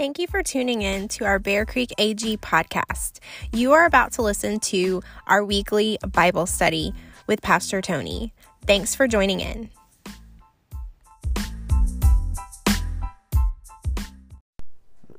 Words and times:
Thank 0.00 0.18
you 0.18 0.26
for 0.26 0.42
tuning 0.42 0.80
in 0.80 1.08
to 1.08 1.26
our 1.26 1.38
Bear 1.38 1.66
Creek 1.66 1.92
AG 1.98 2.38
podcast. 2.38 3.18
You 3.52 3.72
are 3.72 3.84
about 3.84 4.12
to 4.12 4.22
listen 4.22 4.58
to 4.60 5.02
our 5.26 5.44
weekly 5.44 5.98
Bible 6.10 6.46
study 6.46 6.94
with 7.26 7.42
Pastor 7.42 7.82
Tony. 7.82 8.32
Thanks 8.66 8.94
for 8.94 9.06
joining 9.06 9.40
in. 9.40 9.68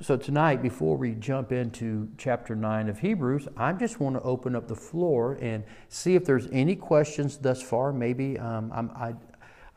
So, 0.01 0.17
tonight, 0.17 0.63
before 0.63 0.97
we 0.97 1.13
jump 1.13 1.51
into 1.51 2.09
chapter 2.17 2.55
9 2.55 2.89
of 2.89 2.97
Hebrews, 2.97 3.47
I 3.55 3.73
just 3.73 3.99
want 3.99 4.15
to 4.15 4.21
open 4.23 4.55
up 4.55 4.67
the 4.67 4.75
floor 4.75 5.37
and 5.39 5.63
see 5.89 6.15
if 6.15 6.25
there's 6.25 6.47
any 6.51 6.75
questions 6.75 7.37
thus 7.37 7.61
far. 7.61 7.93
Maybe 7.93 8.39
um, 8.39 8.71
i 8.95 9.13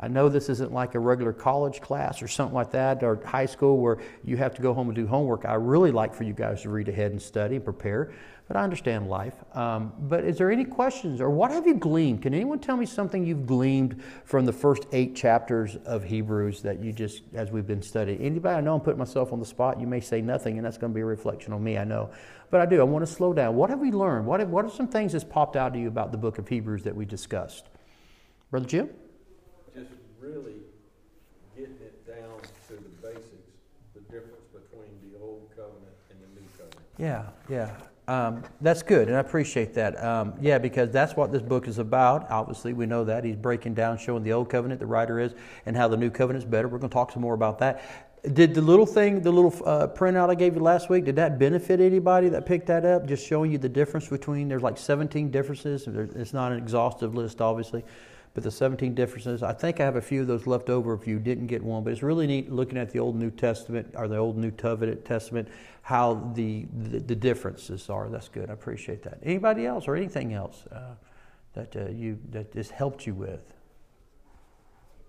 I 0.01 0.09
know 0.09 0.29
this 0.29 0.49
isn't 0.49 0.73
like 0.73 0.97
a 0.97 0.99
regular 0.99 1.33
college 1.33 1.81
class 1.81 2.21
or 2.21 2.27
something 2.27 2.55
like 2.55 2.73
that, 2.73 3.03
or 3.05 3.25
high 3.25 3.47
school 3.47 3.79
where 3.79 3.99
you 4.25 4.37
have 4.37 4.53
to 4.57 4.63
go 4.63 4.75
home 4.75 4.89
and 4.89 4.97
do 4.97 5.07
homework. 5.07 5.45
I 5.45 5.55
really 5.55 5.93
like 5.93 6.13
for 6.13 6.25
you 6.25 6.33
guys 6.33 6.63
to 6.63 6.69
read 6.69 6.89
ahead 6.89 7.13
and 7.13 7.23
study 7.23 7.57
and 7.57 7.65
prepare, 7.65 8.13
but 8.49 8.57
I 8.57 8.65
understand 8.65 9.09
life. 9.09 9.35
Um, 9.57 9.93
but 10.01 10.25
is 10.25 10.37
there 10.37 10.51
any 10.51 10.65
questions, 10.65 11.21
or 11.21 11.31
what 11.31 11.53
have 11.53 11.65
you 11.67 11.75
gleaned? 11.75 12.23
Can 12.23 12.35
anyone 12.35 12.59
tell 12.59 12.77
me 12.77 12.87
something 12.87 13.25
you've 13.25 13.47
gleaned 13.47 14.03
from 14.25 14.45
the 14.45 14.53
first 14.53 14.85
eight 14.91 15.15
chapters 15.15 15.77
of 15.87 16.03
Hebrews 16.03 16.61
that 16.63 16.83
you 16.83 16.93
just, 16.93 17.23
as 17.33 17.53
we've 17.53 17.67
been 17.67 17.81
studying? 17.81 18.21
Anybody? 18.21 18.57
I 18.57 18.61
know 18.61 18.75
I'm 18.75 18.81
putting 18.81 18.99
myself 18.99 19.33
on 19.33 19.39
the 19.39 19.47
spot. 19.47 19.81
You 19.81 19.87
may 19.87 20.01
say 20.01 20.21
nothing, 20.21 20.59
and 20.59 20.67
that's 20.67 20.77
going 20.77 20.93
to 20.93 20.95
be 20.95 21.03
a 21.03 21.07
reflection 21.07 21.53
on 21.53 21.63
me, 21.63 21.79
I 21.79 21.85
know. 21.85 22.11
But 22.51 22.61
I 22.61 22.67
do. 22.67 22.81
I 22.81 22.85
want 22.85 23.07
to 23.07 23.11
slow 23.11 23.33
down. 23.33 23.55
What 23.55 23.71
have 23.71 23.79
we 23.79 23.93
learned? 23.93 24.27
What, 24.27 24.41
have, 24.41 24.51
what 24.51 24.65
are 24.65 24.71
some 24.71 24.89
things 24.89 25.13
that's 25.13 25.25
popped 25.25 25.55
out 25.55 25.73
to 25.75 25.79
you 25.79 25.87
about 25.87 26.11
the 26.11 26.19
book 26.19 26.39
of 26.39 26.49
Hebrews 26.49 26.83
that 26.83 26.97
we 26.97 27.05
discussed? 27.05 27.69
Brother 28.51 28.67
Jim? 28.67 28.91
Really 30.35 30.55
getting 31.57 31.77
it 31.77 32.07
down 32.07 32.41
to 32.69 32.75
the 32.75 33.09
basics, 33.09 33.53
the 33.95 34.01
difference 34.13 34.43
between 34.53 34.91
the 35.09 35.19
old 35.23 35.49
covenant 35.51 35.95
and 36.11 36.19
the 36.21 36.41
new 36.41 36.47
covenant. 36.59 36.87
Yeah, 36.99 37.27
yeah. 37.49 37.71
Um, 38.07 38.43
that's 38.61 38.83
good, 38.83 39.09
and 39.09 39.17
I 39.17 39.21
appreciate 39.21 39.73
that. 39.75 40.03
Um, 40.03 40.35
yeah, 40.41 40.59
because 40.59 40.91
that's 40.91 41.15
what 41.15 41.33
this 41.33 41.41
book 41.41 41.69
is 41.69 41.79
about. 41.79 42.31
Obviously, 42.31 42.73
we 42.73 42.85
know 42.85 43.05
that. 43.05 43.25
He's 43.25 43.37
breaking 43.37 43.75
down, 43.75 43.97
showing 43.97 44.25
the 44.25 44.33
old 44.33 44.51
covenant, 44.51 44.81
the 44.81 44.87
writer 44.87 45.21
is, 45.21 45.35
and 45.67 45.77
how 45.77 45.89
the 45.89 45.97
new 45.97 46.11
covenant 46.11 46.45
is 46.45 46.51
better. 46.51 46.69
We're 46.69 46.79
going 46.79 46.91
to 46.91 46.95
talk 46.95 47.13
some 47.13 47.23
more 47.23 47.35
about 47.35 47.61
that. 47.61 48.11
Did 48.35 48.55
the 48.55 48.63
little 48.63 48.87
thing, 48.87 49.21
the 49.21 49.31
little 49.31 49.55
uh, 49.67 49.87
printout 49.87 50.31
I 50.31 50.35
gave 50.35 50.55
you 50.55 50.63
last 50.63 50.91
week, 50.91 51.05
did 51.05 51.17
that 51.17 51.39
benefit 51.39 51.79
anybody 51.79 52.31
that 52.31 52.47
picked 52.47 52.67
that 52.67 52.85
up? 52.85 53.07
Just 53.07 53.27
showing 53.27 53.53
you 53.53 53.59
the 53.59 53.69
difference 53.69 54.09
between, 54.09 54.49
there's 54.49 54.63
like 54.63 54.79
17 54.79 55.31
differences. 55.31 55.87
It's 55.87 56.33
not 56.33 56.53
an 56.53 56.59
exhaustive 56.59 57.15
list, 57.15 57.41
obviously 57.41 57.85
but 58.35 58.43
the 58.43 58.51
17 58.51 58.95
differences. 58.95 59.45
I 59.45 59.53
think 59.53 59.81
I 59.81 59.85
have 59.85 59.95
a 59.95 60.03
few 60.03 60.21
of 60.21 60.27
those 60.27 60.47
left 60.47 60.69
over 60.69 60.93
if 60.93 61.07
you 61.07 61.21
didn't 61.21 61.47
get 61.47 61.63
one, 61.63 61.85
but 61.85 61.93
it's 61.93 62.03
really 62.03 62.27
neat 62.27 62.51
looking 62.51 62.77
at 62.77 62.91
the 62.91 62.99
Old 62.99 63.15
New 63.15 63.31
Testament 63.31 63.95
or 63.95 64.09
the 64.09 64.17
Old 64.17 64.37
New 64.37 64.51
Testament, 64.51 65.49
how 65.83 66.33
the, 66.35 66.67
the, 66.73 66.99
the 66.99 67.15
differences 67.15 67.89
are. 67.89 68.09
That's 68.09 68.29
good. 68.29 68.51
I 68.51 68.53
appreciate 68.53 69.05
that. 69.05 69.19
Anybody 69.23 69.67
else 69.67 69.87
or 69.87 69.95
anything 69.95 70.35
else 70.35 70.65
uh, 70.73 70.95
that 71.55 71.77
uh, 71.77 71.91
you 71.91 72.19
that 72.31 72.51
this 72.51 72.71
helped 72.71 73.07
you 73.07 73.15
with? 73.15 73.41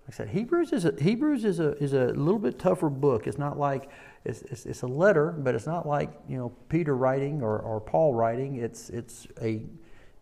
Like 0.08 0.10
I 0.10 0.12
said, 0.12 0.30
Hebrews 0.30 0.72
is 0.72 0.86
a, 0.86 0.94
Hebrews 1.02 1.46
is 1.46 1.60
a 1.60 1.72
is 1.78 1.94
a 1.94 2.06
little 2.10 2.38
bit 2.38 2.60
tougher 2.60 2.90
book. 2.90 3.26
It's 3.26 3.40
not 3.40 3.58
like 3.58 3.90
it's, 4.24 4.44
it's, 4.44 4.68
it's 4.68 4.82
a 4.84 4.88
letter, 4.88 5.32
but 5.32 5.56
it's 5.56 5.66
not 5.66 5.88
like 5.88 6.12
you 6.30 6.38
know 6.38 6.50
Peter 6.70 6.96
writing 6.96 7.42
or, 7.42 7.58
or 7.58 7.82
Paul 7.82 8.14
writing. 8.14 8.58
It's 8.58 8.92
it's 8.92 9.26
a 9.42 9.64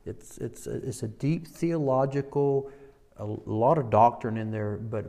it's 0.06 0.38
it's 0.38 0.68
a, 0.68 0.76
it's 0.88 1.04
a 1.04 1.10
deep 1.10 1.50
theological 1.50 2.72
a 3.18 3.26
lot 3.26 3.78
of 3.78 3.90
doctrine 3.90 4.38
in 4.38 4.52
there, 4.52 4.78
but 4.78 5.06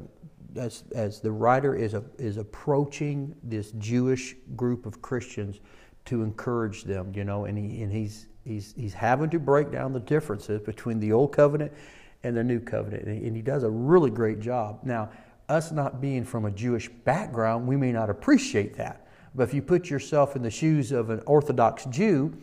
as, 0.57 0.85
as 0.95 1.21
the 1.21 1.33
writer 1.33 1.75
is, 1.75 1.95
a, 1.95 2.05
is 2.19 2.37
approaching 2.37 3.35
this 3.43 3.73
Jewish 3.73 4.37
group 4.57 4.87
of 4.87 5.03
Christians 5.03 5.61
to 6.07 6.23
encourage 6.23 6.85
them, 6.85 7.13
you 7.15 7.25
know, 7.25 7.47
and, 7.47 7.57
he, 7.57 7.83
and 7.83 7.93
he's, 7.93 8.27
he's, 8.45 8.75
he's 8.77 8.95
having 8.95 9.31
to 9.31 9.39
break 9.39 9.73
down 9.73 9.93
the 9.93 10.01
differences 10.01 10.61
between 10.61 11.01
the 11.01 11.13
old 11.13 11.33
covenant 11.33 11.73
and 12.23 12.37
the 12.37 12.45
new 12.45 12.61
covenant. 12.61 13.05
And 13.05 13.35
he 13.35 13.43
does 13.43 13.63
a 13.63 13.71
really 13.71 14.11
great 14.11 14.41
job. 14.41 14.81
Now, 14.85 15.11
us 15.49 15.73
not 15.73 16.01
being 16.01 16.25
from 16.25 16.45
a 16.45 16.51
Jewish 16.51 16.89
background, 16.89 17.67
we 17.67 17.77
may 17.77 17.93
not 17.93 18.11
appreciate 18.11 18.77
that. 18.77 19.07
But 19.35 19.45
if 19.45 19.55
you 19.55 19.63
put 19.63 19.91
yourself 19.91 20.37
in 20.37 20.43
the 20.43 20.51
shoes 20.51 20.93
of 20.93 21.11
an 21.11 21.23
Orthodox 21.27 21.85
Jew, 21.87 22.37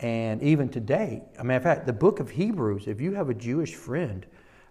and 0.00 0.42
even 0.42 0.68
today, 0.68 1.22
I 1.38 1.42
mean, 1.42 1.52
in 1.52 1.62
fact, 1.62 1.86
the 1.86 1.92
book 1.92 2.20
of 2.20 2.30
Hebrews, 2.30 2.86
if 2.86 3.00
you 3.00 3.14
have 3.14 3.30
a 3.30 3.34
Jewish 3.34 3.74
friend 3.74 4.26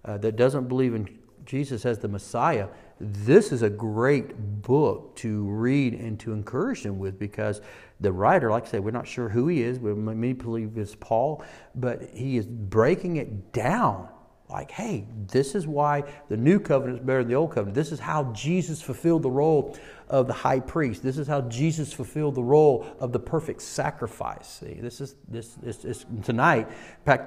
uh, 0.06 0.18
that 0.18 0.36
doesn't 0.36 0.68
believe 0.68 0.94
in 0.94 1.20
Jesus 1.46 1.86
as 1.86 2.00
the 2.00 2.08
Messiah, 2.08 2.68
this 3.00 3.52
is 3.52 3.62
a 3.62 3.70
great 3.70 4.62
book 4.62 5.16
to 5.18 5.46
read 5.46 5.94
and 5.94 6.20
to 6.22 6.32
encourage 6.32 6.84
them 6.84 7.00
with 7.00 7.20
because 7.20 7.62
the 8.00 8.12
writer, 8.12 8.50
like 8.50 8.66
I 8.68 8.70
say, 8.70 8.80
we're 8.80 8.92
not 8.92 9.08
sure 9.08 9.30
who 9.30 9.48
he 9.48 9.62
is. 9.62 9.80
We 9.80 9.94
many 9.94 10.34
believe 10.34 10.78
it's 10.78 10.96
Paul, 10.96 11.44
but 11.76 12.10
he 12.14 12.38
is 12.38 12.46
breaking 12.46 13.18
it 13.18 13.52
down 13.52 14.08
like, 14.54 14.72
hey, 14.72 15.06
this 15.28 15.56
is 15.56 15.68
why 15.68 16.04
the 16.30 16.38
new 16.38 16.60
covenant 16.60 17.00
is 17.00 17.06
better 17.06 17.20
than 17.20 17.30
the 17.30 17.36
old 17.36 17.52
covenant. 17.52 17.76
This 17.76 17.92
is 17.92 18.00
how 18.00 18.32
Jesus 18.34 18.82
fulfilled 18.82 19.24
the 19.24 19.32
role 19.32 19.76
of 20.08 20.28
the 20.28 20.34
high 20.34 20.60
priest. 20.60 21.02
This 21.02 21.18
is 21.18 21.28
how 21.28 21.42
Jesus 21.42 21.92
fulfilled 21.92 22.36
the 22.36 22.44
role 22.44 22.86
of 23.00 23.12
the 23.12 23.20
perfect 23.20 23.64
sacrifice. 23.64 24.48
See, 24.48 24.76
this 24.80 25.02
is 25.02 25.16
this, 25.28 25.56
this 25.56 26.06
tonight. 26.24 26.70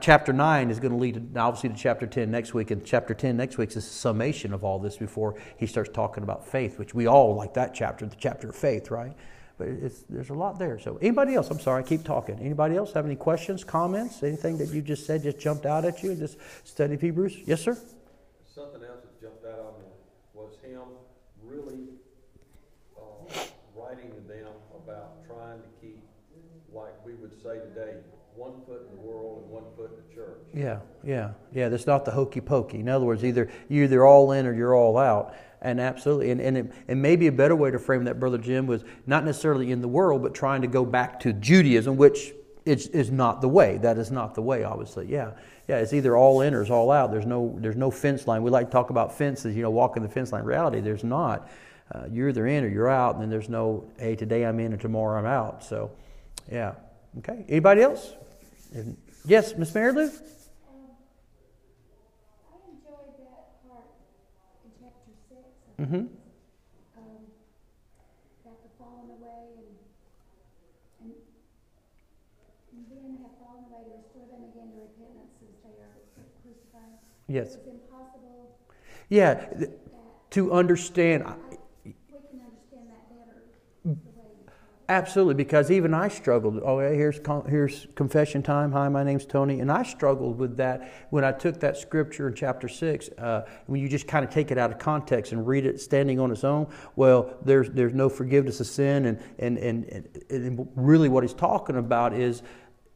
Chapter 0.01 0.33
nine 0.33 0.71
is 0.71 0.79
going 0.79 0.93
to 0.93 0.99
lead 0.99 1.37
obviously 1.37 1.71
to 1.71 1.75
chapter 1.75 2.07
ten 2.07 2.31
next 2.31 2.55
week, 2.55 2.71
and 2.71 2.85
chapter 2.85 3.13
ten 3.13 3.37
next 3.37 3.59
week 3.59 3.71
is 3.71 3.77
a 3.77 3.83
summation 3.83 4.55
of 4.55 4.63
all 4.63 4.79
this 4.79 4.97
before 4.97 5.35
he 5.57 5.67
starts 5.67 5.91
talking 5.93 6.23
about 6.23 6.47
faith, 6.47 6.79
which 6.79 6.95
we 6.95 7.07
all 7.07 7.35
like 7.35 7.55
that 7.55 7.75
chapter, 7.75 8.07
the 8.07 8.17
chapter 8.17 8.51
of 8.51 8.57
faith, 8.57 8.91
right? 8.91 9.17
But 9.59 9.69
there's 10.11 10.29
a 10.29 10.35
lot 10.35 10.59
there. 10.59 10.79
So 10.79 10.99
anybody 11.01 11.35
else? 11.35 11.51
I'm 11.51 11.59
sorry, 11.59 11.83
I 11.83 11.87
keep 11.87 12.05
talking. 12.05 12.39
Anybody 12.41 12.77
else 12.77 12.93
have 12.93 13.07
any 13.07 13.17
questions, 13.17 13.65
comments, 13.65 14.23
anything 14.23 14.59
that 14.59 14.69
you 14.69 14.83
just 14.83 15.07
said 15.07 15.23
just 15.23 15.39
jumped 15.39 15.65
out 15.65 15.85
at 15.87 16.03
you? 16.03 16.15
Just 16.15 16.37
study 16.65 16.97
Hebrews. 16.97 17.39
Yes, 17.47 17.63
sir. 17.63 17.77
Something 18.55 18.83
else 18.83 19.01
that 19.03 19.21
jumped 19.21 19.47
out 19.47 19.59
on 19.59 19.81
me 19.81 19.89
was 20.35 20.53
him 20.63 20.83
really 21.43 21.89
uh, 22.99 23.01
writing 23.75 24.11
to 24.11 24.21
them 24.29 24.53
about 24.85 25.27
trying 25.27 25.61
to 25.61 25.69
keep, 25.81 26.03
like 26.73 26.95
we 27.05 27.15
would 27.15 27.33
say 27.43 27.59
today, 27.59 27.95
one 28.35 28.53
foot 28.67 28.87
in 28.91 28.97
the 28.97 29.03
world 29.03 29.43
and 29.43 29.51
one 29.51 29.65
foot 29.77 29.91
in 29.91 30.09
the 30.09 30.15
church. 30.15 30.39
Yeah, 30.55 30.81
yeah, 31.03 31.33
yeah. 31.53 31.69
That's 31.69 31.87
not 31.87 32.05
the 32.05 32.11
hokey 32.11 32.41
pokey. 32.41 32.81
In 32.81 32.89
other 32.89 33.05
words, 33.05 33.25
either 33.25 33.51
you're 33.69 33.85
either 33.85 34.05
all 34.05 34.33
in 34.33 34.47
or 34.47 34.55
you're 34.55 34.75
all 34.75 34.99
out. 34.99 35.35
And 35.63 35.81
absolutely, 35.81 36.31
and, 36.31 36.41
and, 36.41 36.59
it, 36.59 36.73
and 36.87 37.01
maybe 37.01 37.27
a 37.29 37.33
better 37.33 37.57
way 37.57 37.71
to 37.71 37.79
frame 37.79 38.05
that, 38.05 38.21
Brother 38.21 38.39
Jim, 38.39 38.67
was 38.67 38.85
not 39.07 39.25
necessarily 39.25 39.73
in 39.73 39.81
the 39.81 39.89
world, 39.89 40.23
but 40.23 40.35
trying 40.35 40.61
to 40.61 40.69
go 40.69 40.85
back 40.85 41.19
to 41.21 41.33
Judaism, 41.33 41.97
which 41.97 42.35
is, 42.67 42.89
is 42.89 43.11
not 43.11 43.41
the 43.41 43.49
way. 43.49 43.79
That 43.79 43.97
is 43.97 44.11
not 44.11 44.35
the 44.35 44.43
way, 44.43 44.65
obviously. 44.65 45.07
Yeah, 45.07 45.33
yeah. 45.67 45.79
It's 45.79 45.95
either 45.95 46.17
all 46.17 46.43
in 46.43 46.53
or 46.53 46.61
it's 46.61 46.71
all 46.71 46.91
out. 46.91 47.11
There's 47.11 47.27
no 47.27 47.57
there's 47.59 47.77
no 47.77 47.91
fence 47.91 48.27
line. 48.27 48.43
We 48.43 48.51
like 48.51 48.67
to 48.67 48.73
talk 48.73 48.91
about 48.91 49.17
fences, 49.17 49.57
you 49.57 49.63
know, 49.63 49.71
walking 49.71 50.03
the 50.03 50.09
fence 50.09 50.31
line. 50.31 50.45
reality, 50.45 50.81
there's 50.81 51.05
not. 51.05 51.49
Uh, 51.93 52.05
you're 52.11 52.29
either 52.29 52.47
in 52.47 52.65
or 52.65 52.69
you're 52.69 52.89
out, 52.89 53.15
and 53.15 53.23
then 53.23 53.31
there's 53.31 53.49
no, 53.49 53.89
hey, 53.99 54.17
today 54.17 54.45
I'm 54.45 54.59
in 54.59 54.73
and 54.73 54.81
tomorrow 54.81 55.19
I'm 55.19 55.27
out. 55.27 55.63
So, 55.63 55.93
yeah. 56.51 56.75
Okay. 57.19 57.45
Anybody 57.49 57.83
else? 57.83 58.15
Yes, 59.25 59.57
Miss 59.57 59.75
Mary 59.75 59.93
Lou? 59.93 60.11
Mm-hmm. 65.79 65.95
Um, 65.95 66.09
that 68.45 68.57
the 68.63 68.71
fallen 68.79 69.11
away 69.11 69.61
and 71.03 71.13
and 71.13 71.13
then 71.13 71.13
have 71.13 71.13
fallen 71.13 71.13
away 71.13 71.13
and, 71.13 71.13
and, 71.13 71.13
and 72.73 72.83
then 72.89 73.19
have 73.21 73.37
fallen 73.39 73.65
away 73.69 73.85
to 73.85 73.93
restore 74.01 74.27
them 74.33 74.49
again 74.49 74.73
to 74.73 74.79
repentance 74.89 75.37
since 75.39 75.57
they 75.65 75.77
are 75.85 76.01
crucified. 76.43 76.97
Yes. 77.29 77.57
It's 77.57 77.69
impossible. 77.69 78.57
Yeah, 79.11 79.35
to 80.31 80.53
understand. 80.53 81.25
Absolutely, 84.89 85.35
because 85.35 85.73
even 85.73 85.93
I 85.95 86.07
struggled. 86.07 86.61
Oh, 86.65 86.79
here's 86.79 87.19
here's 87.49 87.89
confession 87.97 88.41
time. 88.41 88.71
Hi, 88.71 88.89
my 88.89 89.03
name's 89.03 89.27
Tony, 89.27 89.59
and 89.59 89.71
I 89.71 89.83
struggled 89.83 90.39
with 90.39 90.57
that 90.59 90.93
when 91.11 91.25
I 91.25 91.33
took 91.33 91.59
that 91.59 91.77
scripture 91.77 92.29
in 92.29 92.35
chapter 92.35 92.69
six. 92.69 93.09
Uh, 93.19 93.43
when 93.67 93.81
you 93.81 93.89
just 93.89 94.07
kind 94.07 94.25
of 94.25 94.31
take 94.31 94.53
it 94.53 94.59
out 94.59 94.71
of 94.71 94.79
context 94.79 95.33
and 95.33 95.45
read 95.45 95.67
it 95.67 95.81
standing 95.81 96.21
on 96.21 96.31
its 96.31 96.45
own, 96.45 96.69
well, 96.95 97.35
there's 97.45 97.69
there's 97.71 97.95
no 97.95 98.09
forgiveness 98.09 98.61
of 98.61 98.69
sin, 98.69 99.07
and 99.07 99.21
and, 99.41 99.59
and, 99.59 100.09
and 100.31 100.69
really 100.77 101.09
what 101.09 101.25
he's 101.25 101.35
talking 101.35 101.77
about 101.79 102.13
is 102.13 102.43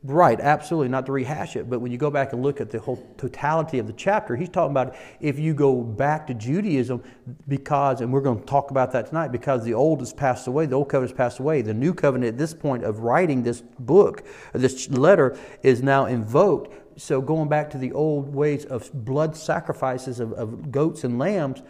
Right, 0.03 0.41
absolutely, 0.41 0.89
not 0.89 1.05
to 1.07 1.13
rehash 1.13 1.57
it, 1.57 1.69
but 1.69 1.81
when 1.81 1.93
you 1.93 1.99
go 1.99 2.11
back 2.11 2.33
and 2.33 2.43
look 2.43 2.63
at 2.63 2.71
the 2.71 2.79
whole 2.79 3.07
totality 3.19 3.79
of 3.79 3.87
the 3.87 3.93
chapter, 3.93 4.35
he's 4.35 4.49
talking 4.49 4.71
about 4.71 4.97
if 5.21 5.39
you 5.39 5.53
go 5.53 5.83
back 5.83 6.27
to 6.29 6.35
Judaism, 6.35 7.03
because, 7.47 8.01
and 8.01 8.11
we're 8.11 8.23
going 8.23 8.41
to 8.41 8.47
talk 8.47 8.71
about 8.71 8.93
that 8.93 9.09
tonight, 9.09 9.29
because 9.31 9.63
the 9.63 9.75
old 9.75 10.01
has 10.01 10.15
passed 10.15 10.47
away, 10.47 10.65
the 10.65 10.75
old 10.75 10.89
covenant 10.89 11.11
has 11.11 11.17
passed 11.19 11.39
away. 11.39 11.61
The 11.61 11.75
new 11.75 11.93
covenant 11.93 12.33
at 12.33 12.39
this 12.39 12.55
point 12.55 12.83
of 12.83 13.01
writing 13.01 13.43
this 13.43 13.61
book, 13.61 14.25
this 14.55 14.89
letter, 14.89 15.37
is 15.63 15.83
now 15.83 16.07
invoked. 16.07 16.99
So 16.99 17.21
going 17.21 17.51
back 17.51 17.69
to 17.71 17.79
the 17.79 17.93
old 17.93 18.35
ways 18.35 18.65
of 18.65 18.91
blood 19.05 19.37
sacrifices 19.37 20.19
of, 20.19 20.33
of 20.33 20.73
goats 20.73 21.05
and 21.05 21.19
lambs, 21.19 21.63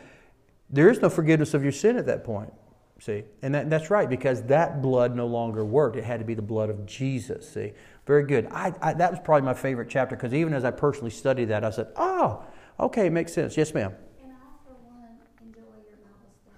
there 0.68 0.88
is 0.88 1.00
no 1.00 1.10
forgiveness 1.10 1.52
of 1.52 1.64
your 1.64 1.72
sin 1.72 1.96
at 1.96 2.06
that 2.06 2.22
point. 2.22 2.52
See, 3.00 3.24
and 3.40 3.54
that, 3.54 3.70
that's 3.70 3.88
right 3.88 4.08
because 4.08 4.42
that 4.44 4.82
blood 4.82 5.16
no 5.16 5.26
longer 5.26 5.64
worked. 5.64 5.96
It 5.96 6.04
had 6.04 6.20
to 6.20 6.26
be 6.26 6.34
the 6.34 6.42
blood 6.42 6.68
of 6.68 6.84
Jesus. 6.84 7.48
See, 7.48 7.72
very 8.06 8.24
good. 8.24 8.46
I, 8.50 8.74
I 8.82 8.92
that 8.92 9.10
was 9.10 9.20
probably 9.24 9.46
my 9.46 9.54
favorite 9.54 9.88
chapter 9.88 10.16
because 10.16 10.34
even 10.34 10.52
as 10.52 10.66
I 10.66 10.70
personally 10.70 11.10
studied 11.10 11.46
that, 11.46 11.64
I 11.64 11.70
said, 11.70 11.88
"Oh, 11.96 12.44
okay, 12.78 13.08
makes 13.08 13.32
sense." 13.32 13.56
Yes, 13.56 13.72
ma'am. 13.72 13.94
And 14.22 14.32
I, 14.32 14.36
for 14.66 14.74
one, 14.74 15.18
enjoy 15.42 15.60
your. 15.88 15.96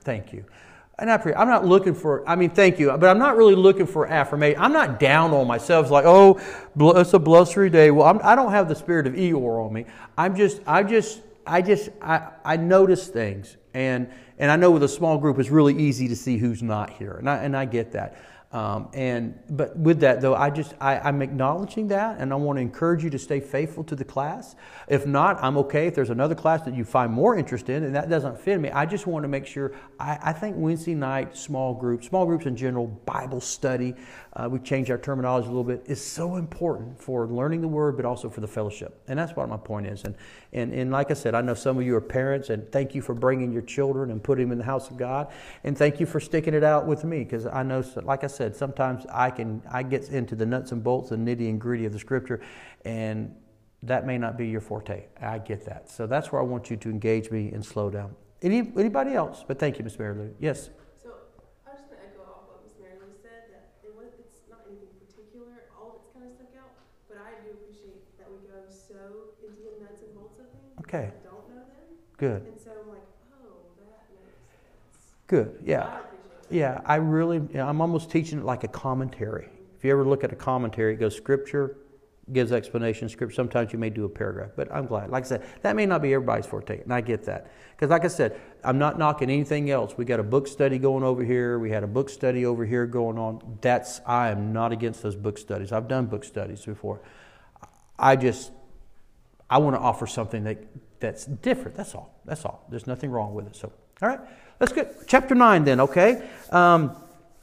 Thank 0.01 0.33
you. 0.33 0.45
And 0.99 1.11
I 1.11 1.15
I'm 1.37 1.49
not 1.49 1.67
looking 1.67 1.95
for, 1.95 2.29
I 2.29 2.37
mean, 2.37 2.51
thank 2.51 2.79
you, 2.79 2.89
but 2.97 3.05
I'm 3.05 3.19
not 3.19 3.37
really 3.37 3.55
looking 3.55 3.87
for 3.87 4.07
affirmation. 4.07 4.61
I'm 4.61 4.73
not 4.73 5.01
down 5.01 5.33
on 5.33 5.47
myself. 5.47 5.87
It's 5.87 5.91
like, 5.91 6.05
oh, 6.05 6.41
it's 6.77 7.15
a 7.15 7.19
blustery 7.19 7.71
day. 7.71 7.91
Well, 7.91 8.07
I'm, 8.07 8.21
I 8.23 8.37
do 8.37 8.43
not 8.43 8.51
have 8.51 8.69
the 8.69 8.75
spirit 8.75 9.07
of 9.07 9.15
Eeyore 9.15 9.67
on 9.67 9.73
me. 9.73 9.87
I'm 10.19 10.37
just, 10.37 10.61
I 10.67 10.83
just, 10.83 11.23
I 11.47 11.63
just, 11.63 11.89
I, 12.01 12.29
I 12.45 12.57
notice 12.57 13.09
things. 13.09 13.57
And, 13.75 14.11
and 14.39 14.51
I 14.51 14.57
know 14.57 14.71
with 14.71 14.83
a 14.83 14.89
small 14.89 15.19
group, 15.19 15.39
it's 15.39 15.51
really 15.51 15.77
easy 15.77 16.09
to 16.09 16.17
see 16.17 16.39
who's 16.39 16.63
not 16.63 16.91
here. 16.91 17.13
And 17.13 17.29
I, 17.29 17.37
and 17.39 17.57
I 17.57 17.65
get 17.65 17.93
that. 17.93 18.17
Um, 18.53 18.91
and 18.93 19.39
but 19.49 19.75
with 19.79 20.01
that 20.01 20.21
though, 20.21 20.35
I 20.35 20.51
just 20.51 20.75
I, 20.79 20.99
I'm 20.99 21.23
acknowledging 21.23 21.89
that, 21.89 22.19
and 22.19 22.35
I 22.35 22.37
want 22.37 22.59
to 22.59 22.61
encourage 22.61 23.03
you 23.03 23.09
to 23.09 23.19
stay 23.19 23.41
faithful 23.41 23.83
to 23.85 23.97
the 23.97 24.05
class. 24.05 24.57
If 24.89 25.07
not, 25.07 25.43
I'm 25.43 25.57
okay. 25.59 25.87
If 25.87 25.95
there's 25.95 26.11
another 26.11 26.35
class 26.35 26.63
that 26.67 26.75
you 26.75 26.85
find 26.85 27.11
more 27.11 27.35
interest 27.35 27.71
in, 27.71 27.83
and 27.83 27.95
that 27.95 28.11
doesn't 28.11 28.39
fit 28.39 28.61
me, 28.61 28.69
I 28.71 28.85
just 28.85 29.07
want 29.07 29.25
to 29.25 29.29
make 29.29 29.47
sure. 29.47 29.73
I, 29.99 30.19
I 30.23 30.33
think 30.35 30.57
Wednesday 30.59 30.95
night 30.95 31.35
small 31.35 31.73
groups, 31.73 32.07
small 32.07 32.27
groups 32.27 32.45
in 32.45 32.55
general, 32.55 32.89
Bible 32.89 33.41
study, 33.41 33.95
uh, 34.35 34.49
we 34.49 34.59
changed 34.59 34.91
our 34.91 34.99
terminology 34.99 35.47
a 35.47 35.51
little 35.51 35.63
bit, 35.65 35.83
is 35.87 36.03
so 36.03 36.37
important 36.37 36.99
for 36.99 37.27
learning 37.27 37.61
the 37.61 37.69
Word, 37.69 37.97
but 37.97 38.07
also 38.07 38.31
for 38.31 38.41
the 38.41 38.47
fellowship. 38.47 39.03
And 39.07 39.19
that's 39.19 39.37
what 39.37 39.49
my 39.49 39.59
point 39.59 39.87
is. 39.87 40.05
And, 40.05 40.15
and, 40.53 40.73
and 40.73 40.91
like 40.91 41.11
I 41.11 41.15
said, 41.15 41.35
I 41.35 41.43
know 41.43 41.55
some 41.55 41.77
of 41.77 41.85
you 41.85 41.95
are 41.97 42.01
parents, 42.01 42.49
and 42.49 42.71
thank 42.73 42.95
you 42.95 43.03
for 43.03 43.15
bringing 43.15 43.53
your 43.53 43.63
children 43.63 44.11
and 44.11 44.23
putting 44.23 44.47
them 44.47 44.53
in 44.53 44.59
the 44.59 44.65
house 44.65 44.91
of 44.91 44.97
God. 44.97 45.31
And 45.65 45.77
thank 45.77 46.01
you 46.01 46.07
for 46.07 46.19
sticking 46.19 46.55
it 46.55 46.65
out 46.65 46.87
with 46.87 47.05
me, 47.05 47.25
because 47.25 47.45
I 47.47 47.63
know, 47.63 47.85
like 48.03 48.25
I 48.25 48.29
said, 48.29 48.57
sometimes 48.57 49.05
I 49.13 49.31
can 49.31 49.63
I 49.71 49.83
get 49.83 50.09
into 50.09 50.35
the 50.35 50.47
nuts 50.47 50.73
and 50.73 50.83
bolts 50.83 51.11
and 51.11 51.29
nitty 51.29 51.51
and 51.51 51.61
gritty 51.61 51.85
of 51.85 51.93
the 51.93 51.99
Scripture, 51.99 52.41
and 52.85 53.37
that 53.83 54.07
may 54.07 54.17
not 54.17 54.39
be 54.39 54.49
your 54.49 54.61
forte. 54.61 55.05
I 55.21 55.39
get 55.39 55.65
that. 55.67 55.91
So 55.91 56.07
that's 56.07 56.33
where 56.33 56.41
I 56.41 56.45
want 56.45 56.71
you 56.71 56.77
to 56.79 56.89
engage 56.89 57.31
me 57.31 57.51
and 57.53 57.65
slow 57.65 57.91
down. 57.91 58.15
Any, 58.41 58.73
anybody 58.79 59.15
else? 59.15 59.45
But 59.47 59.59
thank 59.59 59.79
you, 59.79 59.85
Ms. 59.85 59.99
Mary 59.99 60.15
Lou. 60.15 60.35
Yes. 60.41 60.71
Okay. 70.93 71.07
I 71.07 71.25
don't 71.25 71.49
know 71.49 71.55
them. 71.55 71.65
Good. 72.19 72.61
So 72.63 72.71
I'm 72.71 72.89
like, 72.91 72.99
oh, 73.43 73.55
that 73.79 74.05
makes 74.11 74.99
sense. 74.99 75.15
Good. 75.27 75.59
Yeah. 75.65 75.87
I 75.87 76.01
yeah, 76.51 76.83
I 76.85 76.97
really, 76.97 77.41
I'm 77.59 77.81
almost 77.81 78.11
teaching 78.11 78.41
it 78.41 78.45
like 78.45 78.63
a 78.63 78.69
commentary. 78.69 79.49
If 79.79 79.85
you 79.85 79.91
ever 79.91 80.05
look 80.05 80.23
at 80.23 80.33
a 80.33 80.37
commentary, 80.37 80.93
it 80.93 80.97
goes 80.99 81.17
scripture, 81.17 81.79
gives 82.31 82.53
explanation, 82.53 83.09
scripture. 83.09 83.35
Sometimes 83.35 83.73
you 83.73 83.79
may 83.79 83.89
do 83.89 84.05
a 84.05 84.09
paragraph, 84.09 84.51
but 84.55 84.71
I'm 84.71 84.85
glad. 84.85 85.09
Like 85.09 85.25
I 85.25 85.29
said, 85.29 85.47
that 85.63 85.75
may 85.75 85.87
not 85.87 86.03
be 86.03 86.13
everybody's 86.13 86.45
forte, 86.45 86.83
and 86.83 86.93
I 86.93 87.01
get 87.01 87.25
that. 87.25 87.51
Because, 87.71 87.89
like 87.89 88.05
I 88.05 88.09
said, 88.09 88.39
I'm 88.63 88.79
not 88.79 88.99
knocking 88.99 89.31
anything 89.31 89.71
else. 89.71 89.97
We 89.97 90.05
got 90.05 90.21
a 90.21 90.23
book 90.23 90.47
study 90.47 90.79
going 90.79 91.03
over 91.03 91.25
here. 91.25 91.59
We 91.59 91.71
had 91.71 91.85
a 91.85 91.89
book 91.89 92.11
study 92.11 92.45
over 92.45 92.67
here 92.67 92.85
going 92.87 93.19
on. 93.19 93.59
That's 93.63 94.03
I 94.07 94.29
am 94.29 94.53
not 94.53 94.73
against 94.73 95.03
those 95.03 95.17
book 95.17 95.39
studies. 95.39 95.73
I've 95.73 95.89
done 95.89 96.05
book 96.05 96.23
studies 96.23 96.67
before. 96.67 97.01
I 97.99 98.17
just 98.17 98.53
I 99.53 99.59
want 99.59 99.77
to 99.77 99.81
offer 99.81 100.07
something 100.07 100.45
that, 100.45 100.65
that's 101.03 101.27
different. 101.27 101.77
That's 101.77 101.95
all. 101.95 102.19
That's 102.25 102.45
all. 102.47 102.65
There's 102.71 102.87
nothing 102.87 103.11
wrong 103.11 103.35
with 103.35 103.47
it. 103.47 103.57
So, 103.57 103.71
all 104.01 104.09
right, 104.09 104.21
let's 104.61 104.73
get 104.73 105.07
chapter 105.07 105.35
9 105.35 105.65
then, 105.65 105.81
okay? 105.81 106.27
Um, 106.51 106.97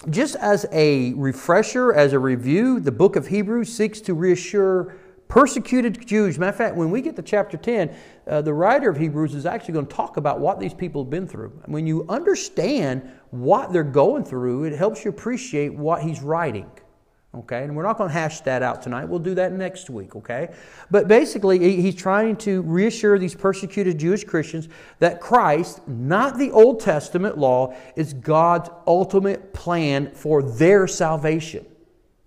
just 0.09 0.35
as 0.37 0.65
a 0.71 1.13
refresher, 1.13 1.93
as 1.93 2.13
a 2.13 2.19
review, 2.19 2.79
the 2.79 2.91
book 2.91 3.15
of 3.15 3.27
Hebrews 3.27 3.71
seeks 3.71 3.99
to 4.01 4.13
reassure 4.13 4.95
persecuted 5.27 6.07
Jews. 6.07 6.39
Matter 6.39 6.49
of 6.49 6.55
fact, 6.55 6.75
when 6.75 6.89
we 6.89 7.01
get 7.01 7.15
to 7.17 7.21
chapter 7.21 7.57
10, 7.57 7.95
uh, 8.27 8.41
the 8.41 8.53
writer 8.53 8.89
of 8.89 8.97
Hebrews 8.97 9.35
is 9.35 9.45
actually 9.45 9.75
going 9.75 9.85
to 9.85 9.95
talk 9.95 10.17
about 10.17 10.39
what 10.39 10.59
these 10.59 10.73
people 10.73 11.03
have 11.03 11.11
been 11.11 11.27
through. 11.27 11.49
When 11.65 11.85
you 11.85 12.05
understand 12.09 13.11
what 13.29 13.71
they're 13.71 13.83
going 13.83 14.23
through, 14.23 14.63
it 14.63 14.75
helps 14.75 15.05
you 15.05 15.11
appreciate 15.11 15.73
what 15.73 16.01
he's 16.01 16.21
writing. 16.21 16.71
Okay, 17.35 17.63
and 17.63 17.75
we're 17.75 17.83
not 17.83 17.99
going 17.99 18.09
to 18.09 18.13
hash 18.13 18.41
that 18.41 18.63
out 18.63 18.81
tonight. 18.81 19.05
We'll 19.05 19.19
do 19.19 19.35
that 19.35 19.53
next 19.53 19.91
week, 19.91 20.15
okay? 20.15 20.49
But 20.89 21.07
basically, 21.07 21.79
he's 21.79 21.93
trying 21.93 22.37
to 22.37 22.63
reassure 22.63 23.19
these 23.19 23.35
persecuted 23.35 23.99
Jewish 23.99 24.23
Christians 24.23 24.67
that 24.97 25.21
Christ, 25.21 25.87
not 25.87 26.39
the 26.39 26.49
Old 26.49 26.79
Testament 26.79 27.37
law, 27.37 27.75
is 27.95 28.13
God's 28.13 28.71
ultimate 28.87 29.53
plan 29.53 30.09
for 30.11 30.41
their 30.41 30.87
salvation. 30.87 31.67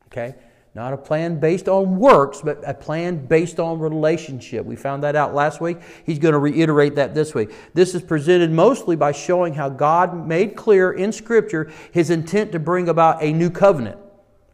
Okay? 0.06 0.36
Not 0.74 0.92
a 0.92 0.96
plan 0.96 1.40
based 1.40 1.68
on 1.68 1.98
works, 1.98 2.40
but 2.40 2.62
a 2.64 2.72
plan 2.72 3.26
based 3.26 3.58
on 3.58 3.80
relationship. 3.80 4.64
We 4.64 4.76
found 4.76 5.02
that 5.02 5.16
out 5.16 5.34
last 5.34 5.60
week. 5.60 5.78
He's 6.06 6.20
going 6.20 6.32
to 6.32 6.38
reiterate 6.38 6.94
that 6.94 7.12
this 7.12 7.34
week. 7.34 7.50
This 7.74 7.96
is 7.96 8.02
presented 8.02 8.52
mostly 8.52 8.94
by 8.94 9.10
showing 9.10 9.52
how 9.52 9.68
God 9.68 10.28
made 10.28 10.54
clear 10.54 10.92
in 10.92 11.10
Scripture 11.10 11.72
his 11.90 12.08
intent 12.08 12.52
to 12.52 12.60
bring 12.60 12.88
about 12.88 13.20
a 13.20 13.32
new 13.32 13.50
covenant. 13.50 13.98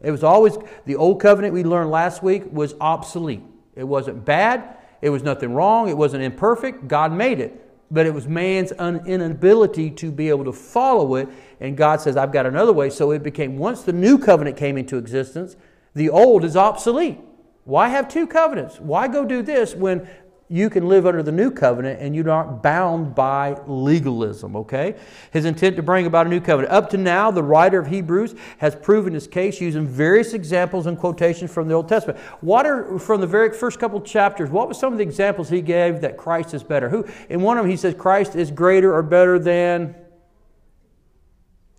It 0.01 0.11
was 0.11 0.23
always, 0.23 0.57
the 0.85 0.95
old 0.95 1.19
covenant 1.21 1.53
we 1.53 1.63
learned 1.63 1.91
last 1.91 2.23
week 2.23 2.43
was 2.51 2.73
obsolete. 2.79 3.43
It 3.75 3.83
wasn't 3.83 4.25
bad, 4.25 4.77
it 5.01 5.09
was 5.09 5.23
nothing 5.23 5.53
wrong, 5.53 5.89
it 5.89 5.97
wasn't 5.97 6.23
imperfect. 6.23 6.87
God 6.87 7.11
made 7.11 7.39
it. 7.39 7.65
But 7.91 8.05
it 8.05 8.13
was 8.13 8.27
man's 8.27 8.71
inability 8.71 9.89
to 9.91 10.11
be 10.11 10.29
able 10.29 10.45
to 10.45 10.53
follow 10.53 11.15
it. 11.15 11.27
And 11.59 11.75
God 11.75 12.01
says, 12.01 12.17
I've 12.17 12.31
got 12.31 12.45
another 12.45 12.71
way. 12.71 12.89
So 12.91 13.11
it 13.11 13.23
became, 13.23 13.57
once 13.57 13.81
the 13.81 13.93
new 13.93 14.19
covenant 14.19 14.57
came 14.57 14.77
into 14.77 14.97
existence, 14.97 15.55
the 15.95 16.09
old 16.09 16.43
is 16.43 16.55
obsolete. 16.55 17.17
Why 17.63 17.89
have 17.89 18.07
two 18.07 18.27
covenants? 18.27 18.79
Why 18.79 19.07
go 19.07 19.25
do 19.25 19.41
this 19.41 19.75
when 19.75 20.07
you 20.51 20.67
can 20.67 20.89
live 20.89 21.05
under 21.05 21.21
the 21.21 21.31
new 21.31 21.51
covenant 21.51 22.01
and 22.01 22.15
you 22.15 22.29
aren't 22.29 22.63
bound 22.63 23.13
by 23.13 23.55
legalism, 23.67 24.55
okay? 24.55 24.95
His 25.31 25.45
intent 25.45 25.75
to 25.75 25.83
bring 25.83 26.07
about 26.07 26.25
a 26.25 26.29
new 26.29 26.41
covenant. 26.41 26.73
Up 26.73 26.89
to 26.89 26.97
now, 26.97 27.29
the 27.29 27.43
writer 27.43 27.79
of 27.79 27.85
Hebrews 27.85 28.33
has 28.57 28.75
proven 28.75 29.13
his 29.13 29.27
case 29.27 29.61
using 29.61 29.85
various 29.85 30.33
examples 30.33 30.87
and 30.87 30.97
quotations 30.97 31.53
from 31.53 31.67
the 31.67 31.75
Old 31.75 31.87
Testament. 31.87 32.17
What 32.41 32.65
are, 32.65 32.97
from 32.97 33.21
the 33.21 33.27
very 33.27 33.51
first 33.51 33.79
couple 33.79 34.01
chapters, 34.01 34.49
what 34.49 34.67
were 34.67 34.73
some 34.73 34.91
of 34.91 34.97
the 34.97 35.03
examples 35.03 35.49
he 35.49 35.61
gave 35.61 36.01
that 36.01 36.17
Christ 36.17 36.55
is 36.55 36.63
better? 36.63 36.89
Who, 36.89 37.05
in 37.29 37.41
one 37.41 37.59
of 37.59 37.63
them, 37.63 37.69
he 37.69 37.77
says 37.77 37.93
Christ 37.93 38.35
is 38.35 38.49
greater 38.49 38.95
or 38.95 39.03
better 39.03 39.37
than 39.37 39.93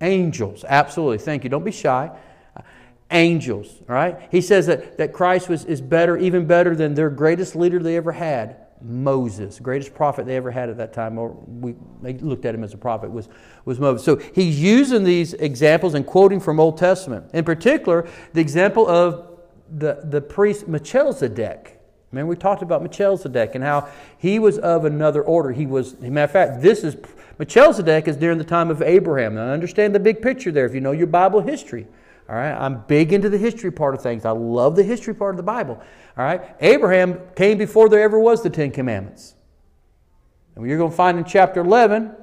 angels. 0.00 0.64
Absolutely. 0.66 1.18
Thank 1.18 1.42
you. 1.42 1.50
Don't 1.50 1.64
be 1.64 1.72
shy 1.72 2.16
angels, 3.10 3.82
all 3.88 3.94
right? 3.94 4.28
He 4.30 4.40
says 4.40 4.66
that, 4.66 4.98
that 4.98 5.12
Christ 5.12 5.48
was, 5.48 5.64
is 5.64 5.80
better, 5.80 6.16
even 6.16 6.46
better 6.46 6.76
than 6.76 6.94
their 6.94 7.10
greatest 7.10 7.56
leader 7.56 7.78
they 7.78 7.96
ever 7.96 8.12
had, 8.12 8.59
Moses. 8.82 9.58
greatest 9.58 9.94
prophet 9.94 10.26
they 10.26 10.36
ever 10.36 10.50
had 10.50 10.68
at 10.70 10.76
that 10.78 10.92
time, 10.92 11.18
or 11.18 11.30
we 11.46 11.74
they 12.02 12.14
looked 12.14 12.44
at 12.44 12.54
him 12.54 12.64
as 12.64 12.74
a 12.74 12.78
prophet, 12.78 13.10
was, 13.10 13.28
was 13.64 13.78
Moses. 13.78 14.04
So 14.04 14.16
he's 14.16 14.60
using 14.60 15.04
these 15.04 15.34
examples 15.34 15.94
and 15.94 16.06
quoting 16.06 16.40
from 16.40 16.58
Old 16.58 16.78
Testament. 16.78 17.30
In 17.34 17.44
particular, 17.44 18.08
the 18.32 18.40
example 18.40 18.88
of 18.88 19.40
the, 19.70 20.00
the 20.04 20.20
priest 20.20 20.66
Melchizedek. 20.66 21.78
Remember, 22.12 22.30
we 22.30 22.36
talked 22.36 22.62
about 22.62 22.82
Melchizedek 22.82 23.54
and 23.54 23.62
how 23.62 23.88
he 24.18 24.38
was 24.38 24.58
of 24.58 24.84
another 24.84 25.22
order. 25.22 25.52
He 25.52 25.66
was, 25.66 25.98
matter 26.00 26.24
of 26.24 26.30
fact, 26.30 26.60
this 26.60 26.82
is 26.82 26.96
Melchizedek 27.38 28.08
is 28.08 28.16
during 28.16 28.38
the 28.38 28.44
time 28.44 28.70
of 28.70 28.82
Abraham. 28.82 29.36
Now, 29.36 29.52
understand 29.52 29.94
the 29.94 30.00
big 30.00 30.20
picture 30.20 30.50
there 30.50 30.66
if 30.66 30.74
you 30.74 30.80
know 30.80 30.92
your 30.92 31.06
Bible 31.06 31.40
history. 31.40 31.86
All 32.30 32.36
right, 32.36 32.52
I'm 32.52 32.84
big 32.86 33.12
into 33.12 33.28
the 33.28 33.38
history 33.38 33.72
part 33.72 33.92
of 33.92 34.02
things. 34.02 34.24
I 34.24 34.30
love 34.30 34.76
the 34.76 34.84
history 34.84 35.14
part 35.14 35.34
of 35.34 35.36
the 35.36 35.42
Bible. 35.42 35.82
All 36.16 36.24
right, 36.24 36.54
Abraham 36.60 37.18
came 37.34 37.58
before 37.58 37.88
there 37.88 38.02
ever 38.02 38.20
was 38.20 38.44
the 38.44 38.50
Ten 38.50 38.70
Commandments. 38.70 39.34
And 40.54 40.64
you're 40.64 40.78
going 40.78 40.92
to 40.92 40.96
find 40.96 41.18
in 41.18 41.24
chapter 41.24 41.60
11 41.60 42.14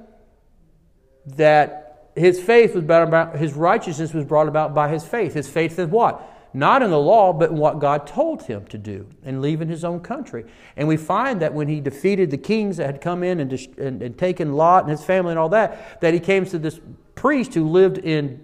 that 1.35 2.11
his 2.15 2.39
faith 2.39 2.73
was 2.73 2.85
brought 2.85 3.05
about, 3.05 3.35
his 3.35 3.53
righteousness 3.53 4.13
was 4.13 4.23
brought 4.23 4.47
about 4.47 4.73
by 4.73 4.87
his 4.87 5.03
faith. 5.03 5.33
His 5.33 5.49
faith 5.49 5.77
is 5.77 5.87
what? 5.87 6.21
Not 6.53 6.81
in 6.83 6.89
the 6.89 6.99
law, 6.99 7.33
but 7.33 7.49
in 7.51 7.57
what 7.57 7.79
God 7.79 8.07
told 8.07 8.43
him 8.43 8.65
to 8.67 8.77
do 8.77 9.09
and 9.23 9.41
leaving 9.41 9.67
his 9.67 9.83
own 9.83 9.99
country. 9.99 10.45
And 10.77 10.87
we 10.87 10.95
find 10.95 11.41
that 11.41 11.53
when 11.53 11.67
he 11.67 11.81
defeated 11.81 12.31
the 12.31 12.37
kings 12.37 12.77
that 12.77 12.85
had 12.85 13.01
come 13.01 13.23
in 13.23 13.41
and, 13.41 13.51
and, 13.77 14.01
and 14.01 14.17
taken 14.17 14.53
Lot 14.53 14.83
and 14.83 14.91
his 14.91 15.03
family 15.03 15.31
and 15.31 15.39
all 15.39 15.49
that, 15.49 15.99
that 15.99 16.13
he 16.13 16.21
came 16.21 16.45
to 16.45 16.57
this 16.57 16.79
priest 17.15 17.53
who 17.53 17.67
lived 17.67 17.97
in 17.97 18.41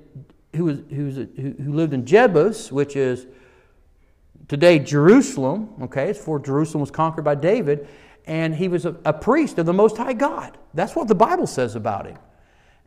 who, 0.56 0.66
was, 0.66 0.80
who, 0.90 1.06
was, 1.06 1.16
who 1.16 1.74
lived 1.74 1.94
in 1.94 2.06
Jebus, 2.06 2.72
which 2.72 2.96
is 2.96 3.26
today 4.48 4.80
Jerusalem, 4.80 5.70
okay, 5.84 6.10
it's 6.10 6.20
before 6.20 6.40
Jerusalem 6.40 6.82
was 6.82 6.92
conquered 6.92 7.24
by 7.24 7.36
David, 7.36 7.88
and 8.26 8.56
he 8.56 8.68
was 8.68 8.86
a, 8.86 8.96
a, 9.04 9.14
priest 9.14 9.58
of 9.58 9.66
the 9.66 9.74
Most 9.74 9.98
High 9.98 10.14
God. 10.14 10.58
That's 10.74 10.96
what 10.96 11.08
the 11.08 11.16
Bible 11.16 11.48
says 11.48 11.76
about 11.76 12.06
him. 12.06 12.18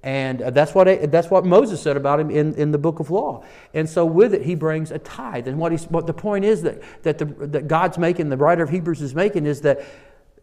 And 0.03 0.41
uh, 0.41 0.51
that's 0.51 0.75
what, 0.75 1.11
that's 1.11 1.31
what 1.31 1.45
Moses 1.45 1.83
said 1.83 1.97
about 1.97 2.21
him 2.21 2.31
in, 2.31 2.55
in 2.55 2.71
the 2.71 2.79
book 2.79 3.01
of 3.01 3.11
law. 3.11 3.45
And 3.75 3.89
so 3.89 4.07
with 4.07 4.35
it, 4.35 4.43
he 4.43 4.55
brings 4.55 4.91
a 4.91 4.99
tithe. 4.99 5.49
And 5.49 5.59
what, 5.59 5.73
he's, 5.73 5.85
what 5.87 6.07
the 6.07 6.15
point 6.15 6.45
is 6.45 6.63
that, 6.63 6.81
that, 7.03 7.19
the, 7.19 7.25
that 7.25 7.69
God's 7.69 7.99
making, 7.99 8.29
the 8.29 8.37
writer 8.37 8.63
of 8.63 8.71
Hebrews 8.71 9.03
is 9.03 9.15
making, 9.15 9.47
is 9.47 9.63
that 9.63 9.85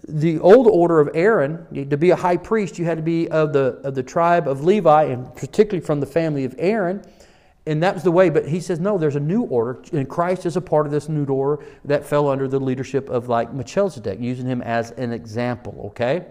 the 0.08 0.40
old 0.40 0.68
order 0.68 1.00
of 1.00 1.10
Aaron, 1.14 1.66
to 1.90 1.98
be 1.98 2.10
a 2.10 2.16
high 2.16 2.38
priest, 2.38 2.78
you 2.78 2.86
had 2.86 2.98
to 2.98 3.04
be 3.04 3.30
of 3.30 3.54
the, 3.54 3.80
of 3.84 3.96
the 3.96 4.04
tribe 4.04 4.48
of 4.48 4.64
Levi, 4.64 5.04
and 5.04 5.34
particularly 5.36 5.86
from 5.86 6.00
the 6.00 6.06
family 6.06 6.44
of 6.46 6.56
Aaron. 6.58 7.04
And 7.66 7.82
that 7.82 7.94
was 7.94 8.04
the 8.04 8.12
way, 8.12 8.30
but 8.30 8.48
he 8.48 8.60
says, 8.60 8.80
no, 8.82 8.98
there's 8.98 9.16
a 9.16 9.22
new 9.22 9.44
order, 9.44 9.82
and 9.94 10.10
Christ 10.10 10.46
is 10.46 10.58
a 10.58 10.62
part 10.62 10.86
of 10.86 10.92
this 10.92 11.08
new 11.08 11.26
order 11.26 11.64
that 11.86 12.06
fell 12.06 12.28
under 12.28 12.48
the 12.50 12.60
leadership 12.60 13.10
of 13.10 13.30
like 13.30 13.54
Melchizedek, 13.54 14.20
using 14.20 14.46
him 14.46 14.62
as 14.62 14.92
an 14.92 15.14
example, 15.14 15.92
okay? 15.92 16.26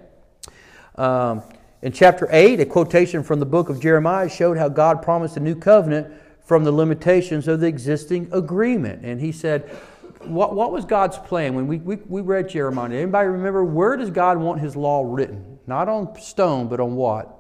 Um, 0.97 1.43
in 1.81 1.93
chapter 1.93 2.29
8, 2.31 2.61
a 2.61 2.67
quotation 2.67 3.23
from 3.23 3.41
the 3.41 3.47
book 3.47 3.71
of 3.71 3.81
Jeremiah 3.81 4.29
showed 4.29 4.59
how 4.59 4.69
God 4.69 5.03
promised 5.03 5.39
a 5.39 5.41
new 5.41 5.57
covenant 5.57 6.13
from 6.45 6.65
the 6.65 6.73
limitations 6.73 7.49
of 7.49 7.61
the 7.61 7.67
existing 7.67 8.29
agreement. 8.33 9.05
And 9.05 9.21
he 9.21 9.33
said, 9.33 9.71
what, 10.27 10.55
what 10.55 10.73
was 10.73 10.85
God's 10.85 11.19
plan 11.19 11.55
when 11.55 11.67
we, 11.67 11.79
we, 11.79 11.97
we 11.97 12.21
read 12.21 12.49
Jeremiah? 12.49 12.93
Anybody 12.93 13.29
remember 13.29 13.65
where 13.65 13.97
does 13.97 14.11
God 14.11 14.39
want 14.39 14.61
his 14.61 14.77
law 14.77 15.03
written? 15.05 15.59
Not 15.67 15.89
on 15.89 16.19
stone, 16.21 16.69
but 16.69 16.81
on 16.81 16.95
what? 16.95 17.39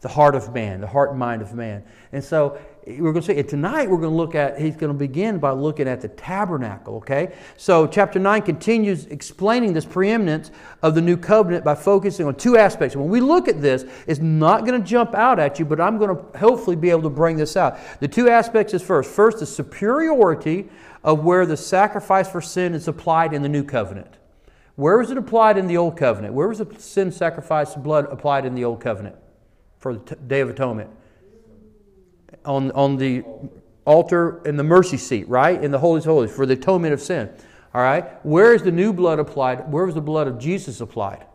The 0.00 0.08
heart 0.08 0.34
of 0.34 0.52
man, 0.52 0.80
the 0.80 0.86
heart 0.86 1.10
and 1.10 1.18
mind 1.18 1.40
of 1.40 1.54
man. 1.54 1.82
And 2.12 2.22
so 2.22 2.58
we're 2.86 3.12
going 3.12 3.22
to 3.22 3.34
see, 3.34 3.42
tonight 3.42 3.88
we're 3.88 3.96
going 3.96 4.10
to 4.10 4.16
look 4.16 4.34
at, 4.34 4.60
he's 4.60 4.76
going 4.76 4.92
to 4.92 4.98
begin 4.98 5.38
by 5.38 5.52
looking 5.52 5.88
at 5.88 6.02
the 6.02 6.08
tabernacle, 6.08 6.96
okay? 6.96 7.34
So 7.56 7.86
chapter 7.86 8.18
9 8.18 8.42
continues 8.42 9.06
explaining 9.06 9.72
this 9.72 9.86
preeminence 9.86 10.50
of 10.82 10.94
the 10.94 11.00
new 11.00 11.16
covenant 11.16 11.64
by 11.64 11.74
focusing 11.74 12.26
on 12.26 12.34
two 12.34 12.58
aspects. 12.58 12.94
When 12.94 13.08
we 13.08 13.20
look 13.20 13.48
at 13.48 13.62
this, 13.62 13.86
it's 14.06 14.20
not 14.20 14.66
going 14.66 14.80
to 14.80 14.86
jump 14.86 15.14
out 15.14 15.38
at 15.38 15.58
you, 15.58 15.64
but 15.64 15.80
I'm 15.80 15.96
going 15.96 16.14
to 16.14 16.38
hopefully 16.38 16.76
be 16.76 16.90
able 16.90 17.02
to 17.02 17.10
bring 17.10 17.36
this 17.36 17.56
out. 17.56 17.78
The 18.00 18.08
two 18.08 18.28
aspects 18.28 18.74
is 18.74 18.82
first, 18.82 19.10
first, 19.10 19.38
the 19.38 19.46
superiority 19.46 20.68
of 21.04 21.22
where 21.22 21.46
the 21.46 21.56
sacrifice 21.56 22.28
for 22.28 22.40
sin 22.40 22.74
is 22.74 22.88
applied 22.88 23.32
in 23.32 23.42
the 23.42 23.48
new 23.48 23.62
covenant. 23.62 24.16
Where 24.74 24.98
was 24.98 25.12
it 25.12 25.16
applied 25.16 25.56
in 25.56 25.68
the 25.68 25.76
old 25.76 25.96
covenant? 25.96 26.34
Where 26.34 26.48
was 26.48 26.58
the 26.58 26.68
sin 26.80 27.12
sacrifice 27.12 27.76
blood 27.76 28.06
applied 28.10 28.44
in 28.44 28.56
the 28.56 28.64
old 28.64 28.80
covenant 28.80 29.14
for 29.78 29.94
the 29.94 30.16
Day 30.16 30.40
of 30.40 30.50
Atonement? 30.50 30.90
on, 32.44 32.70
on 32.72 32.96
the 32.96 33.24
altar 33.84 34.40
in 34.44 34.56
the 34.56 34.64
mercy 34.64 34.96
seat, 34.96 35.28
right? 35.28 35.62
In 35.62 35.70
the 35.70 35.78
of 35.78 36.04
Holies 36.04 36.34
for 36.34 36.46
the 36.46 36.54
atonement 36.54 36.94
of 36.94 37.00
sin. 37.00 37.30
All 37.72 37.82
right? 37.82 38.24
Where 38.24 38.54
is 38.54 38.62
the 38.62 38.72
new 38.72 38.92
blood 38.92 39.18
applied? 39.18 39.70
Where 39.70 39.84
was 39.84 39.94
the 39.94 40.00
blood 40.00 40.28
of 40.28 40.38
Jesus 40.38 40.80
applied? 40.80 41.26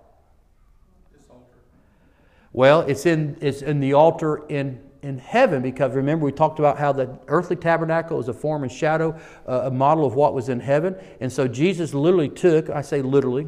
This 1.11 1.23
altar. 1.29 1.43
Well, 2.53 2.81
it's 2.81 3.05
in, 3.05 3.37
it's 3.41 3.61
in 3.61 3.79
the 3.79 3.93
altar 3.93 4.47
in, 4.47 4.81
in 5.01 5.17
heaven 5.17 5.61
because 5.61 5.93
remember 5.93 6.25
we 6.25 6.31
talked 6.31 6.59
about 6.59 6.77
how 6.77 6.91
the 6.91 7.17
earthly 7.27 7.55
tabernacle 7.55 8.19
is 8.19 8.27
a 8.27 8.33
form 8.33 8.63
and 8.63 8.71
shadow, 8.71 9.19
uh, 9.47 9.61
a 9.65 9.71
model 9.71 10.05
of 10.05 10.15
what 10.15 10.33
was 10.33 10.49
in 10.49 10.59
heaven. 10.59 10.95
And 11.19 11.31
so 11.31 11.47
Jesus 11.47 11.93
literally 11.93 12.29
took, 12.29 12.69
I 12.69 12.81
say 12.81 13.01
literally, 13.01 13.47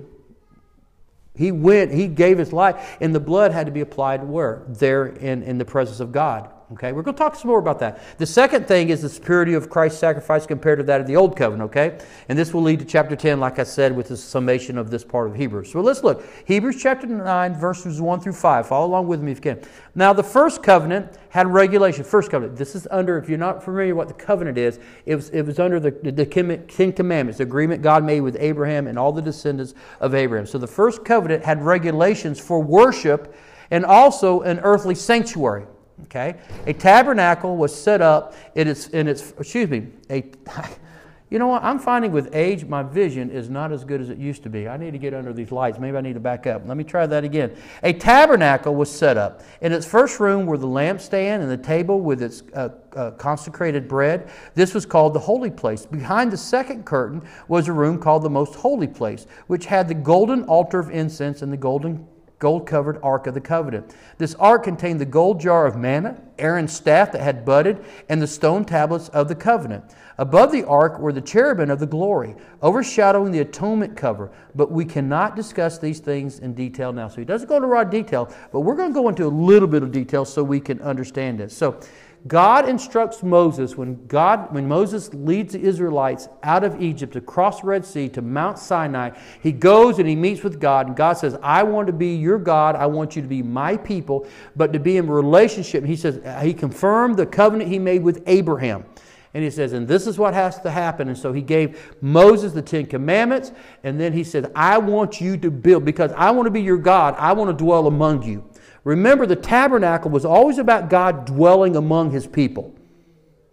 he 1.36 1.52
went, 1.52 1.92
he 1.94 2.08
gave 2.08 2.38
his 2.38 2.52
life, 2.52 2.98
and 3.00 3.16
the 3.16 3.20
blood 3.20 3.52
had 3.52 3.66
to 3.66 3.72
be 3.72 3.82
applied 3.82 4.24
where? 4.24 4.64
There 4.68 5.08
in, 5.08 5.44
in 5.44 5.58
the 5.58 5.66
presence 5.66 6.00
of 6.00 6.12
God. 6.12 6.50
Okay, 6.74 6.94
we're 6.94 7.02
going 7.02 7.16
to 7.16 7.20
talk 7.20 7.36
some 7.36 7.50
more 7.50 7.60
about 7.60 7.80
that. 7.80 8.02
The 8.18 8.26
second 8.26 8.66
thing 8.66 8.92
is 8.92 9.02
the 9.02 9.10
superiority 9.10 9.56
of 9.56 9.70
Christ's 9.70 10.00
sacrifice 10.00 10.46
compared 10.46 10.80
to 10.80 10.86
that 10.86 11.02
of 11.02 11.08
the 11.08 11.18
old 11.18 11.36
covenant, 11.36 11.70
okay? 11.70 12.00
And 12.30 12.40
this 12.40 12.54
will 12.54 12.62
lead 12.62 12.80
to 12.80 12.86
chapter 12.86 13.14
10, 13.14 13.42
like 13.42 13.60
I 13.60 13.64
said, 13.64 13.94
with 13.94 14.08
the 14.08 14.16
summation 14.16 14.78
of 14.78 14.90
this 14.90 15.04
part 15.04 15.28
of 15.28 15.36
Hebrews. 15.36 15.70
So 15.70 15.82
let's 15.82 16.02
look. 16.02 16.24
Hebrews 16.46 16.82
chapter 16.82 17.08
9, 17.08 17.56
verses 17.56 18.00
1 18.00 18.22
through 18.22 18.34
5. 18.34 18.68
Follow 18.70 18.88
along 18.88 19.08
with 19.08 19.22
me 19.22 19.34
if 19.34 19.40
you 19.40 19.56
can. 19.56 19.62
Now, 19.96 20.14
the 20.14 20.24
first 20.24 20.64
covenant 20.64 21.18
had 21.28 21.46
regulation. 21.48 22.06
First 22.06 22.32
covenant. 22.32 22.58
This 22.58 22.74
is 22.74 22.88
under, 22.90 23.18
if 23.18 23.28
you're 23.28 23.38
not 23.38 23.62
familiar 23.62 23.94
what 23.94 24.08
the 24.08 24.14
covenant 24.14 24.58
is, 24.58 24.80
it 25.06 25.16
was, 25.16 25.30
it 25.32 25.42
was 25.42 25.60
under 25.60 25.78
the, 25.78 25.92
the 25.92 26.26
Ten 26.26 26.94
Commandments, 26.94 27.40
the 27.40 27.44
agreement 27.44 27.82
God 27.82 28.06
made 28.06 28.22
with 28.22 28.38
Abraham 28.40 28.88
and 28.88 28.98
all 28.98 29.12
the 29.12 29.22
descendants 29.22 29.74
of 30.00 30.16
Abraham. 30.16 30.46
So 30.46 30.58
the 30.58 30.68
first 30.68 31.04
covenant 31.04 31.44
had 31.44 31.62
regulations 31.62 32.40
for 32.40 32.64
worship 32.64 33.36
and 33.72 33.84
also 33.84 34.40
an 34.42 34.60
earthly 34.60 34.96
sanctuary. 34.96 35.66
Okay? 36.04 36.36
A 36.68 36.74
tabernacle 36.74 37.58
was 37.58 37.74
set 37.74 38.02
up 38.02 38.34
in 38.56 38.68
its, 38.68 38.88
in 38.90 39.08
its 39.08 39.32
excuse 39.40 39.70
me, 39.70 39.88
a, 40.10 40.24
you 41.32 41.40
know 41.40 41.48
what? 41.48 41.64
I'm 41.64 41.80
finding 41.80 42.12
with 42.12 42.36
age, 42.36 42.66
my 42.66 42.84
vision 42.84 43.30
is 43.30 43.50
not 43.50 43.72
as 43.72 43.86
good 43.86 44.02
as 44.02 44.10
it 44.10 44.18
used 44.18 44.44
to 44.44 44.50
be. 44.50 44.68
I 44.68 44.76
need 44.76 44.92
to 44.92 44.98
get 44.98 45.14
under 45.14 45.32
these 45.32 45.50
lights. 45.50 45.80
Maybe 45.80 45.96
I 45.96 46.02
need 46.02 46.16
to 46.16 46.20
back 46.20 46.46
up. 46.46 46.64
Let 46.68 46.76
me 46.76 46.84
try 46.84 47.06
that 47.06 47.24
again. 47.24 47.56
A 47.84 47.94
tabernacle 47.94 48.76
was 48.76 48.92
set 48.92 49.16
up. 49.16 49.42
In 49.62 49.72
its 49.72 49.86
first 49.86 50.20
room 50.20 50.46
were 50.46 50.58
the 50.58 50.68
lampstand 50.68 51.42
and 51.42 51.50
the 51.50 51.56
table 51.56 52.02
with 52.02 52.22
its 52.22 52.44
uh, 52.54 52.70
uh, 52.98 53.12
consecrated 53.12 53.88
bread. 53.88 54.30
This 54.56 54.74
was 54.74 54.86
called 54.86 55.14
the 55.14 55.20
holy 55.20 55.52
place. 55.52 55.86
Behind 55.86 56.32
the 56.32 56.38
second 56.38 56.84
curtain 56.84 57.26
was 57.48 57.70
a 57.70 57.74
room 57.74 57.98
called 57.98 58.24
the 58.24 58.30
most 58.30 58.56
holy 58.56 58.88
place, 58.88 59.26
which 59.48 59.66
had 59.66 59.88
the 59.88 59.94
golden 59.94 60.44
altar 60.44 60.80
of 60.80 60.90
incense 60.90 61.42
and 61.42 61.54
the 61.54 61.58
golden 61.58 62.06
gold 62.42 62.68
covered 62.68 63.00
Ark 63.02 63.28
of 63.28 63.36
the 63.36 63.40
Covenant. 63.40 63.96
This 64.18 64.36
ark 64.36 64.64
contained 64.64 65.00
the 65.00 65.06
gold 65.06 65.40
jar 65.40 65.68
of 65.68 65.78
manna, 65.78 66.20
Aaron's 66.40 66.74
staff 66.74 67.12
that 67.12 67.22
had 67.22 67.46
budded, 67.46 67.86
and 68.10 68.20
the 68.20 68.28
stone 68.28 68.66
tablets 68.66 69.10
of 69.10 69.28
the 69.28 69.36
covenant. 69.36 69.86
Above 70.18 70.52
the 70.52 70.64
ark 70.64 71.00
were 71.00 71.14
the 71.14 71.22
cherubim 71.22 71.70
of 71.70 71.80
the 71.80 71.86
glory, 71.86 72.36
overshadowing 72.64 73.32
the 73.32 73.40
atonement 73.40 73.96
cover. 73.96 74.32
But 74.56 74.72
we 74.72 74.86
cannot 74.86 75.36
discuss 75.36 75.78
these 75.78 76.00
things 76.00 76.40
in 76.40 76.56
detail 76.56 76.92
now. 76.92 77.08
So 77.08 77.18
he 77.18 77.26
doesn't 77.26 77.48
go 77.48 77.58
into 77.58 77.68
raw 77.68 77.84
detail, 77.84 78.34
but 78.52 78.62
we're 78.62 78.76
going 78.76 78.90
to 78.90 78.94
go 78.94 79.08
into 79.08 79.26
a 79.26 79.30
little 79.30 79.68
bit 79.68 79.84
of 79.84 79.92
detail 79.92 80.26
so 80.26 80.44
we 80.44 80.60
can 80.60 80.82
understand 80.82 81.40
this. 81.40 81.56
So 81.56 81.80
God 82.28 82.70
instructs 82.70 83.24
Moses 83.24 83.76
when 83.76 84.06
God 84.06 84.54
when 84.54 84.68
Moses 84.68 85.12
leads 85.14 85.54
the 85.54 85.62
Israelites 85.62 86.30
out 86.44 86.64
of 86.64 86.80
Egypt 86.80 87.16
across 87.16 87.62
the 87.62 87.68
Red 87.68 87.84
Sea 87.84 88.10
to 88.10 88.22
Mount 88.22 88.60
Sinai, 88.60 89.12
he 89.42 89.52
goes 89.52 89.98
and 89.98 90.08
he 90.08 90.16
meets 90.16 90.44
with 90.44 90.60
God 90.60 90.88
and 90.88 90.96
God 90.96 91.14
says, 91.14 91.36
"I 91.42 91.64
want 91.64 91.88
to 91.88 91.94
be 91.94 92.16
your 92.16 92.38
God. 92.38 92.76
I 92.76 92.86
want 92.86 93.16
you 93.16 93.24
to 93.24 93.28
be 93.28 93.42
my 93.42 93.76
people, 93.76 94.28
but 94.56 94.72
to 94.74 94.80
be 94.80 94.98
in 94.98 95.08
relationship." 95.08 95.84
He 95.84 95.96
says 95.96 96.22
he 96.44 96.54
confirmed 96.54 97.18
the 97.18 97.26
covenant 97.26 97.72
he 97.72 97.80
made 97.80 98.04
with 98.04 98.22
Abraham. 98.28 98.86
And 99.34 99.46
he 99.46 99.50
says, 99.50 99.72
and 99.72 99.88
this 99.88 100.08
is 100.08 100.18
what 100.18 100.34
has 100.34 100.60
to 100.60 100.70
happen. 100.70 101.08
And 101.08 101.18
so 101.18 101.32
he 101.32 101.42
gave 101.42 101.96
Moses 102.02 102.52
the 102.52 102.62
Ten 102.62 102.86
Commandments. 102.86 103.54
And 103.82 103.98
then 103.98 104.12
he 104.12 104.26
said, 104.26 104.52
I 104.56 104.78
want 104.78 105.22
you 105.22 105.38
to 105.38 105.50
build, 105.50 105.86
because 105.86 106.12
I 106.18 106.32
want 106.32 106.48
to 106.48 106.52
be 106.52 106.62
your 106.62 106.78
God. 106.78 107.16
I 107.18 107.32
want 107.32 107.50
to 107.50 107.64
dwell 107.64 107.88
among 107.88 108.24
you. 108.24 108.44
Remember, 108.84 109.26
the 109.26 109.36
tabernacle 109.36 110.10
was 110.10 110.26
always 110.26 110.58
about 110.58 110.90
God 110.90 111.26
dwelling 111.26 111.76
among 111.76 112.12
his 112.12 112.26
people. 112.26 112.76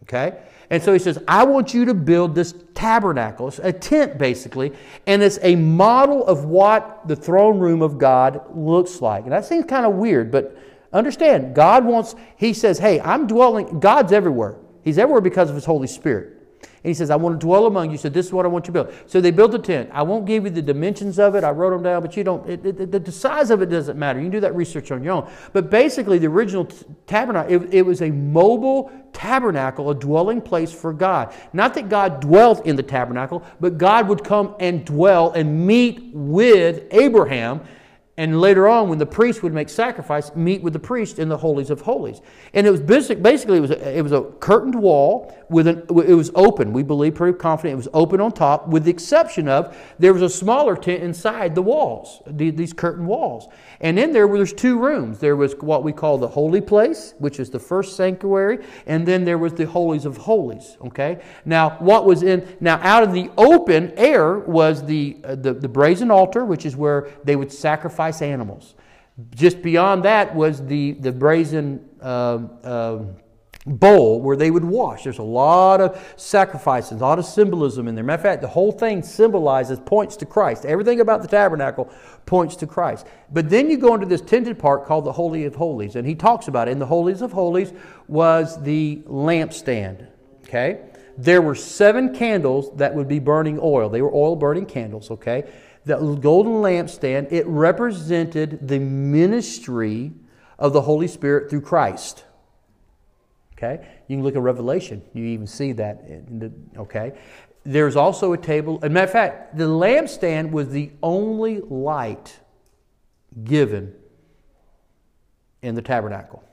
Okay? 0.04 0.38
And 0.70 0.82
so 0.82 0.92
he 0.92 0.98
says, 0.98 1.18
I 1.26 1.44
want 1.44 1.72
you 1.72 1.84
to 1.86 1.94
build 1.94 2.34
this 2.34 2.54
tabernacle. 2.74 3.48
It's 3.48 3.58
a 3.58 3.72
tent, 3.72 4.18
basically, 4.18 4.72
and 5.06 5.22
it's 5.22 5.38
a 5.42 5.56
model 5.56 6.26
of 6.26 6.44
what 6.44 7.06
the 7.08 7.16
throne 7.16 7.58
room 7.58 7.80
of 7.82 7.98
God 7.98 8.42
looks 8.54 9.00
like. 9.00 9.24
And 9.24 9.32
that 9.32 9.46
seems 9.46 9.64
kind 9.64 9.86
of 9.86 9.94
weird, 9.94 10.30
but 10.30 10.56
understand, 10.92 11.54
God 11.54 11.84
wants, 11.84 12.14
he 12.36 12.52
says, 12.52 12.78
hey, 12.78 13.00
I'm 13.00 13.26
dwelling, 13.26 13.80
God's 13.80 14.12
everywhere. 14.12 14.56
He's 14.82 14.98
everywhere 14.98 15.22
because 15.22 15.48
of 15.48 15.54
his 15.54 15.64
Holy 15.64 15.86
Spirit. 15.86 16.37
And 16.82 16.90
he 16.90 16.94
says, 16.94 17.10
I 17.10 17.16
want 17.16 17.40
to 17.40 17.44
dwell 17.44 17.66
among 17.66 17.90
you. 17.90 17.98
So 17.98 18.08
this 18.08 18.26
is 18.26 18.32
what 18.32 18.44
I 18.44 18.48
want 18.48 18.66
you 18.66 18.72
to 18.72 18.84
build. 18.84 18.94
So 19.06 19.20
they 19.20 19.30
built 19.30 19.54
a 19.54 19.58
tent. 19.58 19.90
I 19.92 20.02
won't 20.02 20.26
give 20.26 20.44
you 20.44 20.50
the 20.50 20.62
dimensions 20.62 21.18
of 21.18 21.34
it. 21.34 21.42
I 21.42 21.50
wrote 21.50 21.70
them 21.70 21.82
down, 21.82 22.02
but 22.02 22.16
you 22.16 22.22
don't, 22.22 22.48
it, 22.48 22.64
it, 22.64 23.04
the 23.04 23.12
size 23.12 23.50
of 23.50 23.62
it 23.62 23.66
doesn't 23.66 23.98
matter. 23.98 24.20
You 24.20 24.26
can 24.26 24.32
do 24.32 24.40
that 24.40 24.54
research 24.54 24.92
on 24.92 25.02
your 25.02 25.14
own. 25.14 25.30
But 25.52 25.70
basically, 25.70 26.18
the 26.18 26.28
original 26.28 26.66
t- 26.66 26.86
tabernacle, 27.06 27.52
it, 27.52 27.74
it 27.74 27.82
was 27.82 28.02
a 28.02 28.10
mobile 28.10 28.92
tabernacle, 29.12 29.90
a 29.90 29.94
dwelling 29.94 30.40
place 30.40 30.72
for 30.72 30.92
God. 30.92 31.34
Not 31.52 31.74
that 31.74 31.88
God 31.88 32.20
dwelt 32.20 32.64
in 32.64 32.76
the 32.76 32.82
tabernacle, 32.82 33.42
but 33.58 33.78
God 33.78 34.08
would 34.08 34.22
come 34.22 34.54
and 34.60 34.84
dwell 34.84 35.32
and 35.32 35.66
meet 35.66 36.10
with 36.12 36.84
Abraham 36.92 37.60
and 38.18 38.40
later 38.40 38.66
on, 38.66 38.88
when 38.88 38.98
the 38.98 39.06
priest 39.06 39.44
would 39.44 39.54
make 39.54 39.68
sacrifice, 39.68 40.34
meet 40.34 40.60
with 40.60 40.72
the 40.72 40.78
priest 40.80 41.20
in 41.20 41.28
the 41.28 41.36
holies 41.36 41.70
of 41.70 41.82
holies. 41.82 42.20
And 42.52 42.66
it 42.66 42.70
was 42.72 42.80
basic, 42.80 43.22
basically 43.22 43.58
it 43.58 43.60
was 43.60 43.70
a, 43.70 43.96
it 43.96 44.02
was 44.02 44.10
a 44.10 44.22
curtained 44.40 44.74
wall 44.74 45.32
with 45.48 45.68
an 45.68 45.84
it 45.88 46.14
was 46.14 46.32
open. 46.34 46.72
We 46.72 46.82
believe 46.82 47.14
pretty 47.14 47.38
confident 47.38 47.74
it 47.74 47.76
was 47.76 47.88
open 47.94 48.20
on 48.20 48.32
top, 48.32 48.66
with 48.66 48.82
the 48.82 48.90
exception 48.90 49.46
of 49.46 49.76
there 50.00 50.12
was 50.12 50.22
a 50.22 50.28
smaller 50.28 50.76
tent 50.76 51.04
inside 51.04 51.54
the 51.54 51.62
walls, 51.62 52.20
the, 52.26 52.50
these 52.50 52.72
curtain 52.72 53.06
walls. 53.06 53.46
And 53.80 54.00
in 54.00 54.12
there 54.12 54.26
there's 54.26 54.52
two 54.52 54.80
rooms. 54.80 55.20
There 55.20 55.36
was 55.36 55.54
what 55.60 55.84
we 55.84 55.92
call 55.92 56.18
the 56.18 56.26
holy 56.26 56.60
place, 56.60 57.14
which 57.18 57.38
is 57.38 57.50
the 57.50 57.60
first 57.60 57.94
sanctuary, 57.94 58.58
and 58.86 59.06
then 59.06 59.24
there 59.24 59.38
was 59.38 59.52
the 59.52 59.66
holies 59.66 60.04
of 60.04 60.16
holies. 60.16 60.76
Okay. 60.86 61.22
Now 61.44 61.76
what 61.78 62.04
was 62.04 62.24
in 62.24 62.56
now 62.58 62.80
out 62.82 63.04
of 63.04 63.12
the 63.12 63.30
open 63.38 63.92
air 63.96 64.40
was 64.40 64.84
the 64.84 65.18
uh, 65.22 65.36
the, 65.36 65.54
the 65.54 65.68
brazen 65.68 66.10
altar, 66.10 66.44
which 66.44 66.66
is 66.66 66.74
where 66.74 67.10
they 67.22 67.36
would 67.36 67.52
sacrifice 67.52 68.07
sacrifice 68.10 68.22
animals. 68.22 68.74
Just 69.34 69.62
beyond 69.62 70.04
that 70.04 70.34
was 70.34 70.64
the, 70.66 70.92
the 70.92 71.10
brazen 71.10 71.88
uh, 72.00 72.38
uh, 72.62 73.04
bowl 73.66 74.22
where 74.22 74.36
they 74.36 74.50
would 74.50 74.64
wash. 74.64 75.04
There's 75.04 75.18
a 75.18 75.22
lot 75.22 75.80
of 75.80 76.14
sacrifices, 76.16 76.92
a 76.92 77.04
lot 77.04 77.18
of 77.18 77.24
symbolism 77.24 77.88
in 77.88 77.94
there. 77.96 78.04
Matter 78.04 78.20
of 78.20 78.22
fact, 78.22 78.42
the 78.42 78.48
whole 78.48 78.70
thing 78.70 79.02
symbolizes, 79.02 79.80
points 79.80 80.16
to 80.18 80.26
Christ. 80.26 80.64
Everything 80.64 81.00
about 81.00 81.22
the 81.22 81.28
tabernacle 81.28 81.90
points 82.26 82.54
to 82.56 82.66
Christ. 82.66 83.06
But 83.32 83.50
then 83.50 83.68
you 83.68 83.76
go 83.76 83.94
into 83.94 84.06
this 84.06 84.20
tinted 84.20 84.58
part 84.58 84.86
called 84.86 85.04
the 85.04 85.12
Holy 85.12 85.44
of 85.44 85.56
Holies, 85.56 85.96
and 85.96 86.06
he 86.06 86.14
talks 86.14 86.48
about 86.48 86.68
it. 86.68 86.72
And 86.72 86.80
the 86.80 86.86
Holies 86.86 87.20
of 87.20 87.32
Holies 87.32 87.72
was 88.06 88.62
the 88.62 89.02
lampstand. 89.06 90.06
Okay? 90.44 90.80
There 91.18 91.42
were 91.42 91.56
seven 91.56 92.14
candles 92.14 92.70
that 92.76 92.94
would 92.94 93.08
be 93.08 93.18
burning 93.18 93.58
oil. 93.60 93.88
They 93.88 94.00
were 94.00 94.14
oil 94.14 94.36
burning 94.36 94.66
candles, 94.66 95.10
okay? 95.10 95.50
The 95.88 95.96
golden 95.96 96.54
lampstand, 96.54 97.32
it 97.32 97.46
represented 97.46 98.68
the 98.68 98.78
ministry 98.78 100.12
of 100.58 100.72
the 100.72 100.82
Holy 100.82 101.08
Spirit 101.08 101.50
through 101.50 101.62
Christ. 101.62 102.24
Okay? 103.54 103.84
You 104.06 104.16
can 104.16 104.22
look 104.22 104.36
at 104.36 104.42
Revelation. 104.42 105.02
You 105.14 105.24
even 105.24 105.46
see 105.46 105.72
that. 105.72 106.04
Okay? 106.76 107.18
There's 107.64 107.96
also 107.96 108.32
a 108.34 108.38
table. 108.38 108.78
As 108.82 108.86
a 108.86 108.90
matter 108.90 109.06
of 109.06 109.12
fact, 109.12 109.56
the 109.56 109.64
lampstand 109.64 110.50
was 110.50 110.68
the 110.68 110.92
only 111.02 111.60
light 111.62 112.38
given 113.44 113.94
in 115.62 115.74
the 115.74 115.82
tabernacle 115.82 116.44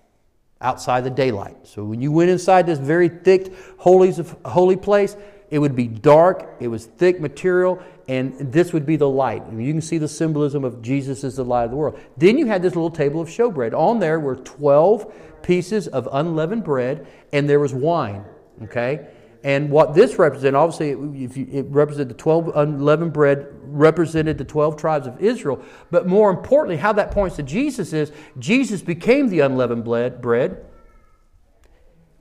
outside 0.61 1.03
the 1.03 1.09
daylight. 1.09 1.55
So 1.67 1.83
when 1.83 2.01
you 2.01 2.11
went 2.11 2.29
inside 2.31 2.65
this 2.65 2.79
very 2.79 3.09
thick 3.09 3.53
holies 3.77 4.17
of 4.17 4.35
holy 4.45 4.77
place, 4.77 5.15
it 5.49 5.59
would 5.59 5.75
be 5.75 5.87
dark, 5.87 6.55
it 6.59 6.67
was 6.67 6.85
thick 6.85 7.19
material, 7.19 7.81
and 8.07 8.37
this 8.51 8.73
would 8.73 8.85
be 8.85 8.95
the 8.95 9.09
light. 9.09 9.43
You 9.51 9.71
can 9.71 9.81
see 9.81 9.97
the 9.97 10.07
symbolism 10.07 10.63
of 10.63 10.81
Jesus 10.81 11.23
as 11.23 11.35
the 11.35 11.45
light 11.45 11.65
of 11.65 11.71
the 11.71 11.77
world. 11.77 11.99
Then 12.17 12.37
you 12.37 12.45
had 12.47 12.61
this 12.61 12.75
little 12.75 12.91
table 12.91 13.21
of 13.21 13.27
showbread. 13.27 13.73
On 13.73 13.99
there 13.99 14.19
were 14.19 14.35
12 14.35 15.41
pieces 15.43 15.87
of 15.87 16.07
unleavened 16.11 16.63
bread, 16.63 17.07
and 17.31 17.47
there 17.49 17.59
was 17.59 17.73
wine. 17.73 18.25
Okay? 18.63 19.07
And 19.43 19.69
what 19.69 19.93
this 19.93 20.17
represented, 20.17 20.55
obviously, 20.55 21.23
it, 21.23 21.37
it 21.37 21.65
represented 21.69 22.09
the 22.09 22.19
12 22.19 22.51
unleavened 22.55 23.13
bread, 23.13 23.47
represented 23.61 24.39
the 24.39 24.43
12 24.43 24.75
tribes 24.75 25.05
of 25.05 25.21
Israel. 25.21 25.63
But 25.91 26.07
more 26.07 26.31
importantly, 26.31 26.77
how 26.77 26.93
that 26.93 27.11
points 27.11 27.35
to 27.35 27.43
Jesus 27.43 27.93
is 27.93 28.11
Jesus 28.39 28.81
became 28.81 29.29
the 29.29 29.41
unleavened 29.41 29.83
bread 29.83 30.65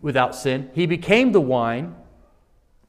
without 0.02 0.34
sin. 0.34 0.70
He 0.74 0.84
became 0.84 1.32
the 1.32 1.40
wine, 1.40 1.96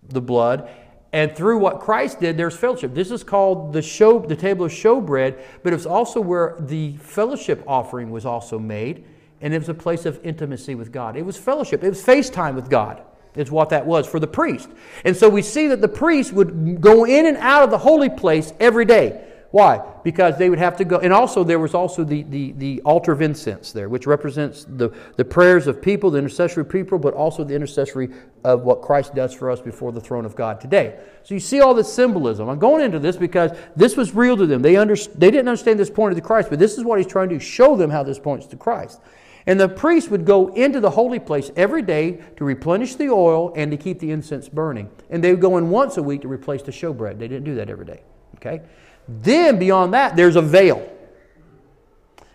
the 0.10 0.22
blood, 0.22 0.70
and 1.14 1.34
through 1.34 1.60
what 1.60 1.80
Christ 1.80 2.20
did, 2.20 2.36
there's 2.36 2.58
fellowship. 2.58 2.94
This 2.94 3.10
is 3.10 3.24
called 3.24 3.72
the 3.72 3.82
show, 3.82 4.20
the 4.20 4.36
table 4.36 4.66
of 4.66 4.72
showbread, 4.72 5.40
but 5.64 5.72
it's 5.72 5.86
also 5.86 6.20
where 6.20 6.58
the 6.60 6.98
fellowship 6.98 7.64
offering 7.66 8.12
was 8.12 8.26
also 8.26 8.60
made, 8.60 9.06
and 9.40 9.54
it 9.54 9.60
was 9.60 9.70
a 9.70 9.74
place 9.74 10.06
of 10.06 10.20
intimacy 10.26 10.76
with 10.76 10.92
God. 10.92 11.16
It 11.16 11.26
was 11.26 11.38
fellowship. 11.38 11.84
It 11.84 11.90
was 11.90 12.04
FaceTime 12.04 12.56
with 12.56 12.70
God 12.70 13.02
is 13.36 13.52
what 13.52 13.70
that 13.70 13.86
was 13.86 14.08
for 14.08 14.20
the 14.20 14.28
priest. 14.28 14.70
And 15.04 15.16
so 15.16 15.30
we 15.30 15.42
see 15.42 15.68
that 15.68 15.82
the 15.82 15.88
priest 15.88 16.34
would 16.34 16.82
go 16.82 17.06
in 17.06 17.26
and 17.26 17.38
out 17.38 17.64
of 17.64 17.70
the 17.70 17.78
holy 17.78 18.10
place 18.10 18.54
every 18.60 18.86
day. 18.86 19.24
Why? 19.56 19.82
Because 20.04 20.38
they 20.38 20.50
would 20.50 20.60
have 20.60 20.76
to 20.76 20.84
go. 20.84 21.00
And 21.00 21.14
also, 21.14 21.42
there 21.46 21.60
was 21.60 21.74
also 21.74 22.04
the, 22.04 22.24
the, 22.24 22.52
the 22.58 22.82
altar 22.82 23.14
of 23.14 23.22
incense 23.22 23.72
there, 23.72 23.88
which 23.88 24.06
represents 24.06 24.66
the, 24.68 24.90
the 25.16 25.24
prayers 25.24 25.68
of 25.68 25.82
people, 25.82 26.12
the 26.12 26.18
intercessory 26.18 26.66
people, 26.66 27.00
but 27.00 27.14
also 27.14 27.46
the 27.46 27.56
intercessory 27.56 28.10
of 28.44 28.64
what 28.64 28.82
Christ 28.82 29.16
does 29.16 29.34
for 29.34 29.50
us 29.50 29.62
before 29.62 29.94
the 29.94 30.02
throne 30.02 30.26
of 30.26 30.36
God 30.36 30.60
today. 30.60 31.00
So 31.24 31.34
you 31.34 31.40
see 31.40 31.62
all 31.62 31.74
this 31.74 31.94
symbolism. 31.94 32.50
I'm 32.50 32.60
going 32.60 32.84
into 32.84 33.00
this 33.00 33.16
because 33.16 33.58
this 33.78 33.96
was 33.96 34.14
real 34.14 34.36
to 34.36 34.46
them. 34.46 34.62
They, 34.62 34.76
under, 34.76 34.98
they 34.98 35.32
didn't 35.32 35.48
understand 35.48 35.80
this 35.80 35.90
pointed 35.90 36.16
to 36.16 36.22
Christ, 36.22 36.50
but 36.50 36.60
this 36.60 36.78
is 36.78 36.84
what 36.84 36.98
he's 36.98 37.08
trying 37.08 37.30
to 37.30 37.40
show 37.40 37.78
them 37.78 37.90
how 37.90 38.04
this 38.04 38.20
points 38.20 38.48
to 38.48 38.58
Christ. 38.58 39.00
And 39.48 39.58
the 39.58 39.70
priest 39.70 40.12
would 40.12 40.26
go 40.26 40.54
into 40.54 40.82
the 40.82 40.90
holy 40.90 41.20
place 41.20 41.50
every 41.56 41.82
day 41.82 42.22
to 42.36 42.44
replenish 42.44 42.96
the 42.96 43.08
oil 43.08 43.54
and 43.56 43.72
to 43.72 43.78
keep 43.78 44.00
the 44.00 44.12
incense 44.12 44.50
burning. 44.50 44.90
And 45.10 45.24
they 45.24 45.32
would 45.32 45.40
go 45.40 45.56
in 45.56 45.70
once 45.70 45.96
a 45.96 46.04
week 46.04 46.24
to 46.24 46.28
replace 46.28 46.62
the 46.62 46.74
showbread. 46.74 47.20
They 47.20 47.30
didn't 47.30 47.46
do 47.46 47.56
that 47.56 47.70
every 47.70 47.86
day. 47.86 48.02
Okay? 48.36 48.62
Then 49.08 49.60
beyond 49.60 49.94
that, 49.94 50.16
there's 50.16 50.36
a 50.36 50.42
veil. 50.42 50.92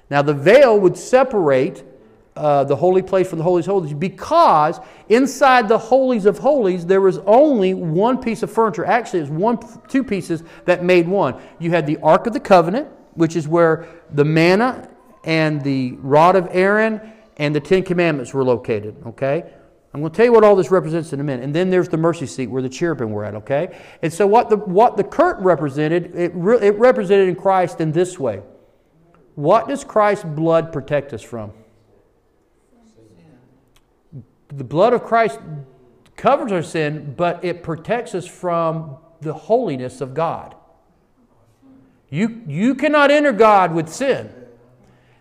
Now 0.09 0.23
the 0.23 0.35
veil 0.35 0.79
would 0.79 0.97
separate 0.97 1.85
uh, 2.37 2.65
the 2.65 2.77
holy 2.77 3.03
place 3.03 3.29
from 3.29 3.39
the 3.39 3.45
holies 3.45 3.67
of 3.67 3.73
holies 3.73 3.93
because 3.93 4.81
inside 5.09 5.69
the 5.69 5.79
holies 5.79 6.27
of 6.27 6.39
holies 6.39 6.87
there 6.87 7.01
was 7.01 7.19
only 7.19 7.75
one 7.75 8.21
piece 8.21 8.43
of 8.43 8.51
furniture. 8.51 8.85
Actually, 8.85 9.21
it 9.21 9.23
was 9.23 9.31
one, 9.31 9.59
two 9.89 10.05
pieces 10.05 10.43
that 10.65 10.85
made 10.85 11.07
one. 11.07 11.41
You 11.59 11.71
had 11.71 11.87
the 11.87 11.99
Ark 11.99 12.27
of 12.27 12.33
the 12.33 12.41
Covenant, 12.41 12.89
which 13.15 13.37
is 13.37 13.47
where 13.47 13.89
the 14.13 14.25
manna 14.25 14.89
and 15.25 15.63
the 15.63 15.93
rod 15.99 16.37
of 16.37 16.49
Aaron 16.51 17.01
and 17.37 17.55
the 17.55 17.61
Ten 17.61 17.83
Commandments 17.83 18.33
were 18.33 18.45
located, 18.45 18.97
okay? 19.07 19.53
I'm 19.93 20.01
going 20.01 20.13
to 20.13 20.17
tell 20.17 20.27
you 20.27 20.33
what 20.33 20.45
all 20.45 20.55
this 20.55 20.71
represents 20.71 21.13
in 21.13 21.19
a 21.19 21.25
minute. 21.25 21.45
And 21.45 21.55
then 21.55 21.69
there's 21.69 21.89
the 21.89 21.97
mercy 21.97 22.27
seat 22.27 22.47
where 22.47 22.63
the 22.63 22.69
cherubim 22.69 23.11
were 23.11 23.25
at, 23.25 23.35
okay? 23.35 23.77
And 24.03 24.13
so 24.13 24.27
what 24.27 24.49
the, 24.49 24.57
what 24.57 24.97
the 24.97 25.03
curtain 25.03 25.43
represented, 25.45 26.15
it, 26.15 26.31
re, 26.35 26.59
it 26.59 26.79
represented 26.79 27.29
in 27.29 27.35
Christ 27.35 27.81
in 27.81 27.91
this 27.91 28.19
way. 28.19 28.43
What 29.35 29.69
does 29.69 29.83
Christ's 29.83 30.25
blood 30.25 30.73
protect 30.73 31.13
us 31.13 31.23
from? 31.23 31.53
The 34.49 34.65
blood 34.65 34.93
of 34.93 35.05
Christ 35.05 35.41
covers 36.17 36.53
our 36.53 36.63
sin, 36.63 37.15
but 37.17 37.45
it 37.45 37.63
protects 37.63 38.15
us 38.15 38.27
from 38.27 38.97
the 39.21 39.33
holiness 39.33 40.01
of 40.01 40.15
God. 40.15 40.55
You, 42.11 42.43
you 42.47 42.75
cannot 42.75 43.11
enter 43.11 43.33
God 43.33 43.73
with 43.73 43.89
sin. 43.89 44.33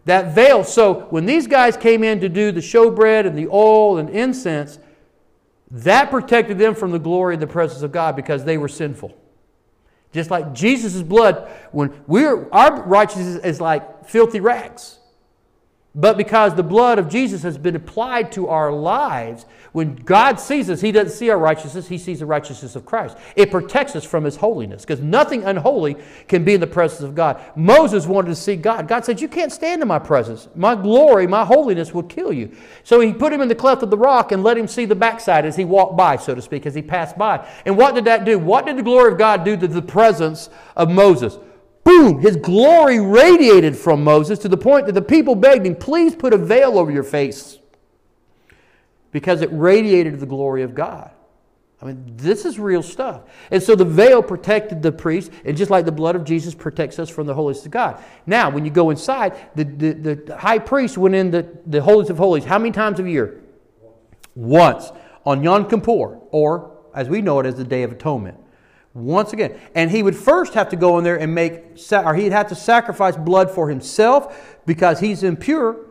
That 0.05 0.33
veil. 0.33 0.63
So 0.63 1.07
when 1.09 1.25
these 1.25 1.47
guys 1.47 1.77
came 1.77 2.03
in 2.03 2.19
to 2.21 2.29
do 2.29 2.51
the 2.51 2.61
showbread 2.61 3.27
and 3.27 3.37
the 3.37 3.47
oil 3.47 3.97
and 3.97 4.09
incense, 4.09 4.79
that 5.71 6.09
protected 6.09 6.57
them 6.57 6.73
from 6.73 6.91
the 6.91 6.99
glory 6.99 7.35
and 7.35 7.41
the 7.41 7.47
presence 7.47 7.81
of 7.81 7.91
God 7.91 8.15
because 8.15 8.43
they 8.43 8.57
were 8.57 8.67
sinful. 8.67 9.15
Just 10.11 10.31
like 10.31 10.53
Jesus' 10.53 11.03
blood, 11.03 11.49
when 11.71 12.03
we're 12.07 12.49
our 12.51 12.81
righteousness 12.83 13.43
is 13.43 13.61
like 13.61 14.07
filthy 14.07 14.39
rags. 14.39 14.98
But 15.95 16.17
because 16.17 16.53
the 16.53 16.61
blood 16.61 16.99
of 16.99 17.09
Jesus 17.09 17.41
has 17.41 17.57
been 17.57 17.75
applied 17.75 18.31
to 18.33 18.47
our 18.47 18.71
lives, 18.71 19.47
when 19.71 19.95
God 19.95 20.39
sees 20.39 20.69
us, 20.69 20.81
He 20.81 20.91
doesn't 20.91 21.15
see 21.15 21.31
our 21.31 21.37
righteousness, 21.39 21.87
He 21.87 21.97
sees 21.97 22.19
the 22.19 22.27
righteousness 22.27 22.75
of 22.75 22.85
Christ. 22.85 23.17
It 23.35 23.49
protects 23.49 23.95
us 23.95 24.05
from 24.05 24.23
His 24.23 24.35
holiness 24.35 24.83
because 24.83 25.01
nothing 25.01 25.43
unholy 25.45 25.97
can 26.27 26.45
be 26.45 26.53
in 26.53 26.61
the 26.61 26.67
presence 26.67 27.01
of 27.01 27.15
God. 27.15 27.41
Moses 27.55 28.05
wanted 28.05 28.29
to 28.29 28.35
see 28.35 28.55
God. 28.55 28.87
God 28.87 29.03
said, 29.03 29.19
You 29.19 29.27
can't 29.27 29.51
stand 29.51 29.81
in 29.81 29.87
my 29.87 29.97
presence. 29.97 30.47
My 30.53 30.75
glory, 30.75 31.25
my 31.25 31.43
holiness 31.43 31.91
will 31.91 32.03
kill 32.03 32.31
you. 32.31 32.55
So 32.83 32.99
He 32.99 33.11
put 33.11 33.33
him 33.33 33.41
in 33.41 33.47
the 33.47 33.55
cleft 33.55 33.81
of 33.81 33.89
the 33.89 33.97
rock 33.97 34.31
and 34.31 34.43
let 34.43 34.59
him 34.59 34.67
see 34.67 34.85
the 34.85 34.95
backside 34.95 35.43
as 35.43 35.55
he 35.55 35.65
walked 35.65 35.97
by, 35.97 36.17
so 36.17 36.35
to 36.35 36.41
speak, 36.41 36.67
as 36.67 36.75
he 36.75 36.83
passed 36.83 37.17
by. 37.17 37.47
And 37.65 37.75
what 37.75 37.95
did 37.95 38.05
that 38.05 38.25
do? 38.25 38.37
What 38.37 38.67
did 38.67 38.77
the 38.77 38.83
glory 38.83 39.11
of 39.11 39.17
God 39.17 39.43
do 39.43 39.57
to 39.57 39.67
the 39.67 39.81
presence 39.81 40.51
of 40.75 40.91
Moses? 40.91 41.39
Boom, 41.83 42.19
his 42.19 42.35
glory 42.35 42.99
radiated 42.99 43.75
from 43.77 44.03
Moses 44.03 44.39
to 44.39 44.49
the 44.49 44.57
point 44.57 44.85
that 44.85 44.93
the 44.93 45.01
people 45.01 45.35
begged 45.35 45.65
him, 45.65 45.75
please 45.75 46.15
put 46.15 46.33
a 46.33 46.37
veil 46.37 46.77
over 46.77 46.91
your 46.91 47.03
face 47.03 47.59
because 49.11 49.41
it 49.41 49.49
radiated 49.51 50.19
the 50.19 50.25
glory 50.25 50.63
of 50.63 50.75
God. 50.75 51.11
I 51.81 51.85
mean, 51.85 52.03
this 52.17 52.43
is 52.43 52.59
real 52.59 52.83
stuff. 52.83 53.21
And 53.51 53.63
so 53.63 53.73
the 53.73 53.85
veil 53.85 54.21
protected 54.21 54.81
the 54.81 54.91
priest, 54.91 55.31
and 55.45 55.55
just 55.55 55.71
like 55.71 55.85
the 55.85 55.93
blood 55.93 56.15
of 56.15 56.25
Jesus 56.25 56.53
protects 56.53 56.99
us 56.99 57.09
from 57.09 57.25
the 57.25 57.33
holies 57.33 57.63
of 57.65 57.71
God. 57.71 58.03
Now, 58.25 58.49
when 58.49 58.65
you 58.65 58.71
go 58.71 58.89
inside, 58.89 59.33
the, 59.55 59.63
the, 59.63 59.93
the 59.93 60.37
high 60.37 60.59
priest 60.59 60.97
went 60.97 61.15
in 61.15 61.31
the, 61.31 61.47
the 61.65 61.81
holies 61.81 62.09
of 62.09 62.17
holies 62.17 62.43
how 62.43 62.59
many 62.59 62.71
times 62.71 62.99
a 62.99 63.09
year? 63.09 63.41
Once. 64.35 64.91
On 65.25 65.43
Yom 65.43 65.69
Kippur, 65.69 66.19
or 66.31 66.77
as 66.93 67.07
we 67.07 67.21
know 67.21 67.39
it 67.39 67.45
as 67.45 67.55
the 67.55 67.63
Day 67.63 67.83
of 67.83 67.91
Atonement. 67.91 68.37
Once 68.93 69.33
again. 69.33 69.59
And 69.75 69.91
he 69.91 70.03
would 70.03 70.15
first 70.15 70.53
have 70.55 70.69
to 70.69 70.75
go 70.75 70.97
in 70.97 71.03
there 71.03 71.19
and 71.19 71.33
make, 71.33 71.61
or 71.91 72.15
he'd 72.15 72.31
have 72.31 72.47
to 72.49 72.55
sacrifice 72.55 73.15
blood 73.15 73.51
for 73.51 73.69
himself 73.69 74.57
because 74.65 74.99
he's 74.99 75.23
impure. 75.23 75.85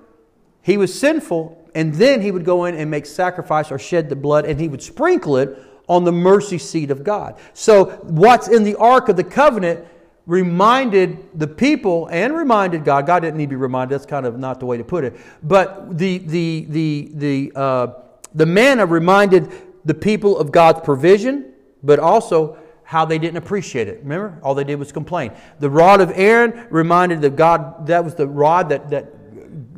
He 0.62 0.76
was 0.76 0.98
sinful. 0.98 1.54
And 1.74 1.94
then 1.94 2.22
he 2.22 2.30
would 2.30 2.44
go 2.44 2.64
in 2.64 2.74
and 2.74 2.90
make 2.90 3.06
sacrifice 3.06 3.70
or 3.70 3.78
shed 3.78 4.08
the 4.08 4.16
blood 4.16 4.44
and 4.46 4.61
he 4.61 4.68
would 4.68 4.82
sprinkle 4.82 5.37
it 5.37 5.62
on 5.88 6.04
the 6.04 6.12
mercy 6.12 6.58
seat 6.58 6.90
of 6.90 7.04
God. 7.04 7.38
So, 7.54 7.87
what's 8.02 8.48
in 8.48 8.64
the 8.64 8.76
Ark 8.76 9.08
of 9.08 9.16
the 9.16 9.24
Covenant 9.24 9.87
reminded 10.26 11.26
the 11.38 11.46
people 11.46 12.06
and 12.08 12.37
reminded 12.37 12.84
God. 12.84 13.06
God 13.06 13.20
didn't 13.20 13.38
need 13.38 13.46
to 13.46 13.50
be 13.50 13.56
reminded. 13.56 13.94
That's 13.94 14.06
kind 14.06 14.26
of 14.26 14.38
not 14.38 14.61
the 14.61 14.66
way 14.66 14.76
to 14.76 14.84
put 14.84 15.04
it. 15.04 15.16
But 15.42 15.96
the, 15.96 16.18
the, 16.18 16.66
the, 16.68 17.11
the, 17.14 17.52
uh, 17.54 17.87
the 18.34 18.44
manna 18.44 18.84
reminded 18.84 19.50
the 19.87 19.94
people 19.94 20.38
of 20.38 20.52
God's 20.52 20.80
provision, 20.80 21.54
but 21.82 21.98
also 21.98 22.58
how 22.88 23.05
they 23.05 23.18
didn't 23.18 23.37
appreciate 23.37 23.87
it. 23.87 24.01
Remember? 24.03 24.38
All 24.42 24.55
they 24.55 24.64
did 24.64 24.79
was 24.79 24.92
complain. 24.92 25.33
The 25.59 25.68
rod 25.68 26.01
of 26.01 26.11
Aaron 26.14 26.68
reminded 26.70 27.20
that 27.20 27.37
God, 27.37 27.87
that 27.88 28.03
was 28.03 28.14
the 28.14 28.27
rod 28.27 28.70
that, 28.70 28.88
that 28.88 29.12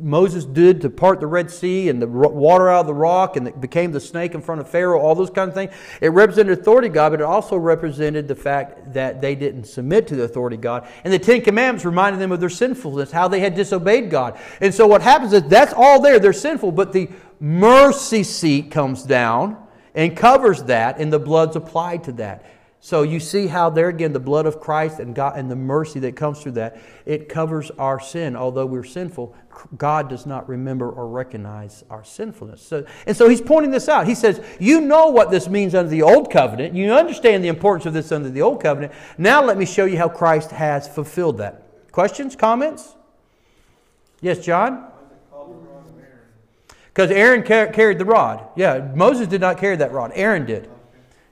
Moses 0.01 0.45
did 0.45 0.79
to 0.79 0.89
part 0.89 1.19
the 1.19 1.27
Red 1.27 1.51
Sea 1.51 1.89
and 1.89 2.01
the 2.01 2.07
water 2.07 2.69
out 2.69 2.79
of 2.79 2.87
the 2.87 2.93
rock 2.93 3.35
and 3.35 3.45
it 3.49 3.59
became 3.59 3.91
the 3.91 3.99
snake 3.99 4.33
in 4.33 4.41
front 4.41 4.61
of 4.61 4.69
Pharaoh, 4.69 5.01
all 5.01 5.13
those 5.13 5.29
kind 5.29 5.49
of 5.49 5.53
things. 5.53 5.73
It 5.99 6.07
represented 6.07 6.57
authority 6.57 6.87
God, 6.87 7.09
but 7.09 7.19
it 7.19 7.25
also 7.25 7.57
represented 7.57 8.29
the 8.29 8.35
fact 8.35 8.93
that 8.93 9.19
they 9.19 9.35
didn't 9.35 9.65
submit 9.65 10.07
to 10.07 10.15
the 10.15 10.23
authority 10.23 10.55
God. 10.55 10.87
And 11.03 11.11
the 11.11 11.19
Ten 11.19 11.41
Commandments 11.41 11.83
reminded 11.83 12.21
them 12.21 12.31
of 12.31 12.39
their 12.39 12.47
sinfulness, 12.47 13.11
how 13.11 13.27
they 13.27 13.41
had 13.41 13.55
disobeyed 13.55 14.09
God. 14.09 14.39
And 14.61 14.73
so 14.73 14.87
what 14.87 15.01
happens 15.01 15.33
is 15.33 15.43
that's 15.49 15.73
all 15.75 16.01
there. 16.01 16.17
They're 16.17 16.31
sinful, 16.31 16.71
but 16.71 16.93
the 16.93 17.09
mercy 17.41 18.23
seat 18.23 18.71
comes 18.71 19.03
down 19.03 19.57
and 19.93 20.15
covers 20.15 20.63
that, 20.63 20.97
and 20.97 21.11
the 21.11 21.19
blood's 21.19 21.57
applied 21.57 22.05
to 22.05 22.13
that. 22.13 22.45
So 22.83 23.03
you 23.03 23.19
see 23.19 23.45
how 23.45 23.69
there 23.69 23.89
again 23.89 24.11
the 24.11 24.19
blood 24.19 24.47
of 24.47 24.59
Christ 24.59 24.99
and 24.99 25.13
God 25.13 25.37
and 25.37 25.51
the 25.51 25.55
mercy 25.55 25.99
that 25.99 26.15
comes 26.15 26.41
through 26.41 26.53
that 26.53 26.81
it 27.05 27.29
covers 27.29 27.69
our 27.77 27.99
sin. 27.99 28.35
Although 28.35 28.65
we're 28.65 28.83
sinful, 28.83 29.35
God 29.77 30.09
does 30.09 30.25
not 30.25 30.49
remember 30.49 30.89
or 30.89 31.07
recognize 31.07 31.83
our 31.91 32.03
sinfulness. 32.03 32.59
So, 32.59 32.83
and 33.05 33.15
so 33.15 33.29
he's 33.29 33.39
pointing 33.39 33.69
this 33.69 33.87
out. 33.87 34.07
He 34.07 34.15
says, 34.15 34.41
"You 34.59 34.81
know 34.81 35.09
what 35.09 35.29
this 35.29 35.47
means 35.47 35.75
under 35.75 35.91
the 35.91 36.01
old 36.01 36.31
covenant. 36.31 36.73
You 36.73 36.91
understand 36.91 37.43
the 37.43 37.49
importance 37.49 37.85
of 37.85 37.93
this 37.93 38.11
under 38.11 38.31
the 38.31 38.41
old 38.41 38.63
covenant. 38.63 38.93
Now 39.15 39.43
let 39.43 39.59
me 39.59 39.65
show 39.65 39.85
you 39.85 39.99
how 39.99 40.09
Christ 40.09 40.49
has 40.49 40.87
fulfilled 40.87 41.37
that." 41.37 41.61
Questions, 41.91 42.35
comments? 42.35 42.95
Yes, 44.21 44.39
John. 44.39 44.87
Because 46.87 47.11
Aaron 47.11 47.43
car- 47.43 47.67
carried 47.67 47.99
the 47.99 48.05
rod. 48.05 48.43
Yeah, 48.55 48.89
Moses 48.95 49.27
did 49.27 49.39
not 49.39 49.59
carry 49.59 49.75
that 49.75 49.91
rod. 49.91 50.11
Aaron 50.15 50.47
did. 50.47 50.67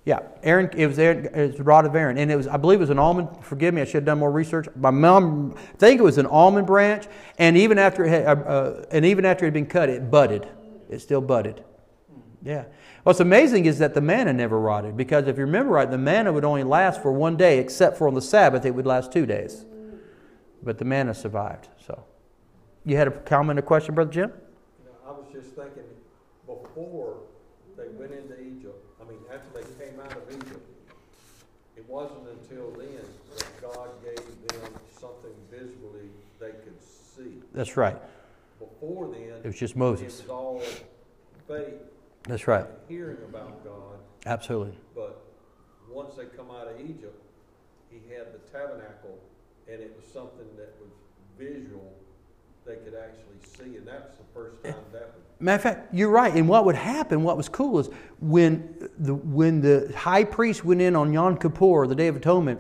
Yeah, 0.09 0.21
Aaron. 0.41 0.71
It 0.75 0.87
was 0.87 0.97
Aaron, 0.97 1.27
it 1.35 1.59
rod 1.59 1.85
of 1.85 1.95
Aaron, 1.95 2.17
and 2.17 2.31
it 2.31 2.35
was. 2.35 2.47
I 2.47 2.57
believe 2.57 2.79
it 2.79 2.81
was 2.81 2.89
an 2.89 2.97
almond. 2.97 3.29
Forgive 3.43 3.75
me, 3.75 3.81
I 3.83 3.85
should 3.85 3.93
have 3.93 4.05
done 4.05 4.17
more 4.17 4.31
research. 4.31 4.67
My 4.75 4.89
mom, 4.89 5.53
I 5.55 5.77
think 5.77 5.99
it 5.99 6.03
was 6.03 6.17
an 6.17 6.25
almond 6.25 6.65
branch, 6.65 7.05
and 7.37 7.55
even 7.55 7.77
after 7.77 8.05
it 8.05 8.09
had, 8.09 8.25
uh, 8.25 8.41
uh, 8.41 8.85
and 8.89 9.05
even 9.05 9.23
after 9.23 9.45
it 9.45 9.49
had 9.49 9.53
been 9.53 9.67
cut, 9.67 9.87
it 9.87 10.09
budded. 10.09 10.47
It 10.89 10.97
still 10.97 11.21
budded. 11.21 11.63
Yeah. 12.41 12.63
What's 13.03 13.19
amazing 13.19 13.67
is 13.67 13.77
that 13.77 13.93
the 13.93 14.01
manna 14.01 14.33
never 14.33 14.59
rotted, 14.59 14.97
because 14.97 15.27
if 15.27 15.37
you 15.37 15.43
remember 15.43 15.73
right, 15.73 15.91
the 15.91 15.99
manna 15.99 16.33
would 16.33 16.43
only 16.43 16.63
last 16.63 17.03
for 17.03 17.11
one 17.11 17.37
day, 17.37 17.59
except 17.59 17.95
for 17.95 18.07
on 18.07 18.15
the 18.15 18.21
Sabbath, 18.23 18.65
it 18.65 18.73
would 18.73 18.87
last 18.87 19.11
two 19.11 19.27
days. 19.27 19.63
But 20.63 20.79
the 20.79 20.85
manna 20.85 21.13
survived. 21.13 21.67
So, 21.85 22.03
you 22.83 22.97
had 22.97 23.09
a 23.09 23.11
comment, 23.11 23.59
a 23.59 23.61
question, 23.61 23.93
brother 23.93 24.11
Jim? 24.11 24.29
Know, 24.29 24.91
I 25.07 25.11
was 25.11 25.27
just 25.31 25.49
thinking, 25.55 25.83
before 26.47 27.17
they 27.77 27.89
went 27.89 28.11
into 28.11 28.41
Egypt, 28.41 28.88
mean, 29.09 29.19
after 29.33 29.49
they 29.61 29.85
came 29.85 29.99
out 29.99 30.11
of 30.13 30.23
Egypt, 30.29 30.65
it 31.77 31.87
wasn't 31.87 32.27
until 32.29 32.71
then 32.71 33.01
that 33.35 33.61
God 33.61 33.89
gave 34.03 34.17
them 34.47 34.71
something 34.99 35.31
visually 35.51 36.09
they 36.39 36.51
could 36.51 36.81
see. 36.81 37.41
That's 37.53 37.77
right. 37.77 37.97
Before 38.59 39.07
then, 39.07 39.39
It 39.43 39.45
was 39.45 39.55
just 39.57 39.75
it 39.75 39.77
Moses. 39.79 40.21
was 40.21 40.29
all 40.29 40.61
faith, 41.47 41.73
That's 42.23 42.47
right. 42.47 42.65
hearing 42.87 43.17
about 43.27 43.63
God, 43.63 43.99
Absolutely. 44.25 44.77
but 44.93 45.21
once 45.89 46.15
they 46.15 46.25
come 46.25 46.51
out 46.51 46.67
of 46.67 46.79
Egypt, 46.81 47.21
he 47.89 48.01
had 48.13 48.27
the 48.33 48.39
tabernacle, 48.51 49.17
and 49.71 49.81
it 49.81 49.93
was 49.95 50.11
something 50.11 50.45
that 50.57 50.75
was 50.81 50.91
visual, 51.37 51.93
they 52.65 52.75
could 52.75 52.95
actually 52.95 53.39
see, 53.41 53.77
and 53.77 53.87
that's 53.87 54.15
the 54.17 54.23
first 54.33 54.55
eh, 54.63 54.71
time 54.71 54.81
that 54.91 55.13
was 55.15 55.23
Matter 55.41 55.55
of 55.55 55.61
fact, 55.61 55.93
you're 55.93 56.09
right. 56.09 56.33
And 56.33 56.49
what 56.49 56.65
would 56.65 56.75
happen, 56.75 57.23
what 57.23 57.37
was 57.37 57.47
cool 57.47 57.79
is 57.79 57.89
when 58.19 58.89
the, 58.97 59.15
when 59.15 59.61
the 59.61 59.93
high 59.95 60.25
priest 60.25 60.65
went 60.65 60.81
in 60.81 60.97
on 60.97 61.13
Yom 61.13 61.37
Kippur, 61.37 61.87
the 61.87 61.95
Day 61.95 62.07
of 62.07 62.17
Atonement, 62.17 62.59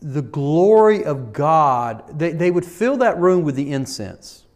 the 0.00 0.22
glory 0.22 1.04
of 1.04 1.32
God, 1.34 2.18
they, 2.18 2.32
they 2.32 2.50
would 2.50 2.64
fill 2.64 2.96
that 2.98 3.18
room 3.18 3.42
with 3.42 3.56
the 3.56 3.72
incense. 3.72 4.46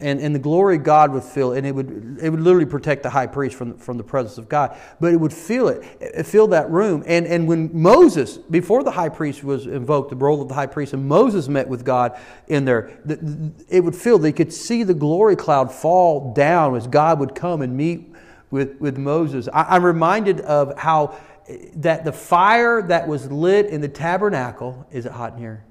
And, 0.00 0.20
and 0.20 0.34
the 0.34 0.38
glory 0.38 0.76
of 0.76 0.84
God 0.84 1.12
would 1.12 1.24
fill, 1.24 1.52
and 1.54 1.66
it 1.66 1.74
would, 1.74 2.18
it 2.22 2.30
would 2.30 2.40
literally 2.40 2.66
protect 2.66 3.02
the 3.02 3.10
high 3.10 3.26
priest 3.26 3.56
from, 3.56 3.76
from 3.78 3.96
the 3.98 4.04
presence 4.04 4.38
of 4.38 4.48
God. 4.48 4.76
But 5.00 5.12
it 5.12 5.16
would 5.16 5.32
fill 5.32 5.68
it, 5.68 5.82
it 6.00 6.24
filled 6.24 6.52
that 6.52 6.70
room. 6.70 7.02
And, 7.06 7.26
and 7.26 7.48
when 7.48 7.70
Moses, 7.72 8.38
before 8.38 8.84
the 8.84 8.92
high 8.92 9.08
priest 9.08 9.42
was 9.42 9.66
invoked, 9.66 10.10
the 10.10 10.16
role 10.16 10.40
of 10.40 10.48
the 10.48 10.54
high 10.54 10.66
priest, 10.66 10.92
and 10.92 11.08
Moses 11.08 11.48
met 11.48 11.68
with 11.68 11.84
God 11.84 12.16
in 12.46 12.64
there, 12.64 12.98
the, 13.04 13.16
the- 13.16 13.52
it 13.68 13.80
would 13.82 13.96
fill, 13.96 14.18
they 14.18 14.32
could 14.32 14.52
see 14.52 14.84
the 14.84 14.94
glory 14.94 15.34
cloud 15.36 15.72
fall 15.72 16.32
down 16.32 16.76
as 16.76 16.86
God 16.86 17.18
would 17.18 17.34
come 17.34 17.60
and 17.62 17.76
meet 17.76 18.12
with, 18.50 18.80
with 18.80 18.98
Moses. 18.98 19.48
I, 19.52 19.76
I'm 19.76 19.84
reminded 19.84 20.40
of 20.42 20.78
how 20.78 21.18
eh, 21.48 21.70
that 21.76 22.04
the 22.04 22.12
fire 22.12 22.82
that 22.82 23.08
was 23.08 23.30
lit 23.32 23.66
in 23.66 23.80
the 23.80 23.88
tabernacle, 23.88 24.86
is 24.92 25.06
it 25.06 25.12
hot 25.12 25.32
in 25.34 25.38
here? 25.38 25.64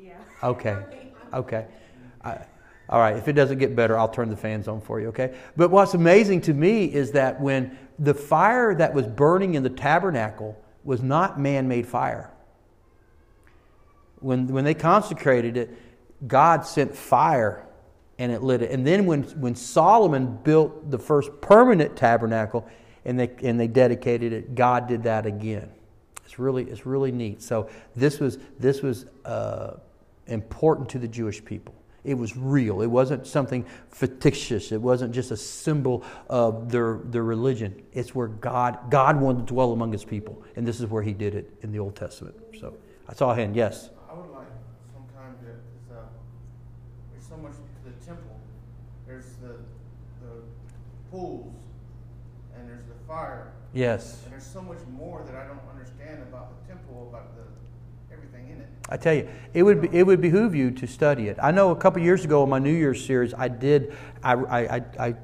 Yeah. 0.00 0.12
Okay. 0.42 0.76
Okay. 1.32 1.64
I, 2.24 2.38
all 2.90 2.98
right. 2.98 3.16
If 3.16 3.28
it 3.28 3.34
doesn't 3.34 3.58
get 3.58 3.76
better, 3.76 3.96
I'll 3.96 4.08
turn 4.08 4.30
the 4.30 4.36
fans 4.36 4.66
on 4.66 4.80
for 4.80 5.00
you. 5.00 5.08
Okay. 5.08 5.34
But 5.56 5.70
what's 5.70 5.94
amazing 5.94 6.40
to 6.42 6.54
me 6.54 6.86
is 6.86 7.12
that 7.12 7.40
when 7.40 7.78
the 8.00 8.14
fire 8.14 8.74
that 8.74 8.92
was 8.92 9.06
burning 9.06 9.54
in 9.54 9.62
the 9.62 9.70
tabernacle 9.70 10.60
was 10.82 11.00
not 11.00 11.38
man-made 11.38 11.86
fire. 11.86 12.32
When 14.18 14.48
when 14.48 14.64
they 14.64 14.74
consecrated 14.74 15.56
it, 15.56 15.70
God 16.26 16.66
sent 16.66 16.94
fire 16.94 17.64
and 18.18 18.32
it 18.32 18.42
lit 18.42 18.60
it. 18.60 18.72
And 18.72 18.84
then 18.84 19.06
when 19.06 19.22
when 19.40 19.54
Solomon 19.54 20.38
built 20.42 20.90
the 20.90 20.98
first 20.98 21.30
permanent 21.40 21.96
tabernacle 21.96 22.68
and 23.04 23.20
they 23.20 23.30
and 23.42 23.58
they 23.58 23.68
dedicated 23.68 24.32
it, 24.32 24.54
God 24.56 24.88
did 24.88 25.04
that 25.04 25.26
again. 25.26 25.70
It's 26.24 26.40
really 26.40 26.64
it's 26.64 26.84
really 26.86 27.12
neat. 27.12 27.40
So 27.40 27.70
this 27.94 28.18
was 28.18 28.38
this 28.58 28.82
was 28.82 29.06
uh, 29.24 29.76
important 30.26 30.88
to 30.90 30.98
the 30.98 31.08
Jewish 31.08 31.44
people. 31.44 31.74
It 32.04 32.14
was 32.14 32.36
real. 32.36 32.80
It 32.82 32.86
wasn't 32.86 33.26
something 33.26 33.66
fictitious. 33.90 34.72
It 34.72 34.80
wasn't 34.80 35.12
just 35.12 35.30
a 35.30 35.36
symbol 35.36 36.02
of 36.28 36.70
their 36.70 36.98
their 37.04 37.24
religion. 37.24 37.82
It's 37.92 38.14
where 38.14 38.28
God 38.28 38.90
God 38.90 39.20
wanted 39.20 39.46
to 39.46 39.52
dwell 39.52 39.72
among 39.72 39.92
His 39.92 40.04
people, 40.04 40.42
and 40.56 40.66
this 40.66 40.80
is 40.80 40.86
where 40.86 41.02
He 41.02 41.12
did 41.12 41.34
it 41.34 41.52
in 41.62 41.72
the 41.72 41.78
Old 41.78 41.96
Testament. 41.96 42.34
So 42.58 42.74
I 43.08 43.12
saw 43.12 43.32
a 43.32 43.34
hand. 43.34 43.54
Yes. 43.54 43.90
I 44.10 44.14
would 44.14 44.30
like 44.30 44.46
sometime 44.94 45.34
to, 45.40 45.94
cause, 45.94 45.98
uh, 45.98 46.08
there's 47.12 47.26
so 47.28 47.36
much 47.36 47.52
to 47.52 47.90
the 47.90 48.06
temple. 48.06 48.40
There's 49.06 49.34
the, 49.42 49.58
the 50.24 50.42
pools, 51.10 51.52
and 52.56 52.68
there's 52.68 52.84
the 52.84 52.94
fire, 53.06 53.52
Yes. 53.74 54.22
and 54.24 54.32
there's 54.32 54.46
so 54.46 54.62
much 54.62 54.78
more 54.90 55.22
that 55.26 55.34
I 55.34 55.46
don't 55.46 55.60
understand 55.70 56.22
about 56.22 56.52
the 56.62 56.68
temple, 56.72 57.08
about 57.10 57.36
the, 57.36 58.14
everything 58.14 58.48
in 58.48 58.60
it. 58.60 58.68
I 58.90 58.96
tell 58.96 59.14
you, 59.14 59.28
it 59.54 59.62
would 59.62 59.82
be, 59.82 59.88
it 59.96 60.04
would 60.04 60.20
behoove 60.20 60.54
you 60.54 60.72
to 60.72 60.86
study 60.86 61.28
it. 61.28 61.38
I 61.40 61.52
know 61.52 61.70
a 61.70 61.76
couple 61.76 62.02
years 62.02 62.24
ago 62.24 62.42
in 62.42 62.50
my 62.50 62.58
New 62.58 62.74
Year's 62.74 63.04
series, 63.04 63.32
I 63.32 63.48
did 63.48 63.94
I, 64.22 64.34
I, 64.34 64.82
I, 64.98 65.14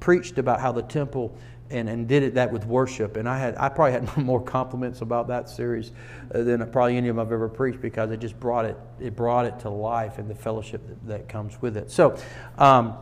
preached 0.00 0.36
about 0.38 0.58
how 0.58 0.72
the 0.72 0.82
temple 0.82 1.32
and, 1.70 1.88
and 1.88 2.08
did 2.08 2.24
it 2.24 2.34
that 2.34 2.52
with 2.52 2.66
worship, 2.66 3.16
and 3.16 3.28
I 3.28 3.38
had 3.38 3.56
I 3.56 3.68
probably 3.68 3.92
had 3.92 4.16
more 4.24 4.42
compliments 4.42 5.00
about 5.00 5.28
that 5.28 5.48
series 5.48 5.92
uh, 6.34 6.42
than 6.42 6.68
probably 6.72 6.96
any 6.96 7.08
of 7.08 7.16
them 7.16 7.24
I've 7.24 7.32
ever 7.32 7.48
preached 7.48 7.80
because 7.80 8.10
it 8.10 8.18
just 8.18 8.38
brought 8.40 8.64
it 8.64 8.76
it 9.00 9.14
brought 9.14 9.46
it 9.46 9.60
to 9.60 9.70
life 9.70 10.18
and 10.18 10.28
the 10.28 10.34
fellowship 10.34 10.86
that, 10.88 11.06
that 11.06 11.28
comes 11.28 11.62
with 11.62 11.76
it. 11.76 11.90
So. 11.90 12.18
Um, 12.58 12.96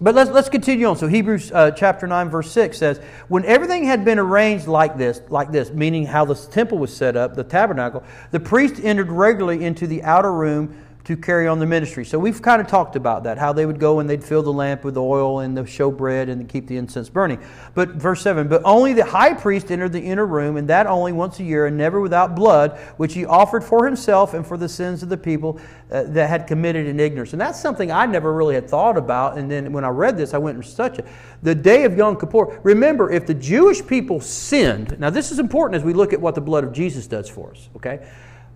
but 0.00 0.14
let's, 0.14 0.30
let's 0.30 0.48
continue 0.48 0.86
on. 0.86 0.96
So 0.96 1.06
Hebrews 1.06 1.52
uh, 1.52 1.70
chapter 1.70 2.06
9, 2.06 2.28
verse 2.28 2.50
6 2.52 2.76
says, 2.76 2.98
When 3.28 3.44
everything 3.44 3.84
had 3.84 4.04
been 4.04 4.18
arranged 4.18 4.66
like 4.66 4.96
this, 4.98 5.20
like 5.28 5.52
this, 5.52 5.70
meaning 5.70 6.04
how 6.06 6.24
the 6.24 6.34
temple 6.34 6.78
was 6.78 6.94
set 6.94 7.16
up, 7.16 7.34
the 7.34 7.44
tabernacle, 7.44 8.02
the 8.30 8.40
priest 8.40 8.82
entered 8.82 9.10
regularly 9.10 9.64
into 9.64 9.86
the 9.86 10.02
outer 10.02 10.32
room 10.32 10.85
to 11.06 11.16
carry 11.16 11.46
on 11.46 11.60
the 11.60 11.66
ministry. 11.66 12.04
So 12.04 12.18
we've 12.18 12.42
kind 12.42 12.60
of 12.60 12.66
talked 12.66 12.96
about 12.96 13.22
that, 13.22 13.38
how 13.38 13.52
they 13.52 13.64
would 13.64 13.78
go 13.78 14.00
and 14.00 14.10
they'd 14.10 14.24
fill 14.24 14.42
the 14.42 14.52
lamp 14.52 14.82
with 14.82 14.96
oil 14.96 15.38
and 15.38 15.56
the 15.56 15.62
showbread 15.62 16.28
and 16.28 16.48
keep 16.48 16.66
the 16.66 16.76
incense 16.76 17.08
burning. 17.08 17.40
But 17.74 17.90
verse 17.90 18.22
7, 18.22 18.48
but 18.48 18.60
only 18.64 18.92
the 18.92 19.04
high 19.04 19.32
priest 19.32 19.70
entered 19.70 19.92
the 19.92 20.00
inner 20.00 20.26
room, 20.26 20.56
and 20.56 20.66
that 20.68 20.88
only 20.88 21.12
once 21.12 21.38
a 21.38 21.44
year, 21.44 21.66
and 21.66 21.76
never 21.76 22.00
without 22.00 22.34
blood, 22.34 22.76
which 22.96 23.14
he 23.14 23.24
offered 23.24 23.62
for 23.62 23.86
himself 23.86 24.34
and 24.34 24.44
for 24.44 24.56
the 24.56 24.68
sins 24.68 25.04
of 25.04 25.08
the 25.08 25.16
people 25.16 25.60
uh, 25.92 26.02
that 26.08 26.28
had 26.28 26.48
committed 26.48 26.88
in 26.88 26.98
ignorance. 26.98 27.32
And 27.32 27.40
that's 27.40 27.60
something 27.60 27.92
I 27.92 28.04
never 28.06 28.32
really 28.32 28.56
had 28.56 28.68
thought 28.68 28.98
about. 28.98 29.38
And 29.38 29.48
then 29.48 29.72
when 29.72 29.84
I 29.84 29.90
read 29.90 30.16
this, 30.16 30.34
I 30.34 30.38
went 30.38 30.56
and 30.56 30.66
such 30.66 30.98
it. 30.98 31.06
The 31.44 31.54
day 31.54 31.84
of 31.84 31.96
Yom 31.96 32.18
Kippur, 32.18 32.58
remember, 32.64 33.12
if 33.12 33.28
the 33.28 33.34
Jewish 33.34 33.86
people 33.86 34.20
sinned, 34.20 34.98
now 34.98 35.10
this 35.10 35.30
is 35.30 35.38
important 35.38 35.76
as 35.76 35.84
we 35.84 35.92
look 35.92 36.12
at 36.12 36.20
what 36.20 36.34
the 36.34 36.40
blood 36.40 36.64
of 36.64 36.72
Jesus 36.72 37.06
does 37.06 37.28
for 37.28 37.52
us, 37.52 37.68
okay? 37.76 38.04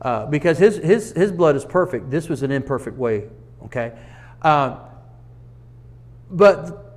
Uh, 0.00 0.26
because 0.26 0.58
his, 0.58 0.76
his, 0.76 1.12
his 1.12 1.30
blood 1.30 1.56
is 1.56 1.64
perfect. 1.64 2.10
This 2.10 2.28
was 2.28 2.42
an 2.42 2.50
imperfect 2.50 2.96
way, 2.96 3.28
okay? 3.64 3.92
Uh, 4.40 4.78
but 6.30 6.89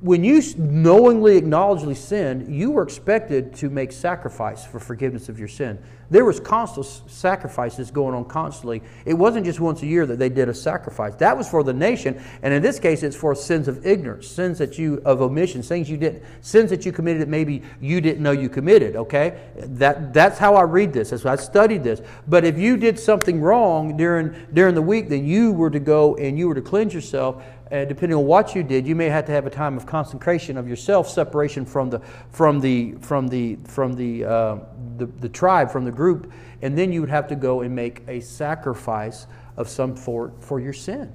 when 0.00 0.24
you 0.24 0.42
knowingly, 0.56 1.36
acknowledgely 1.36 1.94
sinned, 1.94 2.54
you 2.54 2.70
were 2.70 2.82
expected 2.82 3.54
to 3.56 3.68
make 3.68 3.92
sacrifice 3.92 4.64
for 4.64 4.80
forgiveness 4.80 5.28
of 5.28 5.38
your 5.38 5.48
sin. 5.48 5.78
There 6.08 6.24
was 6.24 6.40
constant 6.40 6.86
sacrifices 7.08 7.90
going 7.90 8.14
on 8.14 8.24
constantly. 8.24 8.82
It 9.04 9.14
wasn't 9.14 9.44
just 9.44 9.60
once 9.60 9.82
a 9.82 9.86
year 9.86 10.06
that 10.06 10.18
they 10.18 10.30
did 10.30 10.48
a 10.48 10.54
sacrifice. 10.54 11.14
That 11.16 11.36
was 11.36 11.48
for 11.48 11.62
the 11.62 11.72
nation, 11.72 12.20
and 12.42 12.52
in 12.52 12.62
this 12.62 12.80
case, 12.80 13.02
it's 13.02 13.14
for 13.14 13.34
sins 13.34 13.68
of 13.68 13.86
ignorance, 13.86 14.26
sins 14.26 14.58
that 14.58 14.76
you 14.76 15.00
of 15.04 15.22
omission, 15.22 15.62
things 15.62 15.88
you 15.88 15.96
didn't, 15.96 16.24
sins 16.40 16.70
that 16.70 16.84
you 16.84 16.90
committed 16.90 17.22
that 17.22 17.28
maybe 17.28 17.62
you 17.80 18.00
didn't 18.00 18.22
know 18.22 18.32
you 18.32 18.48
committed. 18.48 18.96
Okay, 18.96 19.38
that 19.54 20.12
that's 20.12 20.38
how 20.38 20.56
I 20.56 20.62
read 20.62 20.92
this. 20.92 21.10
That's 21.10 21.22
why 21.22 21.32
I 21.32 21.36
studied 21.36 21.84
this. 21.84 22.00
But 22.26 22.44
if 22.44 22.58
you 22.58 22.76
did 22.76 22.98
something 22.98 23.40
wrong 23.40 23.96
during 23.96 24.34
during 24.52 24.74
the 24.74 24.82
week, 24.82 25.10
then 25.10 25.24
you 25.26 25.52
were 25.52 25.70
to 25.70 25.80
go 25.80 26.16
and 26.16 26.36
you 26.36 26.48
were 26.48 26.54
to 26.56 26.62
cleanse 26.62 26.92
yourself 26.92 27.40
uh, 27.72 27.84
depending 27.84 28.18
on 28.18 28.26
what 28.26 28.54
you 28.54 28.62
did, 28.62 28.86
you 28.86 28.96
may 28.96 29.08
have 29.08 29.26
to 29.26 29.32
have 29.32 29.46
a 29.46 29.50
time 29.50 29.76
of 29.76 29.86
consecration 29.86 30.56
of 30.56 30.68
yourself, 30.68 31.08
separation 31.08 31.64
from 31.64 31.90
the 31.90 32.00
from 32.30 32.60
the 32.60 32.92
from 33.00 33.28
the 33.28 33.56
from 33.64 33.94
the, 33.94 34.24
uh, 34.24 34.56
the 34.96 35.06
the 35.06 35.28
tribe, 35.28 35.70
from 35.70 35.84
the 35.84 35.90
group, 35.92 36.32
and 36.62 36.76
then 36.76 36.92
you 36.92 37.00
would 37.00 37.10
have 37.10 37.28
to 37.28 37.36
go 37.36 37.60
and 37.60 37.74
make 37.74 38.02
a 38.08 38.20
sacrifice 38.20 39.26
of 39.56 39.68
some 39.68 39.96
sort 39.96 40.32
for 40.42 40.58
your 40.58 40.72
sin. 40.72 41.12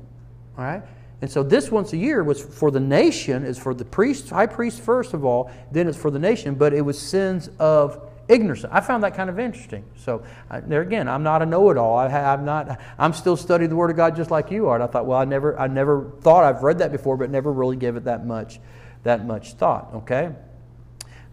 All 0.58 0.64
right. 0.64 0.84
And 1.22 1.32
so 1.32 1.44
this 1.44 1.72
once 1.72 1.94
a 1.94 1.98
year 1.98 2.24
was 2.24 2.42
for 2.42 2.72
the 2.72 2.80
nation, 2.80 3.44
is 3.44 3.58
for 3.58 3.74
the 3.74 3.86
priest, 3.86 4.30
high 4.30 4.46
priest 4.46 4.82
first 4.82 5.14
of 5.14 5.26
all, 5.26 5.50
then 5.72 5.88
it's 5.88 5.98
for 5.98 6.12
the 6.12 6.20
nation, 6.20 6.56
but 6.56 6.74
it 6.74 6.82
was 6.82 7.00
sins 7.00 7.50
of 7.60 8.05
ignorance. 8.28 8.66
I 8.72 8.82
found 8.82 9.04
that 9.04 9.16
kind 9.16 9.30
of 9.30 9.40
interesting. 9.40 9.86
So 9.96 10.24
uh, 10.50 10.62
there 10.66 10.82
again, 10.82 11.08
I'm 11.08 11.24
not 11.24 11.42
a 11.42 11.46
know-it-all. 11.46 11.98
I, 11.98 12.10
am 12.10 12.46
not. 12.46 12.80
I'm 12.98 13.14
still 13.14 13.38
studying 13.38 13.70
the 13.70 13.76
Word 13.76 13.92
of 13.92 13.98
God 13.98 14.16
just 14.16 14.32
like 14.32 14.52
you 14.52 14.68
are. 14.68 14.76
And 14.76 14.84
I 14.84 14.88
thought, 14.88 15.06
well, 15.06 15.20
I 15.20 15.26
never, 15.26 15.60
I 15.60 15.68
never 15.68 16.12
thought 16.22 16.44
I've 16.44 16.64
read 16.64 16.80
that 16.80 16.92
before, 16.92 17.18
but 17.18 17.30
never 17.30 17.52
really 17.52 17.78
gave 17.78 17.96
it 17.96 18.06
that 18.06 18.26
much, 18.26 18.60
that 19.04 19.26
much 19.26 19.54
thought. 19.54 19.90
Okay. 19.96 20.32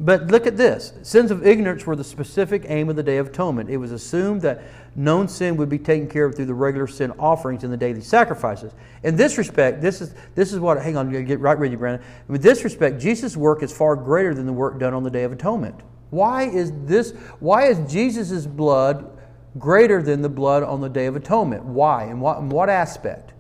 But 0.01 0.27
look 0.27 0.49
at 0.49 0.57
this. 0.57 0.93
Sins 1.03 1.31
of 1.31 1.47
ignorance 1.47 1.87
were 1.87 1.95
the 1.95 2.03
specific 2.03 2.65
aim 2.67 2.89
of 2.89 2.97
the 2.97 3.05
Day 3.05 3.19
of 3.19 3.29
Atonement. 3.29 3.71
It 3.71 3.77
was 3.77 3.93
assumed 3.93 4.43
that 4.43 4.63
known 4.97 5.29
sin 5.29 5.57
would 5.57 5.69
be 5.69 5.79
taken 5.79 6.09
care 6.09 6.25
of 6.25 6.35
through 6.35 6.47
the 6.47 6.55
regular 6.55 6.89
sin 6.89 7.13
offerings 7.21 7.63
and 7.63 7.73
the 7.73 7.77
daily 7.77 8.01
sacrifices. 8.01 8.73
In 9.05 9.15
this 9.15 9.39
respect, 9.39 9.81
this 9.81 10.01
is, 10.01 10.13
this 10.35 10.53
is 10.53 10.59
what, 10.59 10.83
hang 10.83 10.97
on, 10.97 11.07
I'm 11.07 11.13
going 11.13 11.25
to 11.25 11.29
get 11.29 11.39
right 11.39 11.57
with 11.57 11.71
you, 11.71 11.79
Brandon. 11.79 12.05
In 12.29 12.41
this 12.41 12.65
respect, 12.65 13.01
Jesus' 13.01 13.37
work 13.37 13.63
is 13.63 13.73
far 13.73 13.95
greater 13.95 14.35
than 14.35 14.45
the 14.45 14.53
work 14.53 14.81
done 14.81 14.93
on 14.93 15.05
the 15.05 15.11
Day 15.11 15.23
of 15.23 15.31
Atonement. 15.31 15.77
Why 16.13 16.43
is 16.43 16.75
this, 16.85 17.13
why 17.41 17.69
is 17.69 17.91
Jesus' 17.91 18.47
blood 18.47 19.19
greater 19.59 20.03
than 20.03 20.21
the 20.21 20.29
blood 20.29 20.63
on 20.63 20.83
the 20.83 20.91
Day 20.91 21.07
of 21.07 21.17
Atonement? 21.17 21.65
Why? 21.65 22.05
In 22.05 22.21
what, 22.21 22.37
in 22.37 22.51
what 22.51 22.69
aspect? 22.69 23.33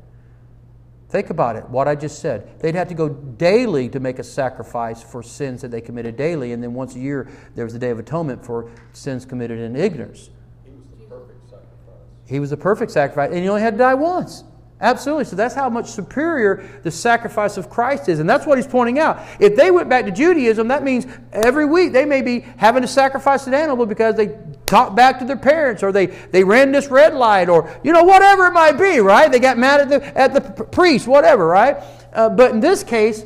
Think 1.10 1.28
about 1.28 1.56
it, 1.56 1.68
what 1.68 1.86
I 1.86 1.94
just 1.94 2.20
said. 2.20 2.58
They'd 2.60 2.74
have 2.74 2.88
to 2.88 2.94
go 2.94 3.10
daily 3.10 3.90
to 3.90 4.00
make 4.00 4.18
a 4.18 4.24
sacrifice 4.24 5.02
for 5.02 5.22
sins 5.22 5.60
that 5.60 5.70
they 5.70 5.82
committed 5.82 6.16
daily, 6.16 6.52
and 6.52 6.62
then 6.62 6.72
once 6.72 6.96
a 6.96 6.98
year 6.98 7.28
there 7.54 7.66
was 7.66 7.74
the 7.74 7.78
Day 7.78 7.90
of 7.90 7.98
Atonement 7.98 8.42
for 8.42 8.70
sins 8.94 9.26
committed 9.26 9.58
in 9.58 9.76
ignorance. 9.76 10.30
He 10.64 10.70
was 10.70 10.88
the 10.88 11.04
perfect 11.04 11.50
sacrifice. 11.50 12.00
He 12.26 12.40
was 12.40 12.48
the 12.48 12.56
perfect 12.56 12.90
sacrifice, 12.90 13.30
and 13.32 13.40
he 13.40 13.48
only 13.50 13.60
had 13.60 13.74
to 13.74 13.78
die 13.78 13.92
once. 13.92 14.44
Absolutely. 14.82 15.24
So 15.24 15.36
that's 15.36 15.54
how 15.54 15.70
much 15.70 15.86
superior 15.86 16.68
the 16.82 16.90
sacrifice 16.90 17.56
of 17.56 17.70
Christ 17.70 18.08
is. 18.08 18.18
And 18.18 18.28
that's 18.28 18.44
what 18.44 18.58
he's 18.58 18.66
pointing 18.66 18.98
out. 18.98 19.22
If 19.38 19.54
they 19.54 19.70
went 19.70 19.88
back 19.88 20.04
to 20.06 20.10
Judaism, 20.10 20.66
that 20.68 20.82
means 20.82 21.06
every 21.32 21.64
week 21.64 21.92
they 21.92 22.04
may 22.04 22.20
be 22.20 22.40
having 22.40 22.82
to 22.82 22.88
sacrifice 22.88 23.46
an 23.46 23.54
animal 23.54 23.86
because 23.86 24.16
they 24.16 24.36
talked 24.66 24.96
back 24.96 25.20
to 25.20 25.24
their 25.24 25.36
parents 25.36 25.84
or 25.84 25.92
they, 25.92 26.06
they 26.06 26.42
ran 26.42 26.72
this 26.72 26.88
red 26.88 27.14
light 27.14 27.48
or, 27.48 27.72
you 27.84 27.92
know, 27.92 28.02
whatever 28.02 28.46
it 28.46 28.52
might 28.52 28.72
be, 28.72 28.98
right? 28.98 29.30
They 29.30 29.38
got 29.38 29.56
mad 29.56 29.80
at 29.80 29.88
the, 29.88 30.18
at 30.18 30.34
the 30.34 30.40
priest, 30.40 31.06
whatever, 31.06 31.46
right? 31.46 31.76
Uh, 32.12 32.28
but 32.28 32.50
in 32.50 32.58
this 32.58 32.82
case, 32.82 33.24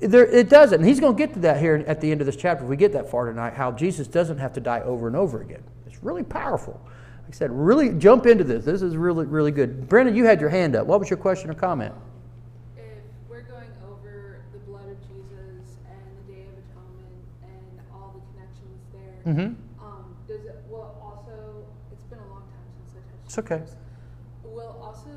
there, 0.00 0.26
it 0.26 0.50
doesn't. 0.50 0.80
And 0.80 0.86
he's 0.86 1.00
going 1.00 1.16
to 1.16 1.18
get 1.18 1.32
to 1.34 1.40
that 1.40 1.58
here 1.58 1.82
at 1.86 2.02
the 2.02 2.10
end 2.10 2.20
of 2.20 2.26
this 2.26 2.36
chapter 2.36 2.64
if 2.64 2.70
we 2.70 2.76
get 2.76 2.92
that 2.92 3.08
far 3.08 3.24
tonight, 3.24 3.54
how 3.54 3.72
Jesus 3.72 4.08
doesn't 4.08 4.38
have 4.38 4.52
to 4.54 4.60
die 4.60 4.82
over 4.82 5.06
and 5.06 5.16
over 5.16 5.40
again. 5.40 5.62
It's 5.86 6.02
really 6.02 6.22
powerful. 6.22 6.86
I 7.32 7.34
said, 7.34 7.50
really 7.50 7.88
jump 7.94 8.26
into 8.26 8.44
this. 8.44 8.62
This 8.66 8.82
is 8.82 8.94
really, 8.94 9.24
really 9.24 9.52
good. 9.52 9.88
Brendan, 9.88 10.14
you 10.14 10.26
had 10.26 10.38
your 10.38 10.50
hand 10.50 10.76
up. 10.76 10.86
What 10.86 11.00
was 11.00 11.08
your 11.08 11.16
question 11.16 11.48
or 11.48 11.54
comment? 11.54 11.94
If 12.76 12.82
we're 13.26 13.40
going 13.40 13.70
over 13.90 14.36
the 14.52 14.58
blood 14.68 14.84
of 14.90 15.00
Jesus 15.08 15.80
and 15.88 16.04
the 16.28 16.32
Day 16.34 16.42
of 16.44 16.52
Atonement 16.60 17.24
and 17.42 17.80
all 17.90 18.12
the 18.12 18.20
connections 18.36 18.84
there, 18.92 19.32
Mm-hmm. 19.32 19.82
um, 19.82 20.14
does 20.28 20.44
it, 20.44 20.60
will 20.68 20.92
also, 21.00 21.64
it's 21.90 22.04
been 22.04 22.18
a 22.18 22.28
long 22.28 22.44
time 22.52 22.68
since 22.76 23.00
I 23.00 23.00
touched 23.00 23.24
It's 23.24 23.38
okay. 23.38 23.58
this. 23.64 23.76
Will 24.44 24.76
also 24.84 25.08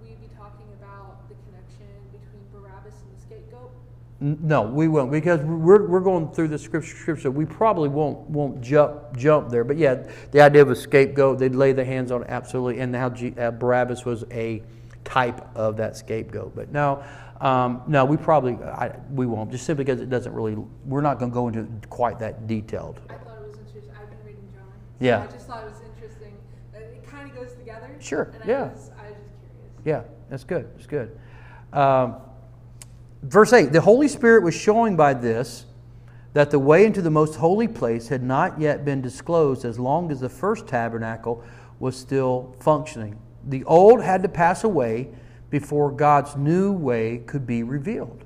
we 0.00 0.16
be 0.24 0.32
talking 0.34 0.72
about 0.80 1.28
the 1.28 1.36
connection 1.52 1.92
between 2.16 2.48
Barabbas 2.48 2.96
and 3.04 3.12
the 3.12 3.20
scapegoat? 3.20 3.68
N- 3.68 4.11
No, 4.22 4.62
we 4.62 4.86
won't 4.86 5.10
because 5.10 5.40
we're, 5.40 5.88
we're 5.88 5.98
going 5.98 6.30
through 6.30 6.46
the 6.46 6.58
scripture, 6.58 6.96
scripture. 6.96 7.28
We 7.32 7.44
probably 7.44 7.88
won't 7.88 8.20
won't 8.30 8.60
jump 8.60 9.16
jump 9.16 9.50
there. 9.50 9.64
But 9.64 9.78
yeah, 9.78 10.06
the 10.30 10.40
idea 10.40 10.62
of 10.62 10.70
a 10.70 10.76
scapegoat, 10.76 11.40
they'd 11.40 11.56
lay 11.56 11.72
their 11.72 11.84
hands 11.84 12.12
on 12.12 12.22
it, 12.22 12.28
absolutely, 12.30 12.80
and 12.80 12.94
how 12.94 13.10
G, 13.10 13.34
uh, 13.36 13.50
Barabbas 13.50 14.04
was 14.04 14.22
a 14.30 14.62
type 15.02 15.44
of 15.56 15.76
that 15.78 15.96
scapegoat. 15.96 16.54
But 16.54 16.70
no, 16.70 17.02
um, 17.40 17.82
no, 17.88 18.04
we 18.04 18.16
probably 18.16 18.54
I, 18.64 18.96
we 19.10 19.26
won't 19.26 19.50
just 19.50 19.66
simply 19.66 19.84
because 19.84 20.00
it 20.00 20.08
doesn't 20.08 20.32
really. 20.32 20.54
We're 20.86 21.00
not 21.00 21.18
going 21.18 21.32
to 21.32 21.34
go 21.34 21.48
into 21.48 21.68
quite 21.88 22.20
that 22.20 22.46
detailed. 22.46 23.00
I 23.10 23.14
thought 23.14 23.38
it 23.38 23.48
was 23.48 23.58
interesting. 23.58 23.90
I've 24.00 24.08
been 24.08 24.24
reading 24.24 24.48
John. 24.54 24.62
Yeah. 25.00 25.24
I 25.24 25.32
just 25.32 25.48
thought 25.48 25.64
it 25.64 25.70
was 25.70 25.80
interesting. 25.96 26.36
It 26.74 27.04
kind 27.10 27.28
of 27.28 27.34
goes 27.34 27.54
together. 27.54 27.90
Sure, 27.98 28.32
And 28.40 28.48
yeah. 28.48 28.56
I 28.56 28.66
was, 28.68 28.90
I 28.96 29.08
was 29.08 29.16
just 29.16 29.40
curious. 29.50 29.82
Yeah, 29.84 30.02
that's 30.30 30.44
good. 30.44 30.70
That's 30.76 30.86
good. 30.86 31.18
Um, 31.72 32.16
verse 33.22 33.52
8 33.52 33.72
The 33.72 33.80
Holy 33.80 34.08
Spirit 34.08 34.42
was 34.42 34.54
showing 34.54 34.96
by 34.96 35.14
this 35.14 35.66
that 36.32 36.50
the 36.50 36.58
way 36.58 36.86
into 36.86 37.02
the 37.02 37.10
most 37.10 37.36
holy 37.36 37.68
place 37.68 38.08
had 38.08 38.22
not 38.22 38.58
yet 38.58 38.84
been 38.84 39.02
disclosed 39.02 39.64
as 39.64 39.78
long 39.78 40.10
as 40.10 40.20
the 40.20 40.28
first 40.28 40.66
tabernacle 40.66 41.44
was 41.78 41.96
still 41.96 42.56
functioning. 42.60 43.18
The 43.44 43.64
old 43.64 44.02
had 44.02 44.22
to 44.22 44.28
pass 44.28 44.64
away 44.64 45.08
before 45.50 45.90
God's 45.90 46.36
new 46.36 46.72
way 46.72 47.18
could 47.26 47.46
be 47.46 47.62
revealed. 47.62 48.24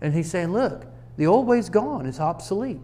And 0.00 0.14
he's 0.14 0.30
saying, 0.30 0.52
Look, 0.52 0.86
the 1.16 1.26
old 1.26 1.46
way's 1.46 1.68
gone, 1.68 2.06
it's 2.06 2.20
obsolete 2.20 2.80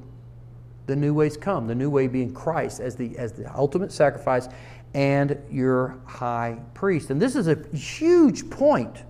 the 0.87 0.97
new 0.97 1.15
way's 1.15 1.37
come 1.37 1.67
the 1.67 1.75
new 1.75 1.91
way 1.91 2.07
being 2.07 2.33
christ 2.33 2.81
as 2.81 2.97
the 2.97 3.17
as 3.17 3.33
the 3.33 3.53
ultimate 3.57 3.93
sacrifice 3.93 4.49
and 4.93 5.37
your 5.51 5.99
high 6.05 6.59
priest 6.75 7.11
and 7.11 7.21
this 7.21 7.37
is 7.37 7.49
a 7.49 7.57
huge 7.75 8.49
point 8.51 9.05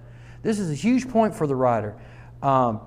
this 0.44 0.60
is 0.60 0.70
a 0.70 0.74
huge 0.74 1.08
point 1.08 1.34
for 1.34 1.48
the 1.48 1.56
writer. 1.56 1.96
Um, 2.42 2.80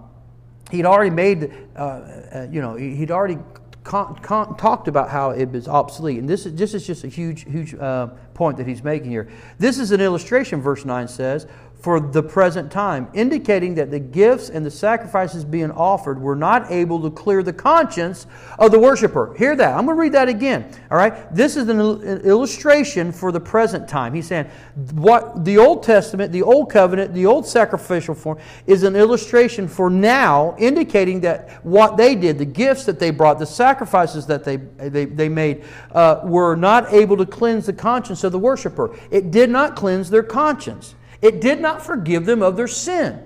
he'd 0.71 0.85
already 0.85 1.09
made 1.09 1.51
uh, 1.75 1.79
uh, 1.79 2.47
you 2.49 2.61
know 2.61 2.75
he'd 2.75 3.11
already 3.11 3.39
con- 3.83 4.15
con- 4.19 4.55
talked 4.57 4.87
about 4.87 5.09
how 5.09 5.31
it 5.31 5.49
was 5.51 5.67
obsolete. 5.67 6.19
And 6.19 6.29
this 6.29 6.45
is, 6.45 6.55
this 6.55 6.73
is 6.73 6.85
just 6.87 7.03
a 7.03 7.07
huge 7.07 7.43
huge 7.43 7.73
uh, 7.73 8.07
point 8.33 8.57
that 8.57 8.67
he's 8.67 8.83
making 8.83 9.09
here. 9.09 9.27
This 9.57 9.79
is 9.79 9.91
an 9.91 9.99
illustration 9.99 10.61
verse 10.61 10.85
9 10.85 11.07
says 11.07 11.47
for 11.79 11.99
the 11.99 12.23
present 12.23 12.71
time, 12.71 13.07
indicating 13.13 13.75
that 13.75 13.91
the 13.91 13.99
gifts 13.99 14.49
and 14.49 14.65
the 14.65 14.71
sacrifices 14.71 15.45
being 15.45 15.69
offered 15.71 16.19
were 16.19 16.35
not 16.35 16.71
able 16.71 16.99
to 17.01 17.11
clear 17.11 17.43
the 17.43 17.53
conscience 17.53 18.25
of 18.57 18.71
the 18.71 18.79
worshiper. 18.79 19.35
Hear 19.37 19.55
that. 19.55 19.75
I'm 19.75 19.85
going 19.85 19.95
to 19.95 20.01
read 20.01 20.13
that 20.13 20.27
again. 20.27 20.69
All 20.89 20.97
right? 20.97 21.33
This 21.33 21.55
is 21.55 21.69
an 21.69 21.79
illustration 21.79 23.11
for 23.11 23.31
the 23.31 23.39
present 23.39 23.87
time. 23.87 24.13
He's 24.15 24.27
saying 24.27 24.49
what 24.93 25.45
the 25.45 25.59
Old 25.59 25.83
Testament, 25.83 26.31
the 26.31 26.41
Old 26.41 26.71
Covenant, 26.71 27.13
the 27.13 27.27
Old 27.27 27.45
sacrificial 27.45 28.15
form 28.15 28.39
is 28.65 28.81
an 28.81 28.95
illustration 28.95 29.67
for 29.67 29.89
now, 29.91 30.55
indicating 30.57 31.21
that 31.21 31.63
what 31.63 31.95
they 31.95 32.15
did, 32.15 32.39
the 32.39 32.45
gifts 32.45 32.85
that 32.85 32.99
they 32.99 33.11
brought, 33.11 33.37
the 33.37 33.45
sacrifices 33.45 34.25
that 34.25 34.43
they, 34.43 34.57
they, 34.57 35.05
they 35.05 35.29
made, 35.29 35.63
uh, 35.91 36.21
were 36.23 36.55
not 36.55 36.91
able 36.91 37.17
to 37.17 37.25
cleanse 37.25 37.67
the 37.67 37.73
conscience 37.73 38.23
of 38.23 38.31
the 38.31 38.39
worshiper. 38.39 38.97
It 39.11 39.29
did 39.29 39.51
not 39.51 39.75
cleanse 39.75 40.09
their 40.09 40.23
conscience. 40.23 40.95
It 41.21 41.41
did 41.41 41.59
not 41.59 41.85
forgive 41.85 42.25
them 42.25 42.41
of 42.41 42.57
their 42.57 42.67
sin. 42.67 43.23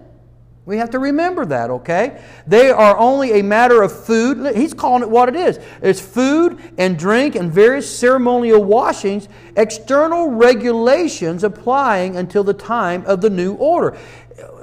We 0.63 0.77
have 0.77 0.91
to 0.91 0.99
remember 0.99 1.43
that, 1.47 1.71
okay? 1.71 2.23
They 2.45 2.69
are 2.69 2.95
only 2.95 3.39
a 3.39 3.43
matter 3.43 3.81
of 3.81 4.05
food. 4.05 4.55
He's 4.55 4.75
calling 4.75 5.01
it 5.01 5.09
what 5.09 5.27
it 5.27 5.35
is. 5.35 5.59
It's 5.81 5.99
food 5.99 6.59
and 6.77 6.99
drink 6.99 7.35
and 7.35 7.51
various 7.51 7.93
ceremonial 7.93 8.63
washings, 8.63 9.27
external 9.57 10.29
regulations 10.29 11.43
applying 11.43 12.15
until 12.15 12.43
the 12.43 12.53
time 12.53 13.03
of 13.07 13.21
the 13.21 13.29
new 13.29 13.55
order. 13.55 13.97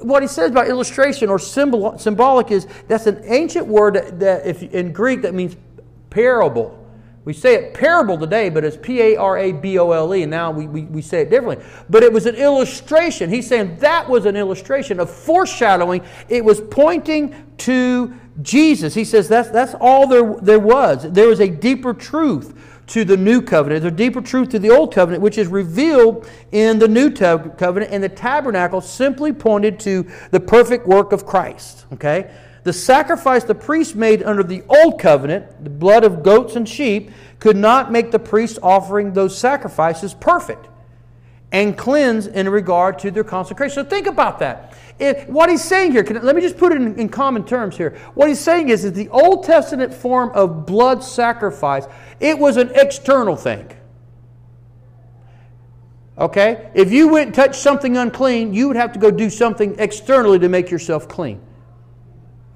What 0.03 0.23
he 0.23 0.29
says 0.29 0.53
about 0.53 0.69
illustration 0.69 1.29
or 1.29 1.39
symbol, 1.41 1.99
symbolic 1.99 2.53
is 2.53 2.69
that's 2.87 3.09
an 3.09 3.21
ancient 3.25 3.67
word 3.67 3.95
that, 3.95 4.21
that 4.21 4.47
if 4.47 4.63
in 4.63 4.93
Greek 4.93 5.23
that 5.23 5.35
means 5.35 5.57
parable. 6.11 6.78
We 7.29 7.35
say 7.35 7.57
it 7.57 7.75
parable 7.75 8.17
today, 8.17 8.49
but 8.49 8.65
it's 8.65 8.79
P 8.79 9.03
A 9.03 9.17
R 9.17 9.37
A 9.37 9.53
B 9.53 9.79
O 9.79 9.91
L 9.91 10.15
E, 10.15 10.23
and 10.23 10.31
now 10.31 10.51
we, 10.51 10.67
we, 10.67 10.85
we 10.85 11.03
say 11.03 11.21
it 11.21 11.29
differently. 11.29 11.63
But 11.91 12.03
it 12.03 12.11
was 12.11 12.25
an 12.25 12.37
illustration. 12.37 13.29
He's 13.29 13.47
saying 13.47 13.77
that 13.81 14.09
was 14.09 14.25
an 14.25 14.35
illustration 14.35 14.99
of 14.99 15.11
foreshadowing. 15.11 16.03
It 16.31 16.43
was 16.43 16.63
pointing 16.63 17.35
to 17.59 18.15
Jesus. 18.41 18.95
He 18.95 19.05
says 19.05 19.29
that's, 19.29 19.51
that's 19.51 19.75
all 19.79 20.07
there, 20.07 20.37
there 20.41 20.59
was. 20.59 21.13
There 21.13 21.29
was 21.29 21.41
a 21.41 21.51
deeper 21.51 21.93
truth 21.93 22.59
to 22.87 23.05
the 23.05 23.19
new 23.19 23.43
covenant. 23.43 23.83
There's 23.83 23.93
a 23.93 23.95
deeper 23.95 24.23
truth 24.23 24.49
to 24.49 24.59
the 24.59 24.71
old 24.71 24.95
covenant, 24.95 25.23
which 25.23 25.37
is 25.37 25.49
revealed 25.49 26.27
in 26.53 26.79
the 26.79 26.89
new 26.89 27.11
covenant, 27.11 27.93
and 27.93 28.03
the 28.03 28.09
tabernacle 28.09 28.81
simply 28.81 29.35
pointed 29.35 29.79
to 29.81 30.11
the 30.31 30.41
perfect 30.41 30.87
work 30.87 31.13
of 31.13 31.27
Christ. 31.27 31.85
Okay? 31.93 32.31
The 32.65 32.73
sacrifice 32.73 33.45
the 33.45 33.55
priest 33.55 33.95
made 33.95 34.23
under 34.23 34.43
the 34.43 34.63
old 34.69 35.01
covenant, 35.01 35.65
the 35.65 35.71
blood 35.71 36.05
of 36.05 36.23
goats 36.23 36.57
and 36.57 36.69
sheep, 36.69 37.11
could 37.39 37.57
not 37.57 37.93
make 37.93 38.11
the 38.11 38.19
priest 38.19 38.59
offering 38.63 39.13
those 39.13 39.37
sacrifices 39.39 40.15
perfect 40.15 40.67
and 41.51 41.79
cleanse 41.79 42.27
in 42.27 42.49
regard 42.49 42.99
to 42.99 43.11
their 43.11 43.25
consecration. 43.25 43.75
So 43.75 43.85
think 43.85 44.07
about 44.07 44.39
that. 44.41 44.77
If, 44.99 45.29
what 45.29 45.49
he's 45.49 45.65
saying 45.65 45.93
here, 45.93 46.03
can, 46.03 46.23
let 46.23 46.35
me 46.37 46.43
just 46.43 46.59
put 46.59 46.73
it 46.73 46.77
in, 46.77 46.99
in 46.99 47.09
common 47.09 47.45
terms 47.45 47.77
here. 47.77 47.97
What 48.15 48.29
he's 48.29 48.41
saying 48.41 48.69
is 48.69 48.83
that 48.83 48.95
the 48.95 49.09
Old 49.09 49.45
Testament 49.45 49.95
form 49.95 50.31
of 50.35 50.67
blood 50.67 51.03
sacrifice, 51.03 51.87
it 52.21 52.39
was 52.39 52.57
an 52.57 52.71
external 52.75 53.37
thing. 53.37 53.71
Okay? 56.19 56.71
If 56.75 56.91
you 56.93 57.09
went 57.09 57.27
and 57.27 57.35
touched 57.35 57.55
something 57.55 57.97
unclean, 57.97 58.53
you 58.53 58.67
would 58.67 58.77
have 58.77 58.93
to 58.93 58.99
go 58.99 59.11
do 59.11 59.31
something 59.31 59.77
externally 59.79 60.41
to 60.41 60.49
make 60.49 60.71
yourself 60.71 61.09
clean. 61.09 61.41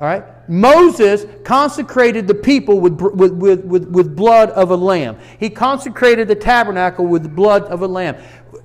All 0.03 0.09
right? 0.09 0.25
Moses 0.49 1.27
consecrated 1.45 2.27
the 2.27 2.35
people 2.35 2.81
with, 2.81 3.01
with, 3.01 3.33
with, 3.35 3.65
with, 3.65 3.89
with 3.89 4.17
blood 4.17 4.51
of 4.51 4.73
a 4.73 4.77
lamb. 4.77 5.17
He 5.39 5.49
consecrated 5.49 6.27
the 6.27 6.35
tabernacle 6.35 7.07
with 7.07 7.23
the 7.23 7.29
blood 7.29 7.63
of 7.67 7.83
a 7.83 7.87
lamb. 7.87 8.17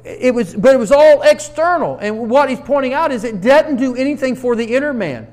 It 0.03 0.33
was, 0.33 0.55
but 0.55 0.73
it 0.73 0.79
was 0.79 0.91
all 0.91 1.21
external. 1.21 1.99
And 1.99 2.27
what 2.27 2.49
he's 2.49 2.59
pointing 2.59 2.93
out 2.93 3.11
is 3.11 3.23
it 3.23 3.39
doesn't 3.39 3.75
do 3.75 3.95
anything 3.95 4.35
for 4.35 4.55
the 4.55 4.65
inner 4.65 4.95
man. 4.95 5.27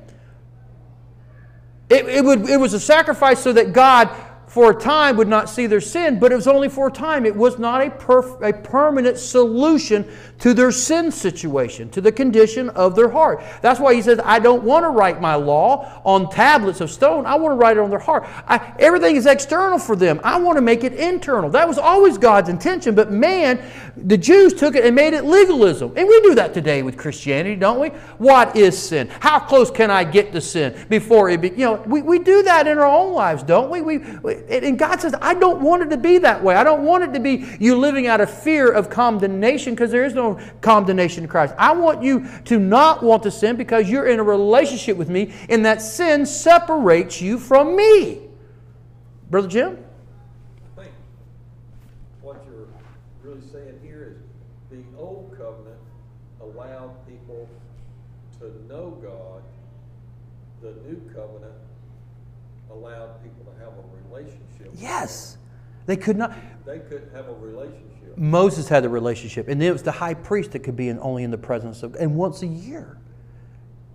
It, 1.88 2.06
it, 2.06 2.22
would, 2.22 2.50
it 2.50 2.60
was 2.60 2.74
a 2.74 2.80
sacrifice 2.80 3.40
so 3.40 3.54
that 3.54 3.72
God 3.72 4.10
for 4.54 4.70
a 4.70 4.74
time 4.74 5.16
would 5.16 5.26
not 5.26 5.50
see 5.50 5.66
their 5.66 5.80
sin, 5.80 6.20
but 6.20 6.30
it 6.30 6.36
was 6.36 6.46
only 6.46 6.68
for 6.68 6.86
a 6.86 6.90
time. 6.92 7.26
It 7.26 7.34
was 7.34 7.58
not 7.58 7.84
a, 7.84 7.90
perf- 7.90 8.40
a 8.40 8.52
permanent 8.52 9.18
solution 9.18 10.08
to 10.38 10.54
their 10.54 10.70
sin 10.70 11.10
situation, 11.10 11.90
to 11.90 12.00
the 12.00 12.12
condition 12.12 12.68
of 12.70 12.94
their 12.94 13.08
heart. 13.08 13.42
That's 13.62 13.80
why 13.80 13.94
he 13.94 14.00
says, 14.00 14.20
I 14.22 14.38
don't 14.38 14.62
want 14.62 14.84
to 14.84 14.90
write 14.90 15.20
my 15.20 15.34
law 15.34 16.00
on 16.04 16.30
tablets 16.30 16.80
of 16.80 16.92
stone. 16.92 17.26
I 17.26 17.34
want 17.34 17.50
to 17.50 17.56
write 17.56 17.78
it 17.78 17.80
on 17.80 17.90
their 17.90 17.98
heart. 17.98 18.28
I, 18.46 18.74
everything 18.78 19.16
is 19.16 19.26
external 19.26 19.80
for 19.80 19.96
them. 19.96 20.20
I 20.22 20.38
want 20.38 20.56
to 20.56 20.62
make 20.62 20.84
it 20.84 20.92
internal. 20.92 21.50
That 21.50 21.66
was 21.66 21.76
always 21.76 22.16
God's 22.16 22.48
intention, 22.48 22.94
but 22.94 23.10
man, 23.10 23.60
the 23.96 24.16
Jews 24.16 24.54
took 24.54 24.76
it 24.76 24.84
and 24.84 24.94
made 24.94 25.14
it 25.14 25.24
legalism. 25.24 25.92
And 25.96 26.06
we 26.06 26.20
do 26.20 26.36
that 26.36 26.54
today 26.54 26.84
with 26.84 26.96
Christianity, 26.96 27.56
don't 27.56 27.80
we? 27.80 27.88
What 28.18 28.56
is 28.56 28.80
sin? 28.80 29.10
How 29.18 29.40
close 29.40 29.68
can 29.68 29.90
I 29.90 30.04
get 30.04 30.30
to 30.30 30.40
sin 30.40 30.86
before 30.88 31.28
it 31.28 31.40
be, 31.40 31.48
you 31.48 31.56
know, 31.56 31.82
we, 31.86 32.02
we 32.02 32.20
do 32.20 32.44
that 32.44 32.68
in 32.68 32.78
our 32.78 32.86
own 32.86 33.14
lives, 33.14 33.42
don't 33.42 33.68
we? 33.68 33.82
we, 33.82 33.98
we 33.98 34.43
and 34.48 34.78
God 34.78 35.00
says, 35.00 35.14
I 35.20 35.34
don't 35.34 35.60
want 35.60 35.82
it 35.82 35.90
to 35.90 35.96
be 35.96 36.18
that 36.18 36.42
way. 36.42 36.54
I 36.54 36.64
don't 36.64 36.82
want 36.82 37.04
it 37.04 37.12
to 37.14 37.20
be 37.20 37.46
you 37.60 37.76
living 37.76 38.06
out 38.06 38.20
of 38.20 38.30
fear 38.30 38.70
of 38.70 38.90
condemnation 38.90 39.74
because 39.74 39.90
there 39.90 40.04
is 40.04 40.14
no 40.14 40.40
condemnation 40.60 41.24
in 41.24 41.28
Christ. 41.28 41.54
I 41.58 41.72
want 41.72 42.02
you 42.02 42.28
to 42.44 42.58
not 42.58 43.02
want 43.02 43.22
to 43.24 43.30
sin 43.30 43.56
because 43.56 43.90
you're 43.90 44.06
in 44.06 44.20
a 44.20 44.22
relationship 44.22 44.96
with 44.96 45.08
me 45.08 45.32
and 45.48 45.64
that 45.64 45.82
sin 45.82 46.26
separates 46.26 47.20
you 47.20 47.38
from 47.38 47.76
me. 47.76 48.20
Brother 49.30 49.48
Jim? 49.48 49.78
I 50.76 50.82
think 50.82 50.92
what 52.20 52.44
you're 52.46 52.68
really 53.22 53.46
saying 53.50 53.80
here 53.82 54.16
is 54.70 54.78
the 54.78 54.98
old 54.98 55.34
covenant 55.36 55.80
allowed 56.40 56.94
people 57.06 57.48
to 58.40 58.52
know 58.68 58.90
God. 59.02 59.42
The 60.62 60.72
new 60.88 61.00
covenant 61.14 61.54
allowed 62.70 63.22
people 63.22 63.44
to 63.44 63.58
have 63.60 63.72
a 63.72 64.08
relationship. 64.08 64.70
Yes. 64.74 65.38
They 65.86 65.96
could 65.96 66.16
not. 66.16 66.34
They 66.64 66.78
couldn't 66.78 67.12
have 67.14 67.28
a 67.28 67.34
relationship. 67.34 68.16
Moses 68.16 68.68
had 68.68 68.84
the 68.84 68.88
relationship, 68.88 69.48
and 69.48 69.60
then 69.60 69.68
it 69.68 69.72
was 69.72 69.82
the 69.82 69.92
high 69.92 70.14
priest 70.14 70.52
that 70.52 70.60
could 70.60 70.76
be 70.76 70.88
in, 70.88 70.98
only 71.00 71.24
in 71.24 71.30
the 71.30 71.38
presence 71.38 71.82
of, 71.82 71.94
and 71.96 72.14
once 72.14 72.42
a 72.42 72.46
year. 72.46 72.98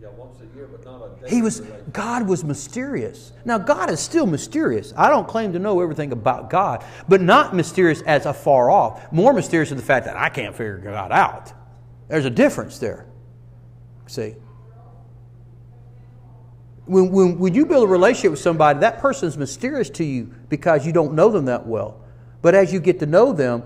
Yeah, 0.02 0.10
once 0.10 0.40
a 0.42 0.56
year, 0.56 0.68
but 0.68 0.84
not 0.84 1.02
a 1.02 1.22
day. 1.22 1.36
He 1.36 1.42
was 1.42 1.62
God 1.92 2.28
was 2.28 2.44
mysterious. 2.44 3.32
Now 3.46 3.58
God 3.58 3.90
is 3.90 4.00
still 4.00 4.26
mysterious. 4.26 4.94
I 4.96 5.10
don't 5.10 5.28
claim 5.28 5.54
to 5.54 5.60
know 5.60 5.82
everything 5.82 6.12
about 6.12 6.50
God, 6.50 6.84
but 7.08 7.22
not 7.22 7.56
mysterious 7.56 8.02
as 8.04 8.26
afar 8.26 8.70
off. 8.70 9.12
More 9.12 9.34
mysterious 9.34 9.72
in 9.72 9.78
the 9.78 9.84
fact 9.84 10.06
that 10.06 10.18
I 10.18 10.30
can't 10.30 10.56
figure 10.56 10.78
God 10.78 11.12
out. 11.12 11.54
There's 12.08 12.26
a 12.26 12.30
difference 12.30 12.78
there. 12.78 13.06
See. 14.08 14.36
When, 16.90 17.12
when, 17.12 17.38
when 17.38 17.54
you 17.54 17.68
build 17.68 17.84
a 17.84 17.88
relationship 17.88 18.32
with 18.32 18.40
somebody, 18.40 18.80
that 18.80 18.98
person's 18.98 19.38
mysterious 19.38 19.92
to 19.92 20.04
you 20.04 20.34
because 20.50 20.88
you 20.88 20.92
don't 20.92 21.14
know 21.14 21.30
them 21.30 21.46
that 21.46 21.68
well. 21.68 22.02
But 22.42 22.56
as 22.56 22.74
you 22.74 22.80
get 22.80 22.98
to 23.02 23.06
know 23.06 23.32
them, 23.32 23.62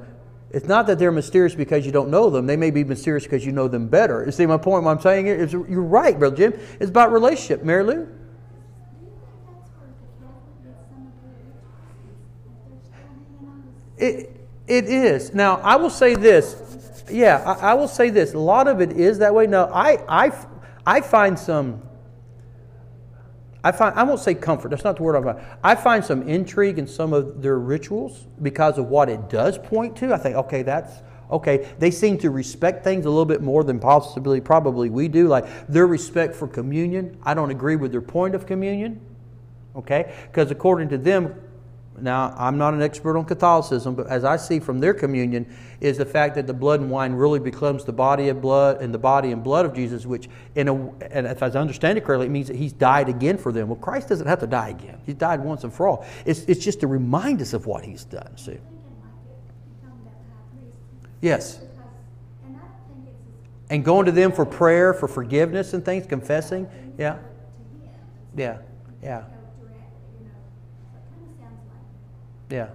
it's 0.52 0.68
not 0.68 0.88
that 0.88 1.00
they're 1.00 1.10
mysterious 1.10 1.56
because 1.56 1.86
you 1.86 1.94
don't 1.94 2.10
know 2.10 2.30
them. 2.30 2.48
They 2.48 2.58
may 2.58 2.70
be 2.70 2.84
mysterious 2.84 3.24
because 3.24 3.46
you 3.46 3.54
know 3.54 3.70
them 3.70 3.88
better. 3.88 4.26
You 4.26 4.32
see 4.34 4.46
my 4.46 4.58
point? 4.58 4.84
What 4.84 4.92
I'm 4.92 5.00
saying 5.00 5.28
is 5.28 5.54
you're 5.54 5.64
right, 5.64 6.20
Brother 6.20 6.36
Jim. 6.36 6.54
It's 6.82 6.90
about 6.90 7.14
relationship. 7.14 7.64
Mary 7.64 7.86
Lou? 7.86 8.10
It, 13.98 14.38
it 14.68 14.86
is. 14.90 15.34
Now, 15.34 15.62
I 15.64 15.78
will 15.78 15.90
say 15.90 16.16
this. 16.16 17.06
Yeah, 17.10 17.38
I, 17.38 17.72
I 17.72 17.74
will 17.76 17.88
say 17.88 18.10
this. 18.10 18.34
A 18.34 18.40
lot 18.40 18.68
of 18.68 18.82
it 18.82 18.92
is 18.92 19.20
that 19.20 19.34
way. 19.34 19.48
No, 19.48 19.72
I, 19.74 20.04
I, 20.10 20.46
I 20.86 21.00
find 21.00 21.40
some. 21.40 21.84
I 23.64 23.72
find 23.72 23.98
I 23.98 24.04
won't 24.04 24.20
say 24.20 24.36
comfort. 24.36 24.70
That's 24.70 24.84
not 24.84 24.98
the 24.98 25.04
word 25.04 25.16
I'm 25.16 25.24
about. 25.24 25.42
I 25.64 25.76
find 25.76 26.04
some 26.04 26.28
intrigue 26.28 26.78
in 26.78 26.88
some 26.88 27.14
of 27.14 27.42
their 27.42 27.60
rituals 27.60 28.28
because 28.42 28.78
of 28.78 28.88
what 28.88 29.10
it 29.10 29.30
does 29.30 29.58
point 29.58 29.96
to. 29.98 30.14
I 30.14 30.18
think, 30.18 30.36
okay, 30.36 30.64
that's 30.64 30.92
okay. 31.32 31.74
They 31.80 31.90
seem 31.90 32.18
to 32.20 32.30
respect 32.30 32.84
things 32.84 33.06
a 33.06 33.10
little 33.10 33.26
bit 33.26 33.42
more 33.42 33.64
than 33.64 33.80
possibly 33.80 34.42
probably 34.42 34.90
we 34.90 35.08
do. 35.08 35.28
Like 35.28 35.68
their 35.68 35.88
respect 35.88 36.36
for 36.36 36.48
communion. 36.48 37.18
I 37.24 37.34
don't 37.34 37.52
agree 37.52 37.78
with 37.78 37.92
their 37.92 38.02
point 38.02 38.36
of 38.36 38.46
communion. 38.46 39.00
Okay, 39.76 40.14
because 40.28 40.52
according 40.52 40.90
to 40.90 40.98
them, 40.98 41.34
now 42.02 42.34
I'm 42.38 42.58
not 42.58 42.74
an 42.74 42.82
expert 42.82 43.18
on 43.18 43.26
Catholicism, 43.26 43.96
but 43.96 44.08
as 44.08 44.24
I 44.24 44.38
see 44.38 44.60
from 44.60 44.80
their 44.80 44.94
communion, 44.94 45.46
is 45.80 45.98
the 45.98 46.06
fact 46.06 46.36
that 46.36 46.48
the 46.48 46.54
blood 46.54 46.80
and 46.80 46.90
wine 46.90 47.14
really 47.14 47.40
becomes 47.40 47.84
the 47.84 47.94
body 47.94 48.30
of 48.30 48.42
blood 48.42 48.82
and 48.82 48.94
the 48.94 48.98
body 48.98 49.32
and 49.32 49.44
blood 49.44 49.66
of 49.66 49.74
Jesus, 49.74 50.06
which 50.06 50.30
in 50.56 50.68
a 50.68 50.74
and 51.12 51.28
if 51.28 51.44
I 51.44 51.48
understand 51.50 51.98
it 51.98 52.06
correctly, 52.06 52.28
it 52.28 52.32
means 52.32 52.48
that 52.48 52.56
He's 52.56 52.74
died 52.74 53.10
again 53.10 53.38
for 53.38 53.52
them. 53.52 53.68
Well, 53.68 53.78
Christ 53.78 54.10
doesn't 54.10 54.28
have 54.28 54.40
to 54.40 54.48
die 54.48 54.70
again; 54.70 55.00
He's 55.06 55.16
died 55.16 55.42
once 55.42 55.64
and 55.64 55.74
for 55.74 55.88
all. 55.88 56.06
It's 56.26 56.42
it's 56.42 56.64
just 56.64 56.80
to 56.80 56.88
remind 56.88 57.42
us 57.42 57.54
of 57.54 57.66
what 57.66 57.84
He's 57.84 58.06
done. 58.06 58.38
See? 58.38 58.58
Yes. 61.24 61.62
And 63.70 63.84
going 63.84 64.06
to 64.06 64.12
them 64.12 64.32
for 64.32 64.46
prayer, 64.46 64.94
for 64.94 65.08
forgiveness 65.08 65.74
and 65.74 65.84
things, 65.84 66.06
confessing. 66.06 66.70
Yeah. 66.98 67.18
Yeah. 68.36 68.58
Yeah. 69.02 69.22
Go 69.22 69.66
direct, 69.66 69.92
you 70.20 70.26
know. 70.26 70.32
So 70.92 70.98
it 70.98 71.04
kind 71.10 71.24
of 71.24 71.38
sounds 71.40 71.60
like 71.70 72.43
Yeah, 72.54 72.70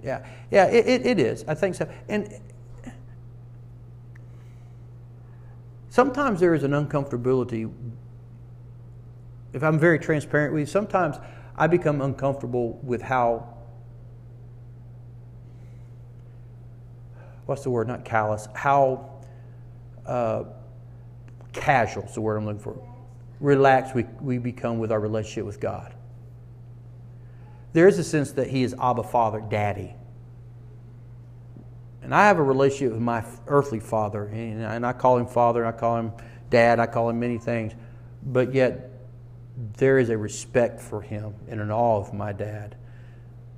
yeah, 0.00 0.24
yeah. 0.52 0.66
It, 0.66 0.86
it, 0.86 1.06
it 1.06 1.18
is. 1.18 1.44
I 1.48 1.54
think 1.54 1.74
so. 1.74 1.90
And 2.08 2.32
sometimes 5.88 6.38
there 6.38 6.54
is 6.54 6.62
an 6.62 6.70
uncomfortability. 6.70 7.68
If 9.52 9.64
I'm 9.64 9.76
very 9.76 9.98
transparent 9.98 10.52
with 10.52 10.60
you, 10.60 10.66
sometimes 10.66 11.16
I 11.56 11.66
become 11.66 12.00
uncomfortable 12.00 12.78
with 12.84 13.02
how. 13.02 13.52
What's 17.46 17.64
the 17.64 17.70
word? 17.70 17.88
Not 17.88 18.04
callous. 18.04 18.46
How 18.54 19.10
uh, 20.06 20.44
casual 21.52 22.04
is 22.04 22.14
the 22.14 22.20
word 22.20 22.36
I'm 22.36 22.46
looking 22.46 22.62
for. 22.62 22.80
Relaxed 23.40 23.96
we, 23.96 24.04
we 24.20 24.38
become 24.38 24.78
with 24.78 24.92
our 24.92 25.00
relationship 25.00 25.44
with 25.44 25.58
God 25.58 25.93
there 27.74 27.88
is 27.88 27.98
a 27.98 28.04
sense 28.04 28.32
that 28.32 28.46
he 28.46 28.62
is 28.62 28.74
Abba 28.80 29.02
Father, 29.02 29.40
Daddy. 29.40 29.94
And 32.02 32.14
I 32.14 32.28
have 32.28 32.38
a 32.38 32.42
relationship 32.42 32.92
with 32.92 33.02
my 33.02 33.24
earthly 33.48 33.80
father, 33.80 34.26
and 34.26 34.86
I 34.86 34.92
call 34.92 35.18
him 35.18 35.26
Father, 35.26 35.66
I 35.66 35.72
call 35.72 35.96
him 35.96 36.12
Dad, 36.50 36.78
I 36.78 36.86
call 36.86 37.10
him 37.10 37.18
many 37.18 37.36
things, 37.36 37.72
but 38.22 38.54
yet 38.54 38.90
there 39.76 39.98
is 39.98 40.08
a 40.08 40.16
respect 40.16 40.80
for 40.80 41.00
him 41.00 41.34
and 41.48 41.60
an 41.60 41.70
awe 41.70 41.98
of 41.98 42.14
my 42.14 42.32
dad. 42.32 42.76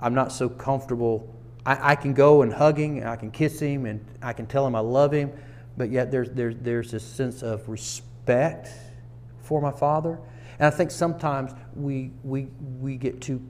I'm 0.01 0.15
not 0.15 0.33
so 0.33 0.49
comfortable. 0.49 1.35
I, 1.67 1.93
I 1.93 1.95
can 1.97 2.15
go 2.15 2.43
and 2.43 2.53
hug 2.53 2.79
him, 2.79 2.97
and 2.97 3.09
I 3.09 3.17
can 3.17 3.31
kiss 3.31 3.61
him, 3.61 3.85
and 3.85 4.03
I 4.23 4.33
can 4.33 4.47
tell 4.47 4.67
him 4.67 4.75
I 4.75 4.81
love 4.81 5.13
him, 5.13 5.31
but 5.77 5.91
yet 5.91 6.11
there's, 6.11 6.31
there's, 6.31 6.55
there's 6.61 6.91
this 6.91 7.05
sense 7.05 7.43
of 7.43 7.69
respect 7.69 8.69
for 9.43 9.61
my 9.61 9.73
father. 9.73 10.19
And 10.59 10.67
I 10.67 10.71
think 10.71 10.91
sometimes 10.91 11.53
we, 11.75 12.13
we, 12.23 12.49
we 12.81 12.97
get 12.97 13.21
too 13.21 13.43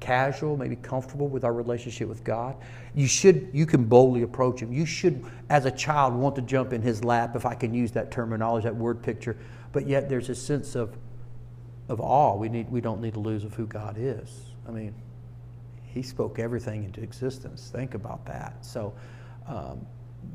casual, 0.00 0.56
maybe 0.56 0.76
comfortable 0.76 1.28
with 1.28 1.44
our 1.44 1.52
relationship 1.52 2.08
with 2.08 2.24
God. 2.24 2.56
You 2.94 3.06
should, 3.06 3.48
you 3.52 3.66
can 3.66 3.84
boldly 3.84 4.22
approach 4.22 4.60
Him. 4.60 4.72
You 4.72 4.86
should, 4.86 5.24
as 5.50 5.64
a 5.64 5.70
child, 5.70 6.14
want 6.14 6.36
to 6.36 6.42
jump 6.42 6.72
in 6.72 6.82
His 6.82 7.04
lap, 7.04 7.36
if 7.36 7.46
I 7.46 7.54
can 7.54 7.74
use 7.74 7.92
that 7.92 8.10
terminology, 8.10 8.64
that 8.64 8.76
word 8.76 9.02
picture. 9.02 9.36
But 9.72 9.86
yet, 9.86 10.08
there's 10.08 10.28
a 10.28 10.34
sense 10.34 10.74
of, 10.74 10.96
of 11.88 12.00
awe. 12.00 12.36
We 12.36 12.48
need, 12.48 12.70
we 12.70 12.80
don't 12.80 13.00
need 13.00 13.14
to 13.14 13.20
lose 13.20 13.44
of 13.44 13.54
who 13.54 13.66
God 13.66 13.96
is. 13.98 14.30
I 14.66 14.70
mean, 14.70 14.94
He 15.82 16.02
spoke 16.02 16.38
everything 16.38 16.84
into 16.84 17.02
existence. 17.02 17.70
Think 17.72 17.94
about 17.94 18.24
that. 18.26 18.64
So, 18.64 18.94
um, 19.46 19.86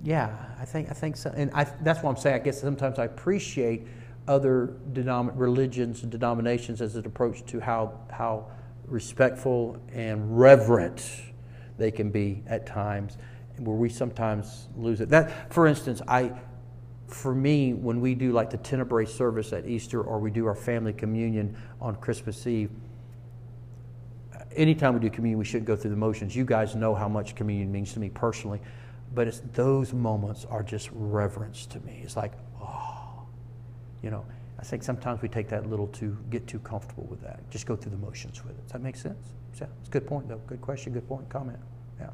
yeah, 0.03 0.35
I 0.59 0.65
think, 0.65 0.89
I 0.89 0.93
think 0.93 1.17
so. 1.17 1.33
And 1.35 1.51
I, 1.53 1.65
that's 1.81 2.03
what 2.03 2.09
I'm 2.11 2.17
saying. 2.17 2.35
I 2.35 2.39
guess 2.39 2.59
sometimes 2.59 2.99
I 2.99 3.05
appreciate 3.05 3.87
other 4.27 4.75
denom- 4.93 5.31
religions 5.35 6.03
and 6.03 6.11
denominations 6.11 6.81
as 6.81 6.95
an 6.95 7.05
approach 7.05 7.45
to 7.45 7.59
how 7.59 7.99
how 8.09 8.47
respectful 8.93 9.77
and 9.91 10.39
reverent 10.39 11.23
they 11.77 11.89
can 11.89 12.11
be 12.11 12.43
at 12.45 12.65
times, 12.67 13.17
where 13.57 13.75
we 13.75 13.89
sometimes 13.89 14.67
lose 14.77 15.01
it. 15.01 15.09
That, 15.09 15.51
for 15.51 15.65
instance, 15.65 16.01
I, 16.07 16.31
for 17.07 17.33
me, 17.33 17.73
when 17.73 17.99
we 17.99 18.13
do 18.13 18.31
like 18.31 18.51
the 18.51 18.57
Tenebrae 18.57 19.05
service 19.05 19.51
at 19.51 19.65
Easter 19.65 20.01
or 20.01 20.19
we 20.19 20.29
do 20.29 20.45
our 20.45 20.55
family 20.55 20.93
communion 20.93 21.57
on 21.81 21.95
Christmas 21.95 22.45
Eve, 22.45 22.69
anytime 24.55 24.93
we 24.93 24.99
do 24.99 25.09
communion, 25.09 25.39
we 25.39 25.45
shouldn't 25.45 25.65
go 25.65 25.75
through 25.75 25.91
the 25.91 25.97
motions. 25.97 26.35
You 26.35 26.45
guys 26.45 26.75
know 26.75 26.93
how 26.93 27.09
much 27.09 27.33
communion 27.33 27.71
means 27.71 27.93
to 27.93 27.99
me 27.99 28.09
personally, 28.09 28.61
but 29.15 29.27
it's 29.27 29.41
those 29.53 29.91
moments 29.93 30.45
are 30.45 30.61
just 30.61 30.89
reverence 30.93 31.65
to 31.65 31.79
me. 31.79 32.01
It's 32.03 32.15
like, 32.15 32.33
oh, 32.61 33.23
you 34.03 34.11
know. 34.11 34.23
I 34.63 34.65
think 34.65 34.81
sometimes 34.81 35.21
we 35.21 35.27
take 35.27 35.49
that 35.49 35.69
little 35.69 35.87
too, 35.87 36.17
get 36.29 36.47
too 36.47 36.59
comfortable 36.59 37.03
with 37.09 37.21
that. 37.21 37.41
Just 37.49 37.65
go 37.65 37.75
through 37.75 37.91
the 37.91 37.97
motions 37.97 38.41
with 38.45 38.53
it. 38.57 38.63
Does 38.63 38.71
that 38.71 38.81
make 38.81 38.95
sense? 38.95 39.33
Yeah, 39.59 39.67
it's 39.81 39.89
a 39.89 39.91
good 39.91 40.07
point, 40.07 40.29
though. 40.29 40.39
Good 40.47 40.61
question, 40.61 40.93
good 40.93 41.05
point, 41.05 41.27
comment. 41.27 41.59
Yeah. 41.99 42.11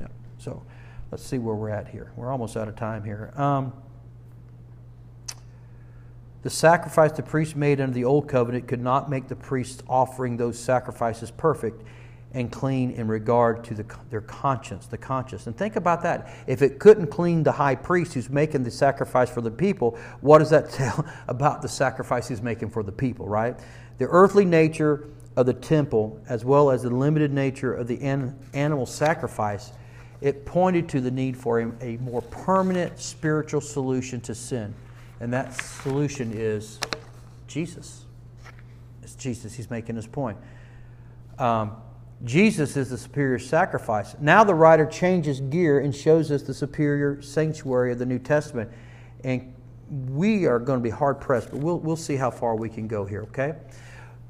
Yeah. 0.00 0.06
So 0.38 0.62
let's 1.10 1.24
see 1.24 1.38
where 1.38 1.56
we're 1.56 1.70
at 1.70 1.88
here. 1.88 2.12
We're 2.14 2.30
almost 2.30 2.56
out 2.56 2.68
of 2.68 2.76
time 2.76 3.02
here. 3.02 3.32
Um, 3.34 3.72
The 6.42 6.50
sacrifice 6.50 7.10
the 7.10 7.24
priest 7.24 7.56
made 7.56 7.80
under 7.80 7.92
the 7.92 8.04
old 8.04 8.28
covenant 8.28 8.68
could 8.68 8.80
not 8.80 9.10
make 9.10 9.26
the 9.26 9.34
priests 9.34 9.82
offering 9.88 10.36
those 10.36 10.56
sacrifices 10.56 11.32
perfect 11.32 11.82
and 12.34 12.52
clean 12.52 12.90
in 12.90 13.08
regard 13.08 13.64
to 13.64 13.74
the, 13.74 13.84
their 14.10 14.20
conscience, 14.20 14.86
the 14.86 14.98
conscience. 14.98 15.46
And 15.46 15.56
think 15.56 15.76
about 15.76 16.02
that. 16.02 16.34
If 16.46 16.60
it 16.60 16.78
couldn't 16.78 17.06
clean 17.06 17.42
the 17.42 17.52
high 17.52 17.74
priest 17.74 18.14
who's 18.14 18.28
making 18.28 18.64
the 18.64 18.70
sacrifice 18.70 19.30
for 19.30 19.40
the 19.40 19.50
people, 19.50 19.98
what 20.20 20.38
does 20.38 20.50
that 20.50 20.70
tell 20.72 21.06
about 21.26 21.62
the 21.62 21.68
sacrifice 21.68 22.28
he's 22.28 22.42
making 22.42 22.70
for 22.70 22.82
the 22.82 22.92
people, 22.92 23.26
right? 23.26 23.58
The 23.96 24.06
earthly 24.06 24.44
nature 24.44 25.08
of 25.36 25.46
the 25.46 25.54
temple, 25.54 26.20
as 26.28 26.44
well 26.44 26.70
as 26.70 26.82
the 26.82 26.90
limited 26.90 27.32
nature 27.32 27.72
of 27.72 27.86
the 27.86 28.00
an, 28.02 28.38
animal 28.52 28.86
sacrifice, 28.86 29.72
it 30.20 30.44
pointed 30.44 30.88
to 30.90 31.00
the 31.00 31.10
need 31.10 31.36
for 31.36 31.60
a, 31.60 31.72
a 31.80 31.96
more 31.98 32.22
permanent 32.22 32.98
spiritual 32.98 33.60
solution 33.60 34.20
to 34.22 34.34
sin. 34.34 34.74
And 35.20 35.32
that 35.32 35.54
solution 35.54 36.32
is 36.34 36.78
Jesus. 37.46 38.04
It's 39.02 39.14
Jesus. 39.14 39.54
He's 39.54 39.70
making 39.70 39.96
his 39.96 40.06
point. 40.06 40.36
Um, 41.38 41.76
Jesus 42.24 42.76
is 42.76 42.90
the 42.90 42.98
superior 42.98 43.38
sacrifice. 43.38 44.16
Now 44.20 44.42
the 44.42 44.54
writer 44.54 44.86
changes 44.86 45.40
gear 45.40 45.80
and 45.80 45.94
shows 45.94 46.30
us 46.30 46.42
the 46.42 46.54
superior 46.54 47.22
sanctuary 47.22 47.92
of 47.92 47.98
the 47.98 48.06
New 48.06 48.18
Testament. 48.18 48.70
And 49.22 49.54
we 50.08 50.46
are 50.46 50.58
going 50.58 50.78
to 50.78 50.82
be 50.82 50.90
hard 50.90 51.20
pressed, 51.20 51.50
but 51.50 51.60
we'll, 51.60 51.78
we'll 51.78 51.96
see 51.96 52.16
how 52.16 52.30
far 52.30 52.56
we 52.56 52.68
can 52.68 52.88
go 52.88 53.04
here, 53.04 53.22
okay? 53.22 53.54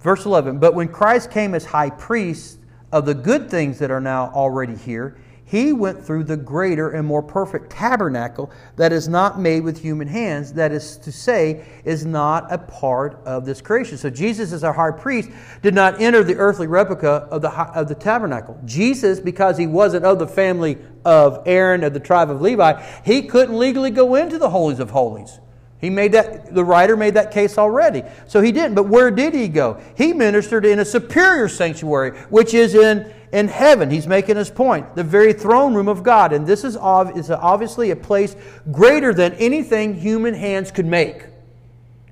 Verse 0.00 0.26
11 0.26 0.58
But 0.58 0.74
when 0.74 0.88
Christ 0.88 1.30
came 1.30 1.54
as 1.54 1.64
high 1.64 1.90
priest 1.90 2.58
of 2.92 3.06
the 3.06 3.14
good 3.14 3.50
things 3.50 3.78
that 3.78 3.90
are 3.90 4.00
now 4.00 4.30
already 4.34 4.76
here, 4.76 5.16
he 5.48 5.72
went 5.72 6.04
through 6.04 6.24
the 6.24 6.36
greater 6.36 6.90
and 6.90 7.06
more 7.06 7.22
perfect 7.22 7.70
tabernacle 7.70 8.50
that 8.76 8.92
is 8.92 9.08
not 9.08 9.40
made 9.40 9.64
with 9.64 9.80
human 9.80 10.06
hands, 10.06 10.52
that 10.52 10.72
is 10.72 10.98
to 10.98 11.10
say, 11.10 11.64
is 11.86 12.04
not 12.04 12.52
a 12.52 12.58
part 12.58 13.18
of 13.24 13.46
this 13.46 13.62
creation. 13.62 13.96
So 13.96 14.10
Jesus, 14.10 14.52
as 14.52 14.62
our 14.62 14.74
high 14.74 14.90
priest, 14.90 15.30
did 15.62 15.74
not 15.74 16.02
enter 16.02 16.22
the 16.22 16.36
earthly 16.36 16.66
replica 16.66 17.26
of 17.30 17.40
the, 17.40 17.50
of 17.50 17.88
the 17.88 17.94
tabernacle. 17.94 18.60
Jesus, 18.66 19.20
because 19.20 19.56
he 19.56 19.66
wasn't 19.66 20.04
of 20.04 20.18
the 20.18 20.28
family 20.28 20.76
of 21.06 21.42
Aaron, 21.46 21.82
of 21.82 21.94
the 21.94 22.00
tribe 22.00 22.30
of 22.30 22.42
Levi, 22.42 22.82
he 23.02 23.22
couldn't 23.22 23.58
legally 23.58 23.90
go 23.90 24.16
into 24.16 24.36
the 24.36 24.50
holies 24.50 24.80
of 24.80 24.90
holies. 24.90 25.40
He 25.80 25.88
made 25.88 26.12
that, 26.12 26.54
the 26.54 26.64
writer 26.64 26.94
made 26.94 27.14
that 27.14 27.30
case 27.30 27.56
already. 27.56 28.02
So 28.26 28.42
he 28.42 28.52
didn't. 28.52 28.74
But 28.74 28.88
where 28.88 29.10
did 29.10 29.32
he 29.32 29.48
go? 29.48 29.80
He 29.96 30.12
ministered 30.12 30.66
in 30.66 30.80
a 30.80 30.84
superior 30.84 31.48
sanctuary, 31.48 32.18
which 32.28 32.52
is 32.52 32.74
in 32.74 33.14
in 33.32 33.48
heaven. 33.48 33.90
He's 33.90 34.06
making 34.06 34.36
his 34.36 34.50
point. 34.50 34.94
The 34.94 35.04
very 35.04 35.32
throne 35.32 35.74
room 35.74 35.88
of 35.88 36.02
God. 36.02 36.32
And 36.32 36.46
this 36.46 36.64
is, 36.64 36.76
ov- 36.76 37.16
is 37.16 37.30
obviously 37.30 37.90
a 37.90 37.96
place 37.96 38.36
greater 38.70 39.12
than 39.12 39.34
anything 39.34 39.94
human 39.94 40.34
hands 40.34 40.70
could 40.70 40.86
make. 40.86 41.26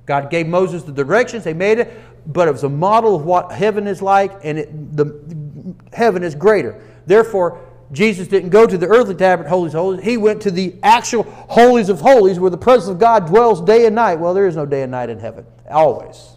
God 0.04 0.30
gave 0.30 0.46
Moses 0.46 0.84
the 0.84 0.92
directions, 0.92 1.44
they 1.44 1.54
made 1.54 1.78
it, 1.78 1.92
but 2.26 2.48
it 2.48 2.52
was 2.52 2.62
a 2.62 2.68
model 2.68 3.16
of 3.16 3.24
what 3.24 3.50
heaven 3.50 3.86
is 3.86 4.00
like, 4.00 4.32
and 4.44 4.58
it, 4.58 4.96
the, 4.96 5.74
heaven 5.92 6.22
is 6.22 6.34
greater. 6.34 6.80
Therefore, 7.06 7.60
Jesus 7.92 8.28
didn't 8.28 8.50
go 8.50 8.66
to 8.66 8.78
the 8.78 8.86
earthly 8.86 9.14
tabernacle, 9.14 9.58
holies 9.58 9.74
of 9.74 9.80
holies. 9.80 10.04
He 10.04 10.16
went 10.16 10.42
to 10.42 10.50
the 10.50 10.74
actual 10.82 11.24
holies 11.24 11.88
of 11.88 12.00
holies 12.00 12.38
where 12.38 12.50
the 12.50 12.58
presence 12.58 12.88
of 12.90 12.98
God 12.98 13.26
dwells 13.26 13.60
day 13.60 13.86
and 13.86 13.94
night. 13.94 14.16
Well, 14.16 14.34
there 14.34 14.46
is 14.46 14.56
no 14.56 14.66
day 14.66 14.82
and 14.82 14.90
night 14.90 15.08
in 15.08 15.18
heaven, 15.18 15.46
always. 15.70 16.35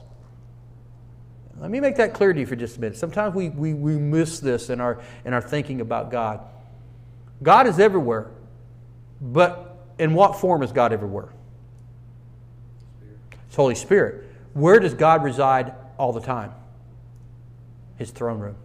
Let 1.59 1.71
me 1.71 1.79
make 1.79 1.97
that 1.97 2.13
clear 2.13 2.31
to 2.31 2.39
you 2.39 2.45
for 2.45 2.55
just 2.55 2.77
a 2.77 2.79
minute. 2.79 2.97
Sometimes 2.97 3.35
we, 3.35 3.49
we, 3.49 3.73
we 3.73 3.97
miss 3.97 4.39
this 4.39 4.69
in 4.69 4.79
our, 4.79 5.01
in 5.25 5.33
our 5.33 5.41
thinking 5.41 5.81
about 5.81 6.09
God. 6.09 6.41
God 7.43 7.67
is 7.67 7.79
everywhere, 7.79 8.31
but 9.21 9.77
in 9.97 10.13
what 10.13 10.39
form 10.39 10.63
is 10.63 10.71
God 10.71 10.93
everywhere? 10.93 11.29
It's 13.47 13.55
Holy 13.55 13.75
Spirit. 13.75 14.25
Where 14.53 14.79
does 14.79 14.93
God 14.93 15.23
reside 15.23 15.73
all 15.97 16.13
the 16.13 16.21
time? 16.21 16.53
His 17.97 18.11
throne 18.11 18.39
room. 18.39 18.55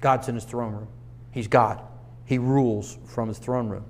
God's 0.00 0.28
in 0.28 0.34
his 0.34 0.44
throne 0.44 0.72
room. 0.72 0.88
He's 1.30 1.46
God. 1.46 1.80
He 2.24 2.38
rules 2.38 2.98
from 3.06 3.28
his 3.28 3.38
throne 3.38 3.68
room. 3.68 3.84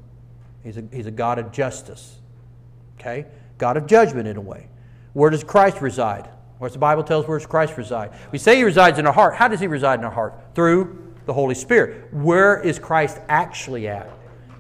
He's 0.62 0.76
a, 0.76 0.84
he's 0.92 1.06
a 1.06 1.10
God 1.10 1.38
of 1.38 1.52
justice. 1.52 2.18
Okay? 3.00 3.26
God 3.56 3.76
of 3.76 3.86
judgment 3.86 4.28
in 4.28 4.36
a 4.36 4.40
way. 4.40 4.68
Where 5.12 5.30
does 5.30 5.44
Christ 5.44 5.80
reside? 5.80 6.28
Whereas 6.62 6.74
the 6.74 6.78
Bible 6.78 7.02
tells 7.02 7.26
where 7.26 7.36
does 7.36 7.46
Christ 7.48 7.76
reside? 7.76 8.12
We 8.30 8.38
say 8.38 8.54
he 8.54 8.62
resides 8.62 9.00
in 9.00 9.04
our 9.04 9.12
heart. 9.12 9.34
How 9.34 9.48
does 9.48 9.58
he 9.58 9.66
reside 9.66 9.98
in 9.98 10.04
our 10.04 10.12
heart? 10.12 10.40
Through 10.54 11.12
the 11.26 11.32
Holy 11.32 11.56
Spirit. 11.56 12.14
Where 12.14 12.62
is 12.62 12.78
Christ 12.78 13.18
actually 13.28 13.88
at? 13.88 14.08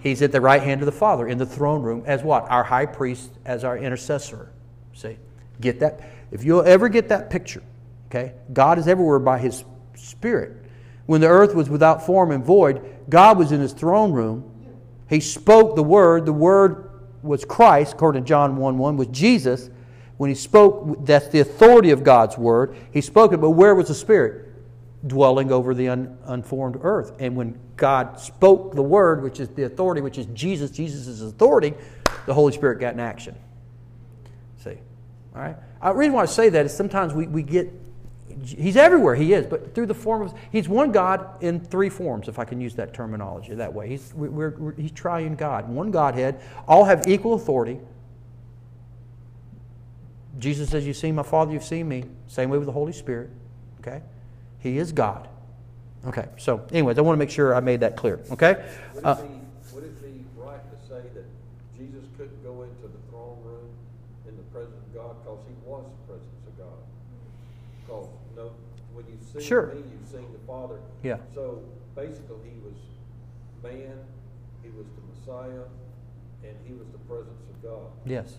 He's 0.00 0.20
at 0.20 0.32
the 0.32 0.40
right 0.40 0.60
hand 0.60 0.80
of 0.80 0.86
the 0.86 0.90
Father 0.90 1.28
in 1.28 1.38
the 1.38 1.46
throne 1.46 1.80
room 1.80 2.02
as 2.04 2.24
what? 2.24 2.50
Our 2.50 2.64
high 2.64 2.86
priest, 2.86 3.30
as 3.44 3.62
our 3.62 3.78
intercessor. 3.78 4.50
See? 4.92 5.16
Get 5.60 5.78
that? 5.78 6.00
If 6.32 6.42
you'll 6.42 6.64
ever 6.64 6.88
get 6.88 7.08
that 7.10 7.30
picture, 7.30 7.62
okay? 8.08 8.32
God 8.52 8.80
is 8.80 8.88
everywhere 8.88 9.20
by 9.20 9.38
his 9.38 9.64
Spirit. 9.94 10.56
When 11.06 11.20
the 11.20 11.28
earth 11.28 11.54
was 11.54 11.70
without 11.70 12.04
form 12.04 12.32
and 12.32 12.44
void, 12.44 12.84
God 13.08 13.38
was 13.38 13.52
in 13.52 13.60
his 13.60 13.72
throne 13.72 14.10
room. 14.12 14.50
He 15.08 15.20
spoke 15.20 15.76
the 15.76 15.84
word. 15.84 16.26
The 16.26 16.32
word 16.32 16.90
was 17.22 17.44
Christ, 17.44 17.92
according 17.92 18.24
to 18.24 18.28
John 18.28 18.56
1 18.56 18.76
1, 18.76 18.96
was 18.96 19.06
Jesus. 19.06 19.70
When 20.22 20.28
he 20.28 20.36
spoke, 20.36 21.04
that's 21.04 21.26
the 21.26 21.40
authority 21.40 21.90
of 21.90 22.04
God's 22.04 22.38
word. 22.38 22.76
He 22.92 23.00
spoke 23.00 23.32
it, 23.32 23.38
but 23.38 23.50
where 23.50 23.74
was 23.74 23.88
the 23.88 23.94
Spirit? 23.94 24.54
Dwelling 25.04 25.50
over 25.50 25.74
the 25.74 25.88
un, 25.88 26.16
unformed 26.26 26.78
earth. 26.82 27.16
And 27.18 27.34
when 27.34 27.58
God 27.74 28.20
spoke 28.20 28.76
the 28.76 28.84
word, 28.84 29.20
which 29.24 29.40
is 29.40 29.48
the 29.48 29.64
authority, 29.64 30.00
which 30.00 30.18
is 30.18 30.26
Jesus, 30.26 30.70
Jesus' 30.70 31.22
authority, 31.22 31.74
the 32.26 32.34
Holy 32.34 32.52
Spirit 32.52 32.78
got 32.78 32.94
in 32.94 33.00
action. 33.00 33.34
See? 34.62 34.78
All 35.34 35.42
right? 35.42 35.56
Uh, 35.80 35.92
the 35.92 35.98
reason 35.98 36.12
why 36.12 36.22
I 36.22 36.26
say 36.26 36.48
that 36.50 36.66
is 36.66 36.72
sometimes 36.72 37.14
we, 37.14 37.26
we 37.26 37.42
get, 37.42 37.72
he's 38.44 38.76
everywhere, 38.76 39.16
he 39.16 39.32
is, 39.32 39.44
but 39.44 39.74
through 39.74 39.86
the 39.86 39.94
form 39.94 40.22
of, 40.22 40.34
he's 40.52 40.68
one 40.68 40.92
God 40.92 41.42
in 41.42 41.58
three 41.58 41.88
forms, 41.88 42.28
if 42.28 42.38
I 42.38 42.44
can 42.44 42.60
use 42.60 42.76
that 42.76 42.94
terminology 42.94 43.54
that 43.54 43.74
way. 43.74 43.88
He's, 43.88 44.14
we're, 44.14 44.50
we're, 44.50 44.74
he's 44.76 44.92
triune 44.92 45.34
God, 45.34 45.68
one 45.68 45.90
Godhead, 45.90 46.40
all 46.68 46.84
have 46.84 47.08
equal 47.08 47.34
authority, 47.34 47.80
Jesus 50.38 50.70
says, 50.70 50.86
You've 50.86 50.96
seen 50.96 51.14
my 51.14 51.22
Father, 51.22 51.52
you've 51.52 51.64
seen 51.64 51.88
me. 51.88 52.04
Same 52.26 52.50
way 52.50 52.58
with 52.58 52.66
the 52.66 52.72
Holy 52.72 52.92
Spirit. 52.92 53.30
Okay? 53.80 54.02
He 54.58 54.78
is 54.78 54.92
God. 54.92 55.28
Okay, 56.06 56.26
so, 56.36 56.64
anyways, 56.72 56.98
I 56.98 57.00
want 57.02 57.14
to 57.14 57.18
make 57.18 57.30
sure 57.30 57.54
I 57.54 57.60
made 57.60 57.80
that 57.80 57.96
clear. 57.96 58.18
Okay? 58.32 58.56
Would 58.94 59.04
Uh, 59.04 59.16
it 59.20 59.22
be, 59.22 59.74
would 59.74 59.84
it 59.84 60.02
be 60.02 60.24
right 60.36 60.58
to 60.58 60.76
say 60.88 61.00
that 61.14 61.24
Jesus 61.78 62.04
couldn't 62.16 62.42
go 62.42 62.62
into 62.62 62.82
the 62.88 62.98
throne 63.10 63.38
room 63.44 63.68
in 64.26 64.36
the 64.36 64.42
presence 64.50 64.74
of 64.82 64.94
God 64.94 65.14
because 65.22 65.38
he 65.46 65.54
was 65.64 65.84
the 65.84 66.12
presence 66.12 66.42
of 66.48 66.58
God? 66.58 66.78
Because, 67.86 68.08
no, 68.36 68.50
when 68.94 69.04
you 69.06 69.16
see 69.32 69.40
Sure. 69.46 69.66
me, 69.66 69.82
you've 69.92 70.08
seen 70.10 70.26
the 70.32 70.42
Father. 70.46 70.80
Yeah. 71.04 71.18
So 71.34 71.60
basically, 71.94 72.50
he 72.50 72.58
was 72.64 72.74
man, 73.62 73.94
he 74.64 74.70
was 74.70 74.86
the 74.98 75.02
Messiah, 75.14 75.62
and 76.42 76.56
he 76.66 76.72
was 76.74 76.88
the 76.90 76.98
presence 77.06 77.42
of 77.48 77.62
God. 77.62 77.86
yes. 78.04 78.38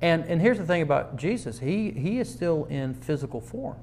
And, 0.00 0.24
and 0.24 0.40
here's 0.40 0.58
the 0.58 0.66
thing 0.66 0.82
about 0.82 1.16
Jesus 1.16 1.58
he, 1.58 1.90
he 1.90 2.18
is 2.18 2.32
still 2.32 2.64
in 2.66 2.94
physical 2.94 3.40
form, 3.40 3.76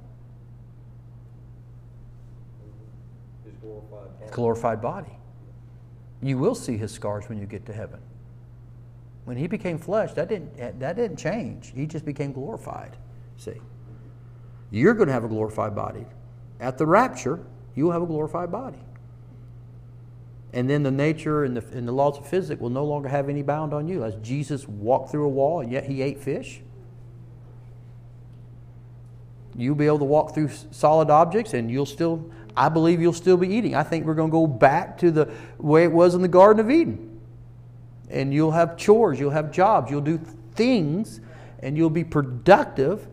His 3.46 3.56
glorified 3.56 4.20
body. 4.20 4.32
glorified 4.32 4.82
body. 4.82 5.18
You 6.22 6.38
will 6.38 6.56
see 6.56 6.78
his 6.78 6.92
scars 6.92 7.28
when 7.28 7.40
you 7.40 7.46
get 7.46 7.66
to 7.66 7.74
heaven. 7.74 8.00
When 9.26 9.38
he 9.38 9.48
became 9.48 9.78
flesh, 9.78 10.14
that 10.14 10.30
didn't, 10.30 10.80
that 10.80 10.96
didn't 10.96 11.18
change. 11.18 11.72
He 11.76 11.88
just 11.88 12.06
became 12.06 12.32
glorified. 12.32 12.98
See? 13.38 13.60
You're 14.72 14.94
going 14.94 15.08
to 15.08 15.14
have 15.14 15.24
a 15.24 15.28
glorified 15.28 15.76
body. 15.76 16.06
At 16.60 16.78
the 16.78 16.86
rapture, 16.86 17.40
you 17.76 17.86
will 17.86 17.92
have 17.92 18.02
a 18.02 18.08
glorified 18.08 18.52
body. 18.52 18.80
And 20.54 20.70
then 20.70 20.84
the 20.84 20.92
nature 20.92 21.46
and 21.46 21.56
the, 21.56 21.78
and 21.78 21.88
the 21.88 21.94
laws 21.94 22.18
of 22.18 22.28
physics 22.28 22.60
will 22.60 22.70
no 22.70 22.84
longer 22.84 23.08
have 23.08 23.30
any 23.30 23.42
bound 23.42 23.74
on 23.74 23.88
you. 23.88 24.04
As 24.04 24.16
Jesus 24.16 24.68
walked 24.68 25.12
through 25.12 25.26
a 25.26 25.30
wall 25.30 25.62
and 25.62 25.72
yet 25.72 25.86
he 25.86 26.02
ate 26.02 26.20
fish, 26.20 26.62
you'll 29.56 29.76
be 29.76 29.86
able 29.86 30.00
to 30.00 30.06
walk 30.06 30.34
through 30.34 30.50
solid 30.72 31.10
objects 31.10 31.54
and 31.54 31.72
you'll 31.72 31.86
still, 31.86 32.30
I 32.56 32.68
believe 32.68 33.02
you'll 33.02 33.14
still 33.14 33.38
be 33.38 33.48
eating. 33.48 33.76
I 33.76 33.84
think 33.84 34.06
we're 34.06 34.14
going 34.14 34.30
to 34.30 34.34
go 34.34 34.48
back 34.48 34.98
to 35.00 35.12
the 35.12 35.32
way 35.58 35.84
it 35.84 35.92
was 35.92 36.16
in 36.16 36.22
the 36.22 36.28
Garden 36.28 36.60
of 36.60 36.70
Eden. 36.70 37.20
And 38.10 38.34
you'll 38.34 38.52
have 38.52 38.76
chores, 38.76 39.20
you'll 39.20 39.32
have 39.32 39.52
jobs, 39.52 39.90
you'll 39.90 40.02
do 40.02 40.20
things, 40.54 41.22
and 41.60 41.78
you'll 41.78 41.90
be 41.90 42.04
productive. 42.04 43.08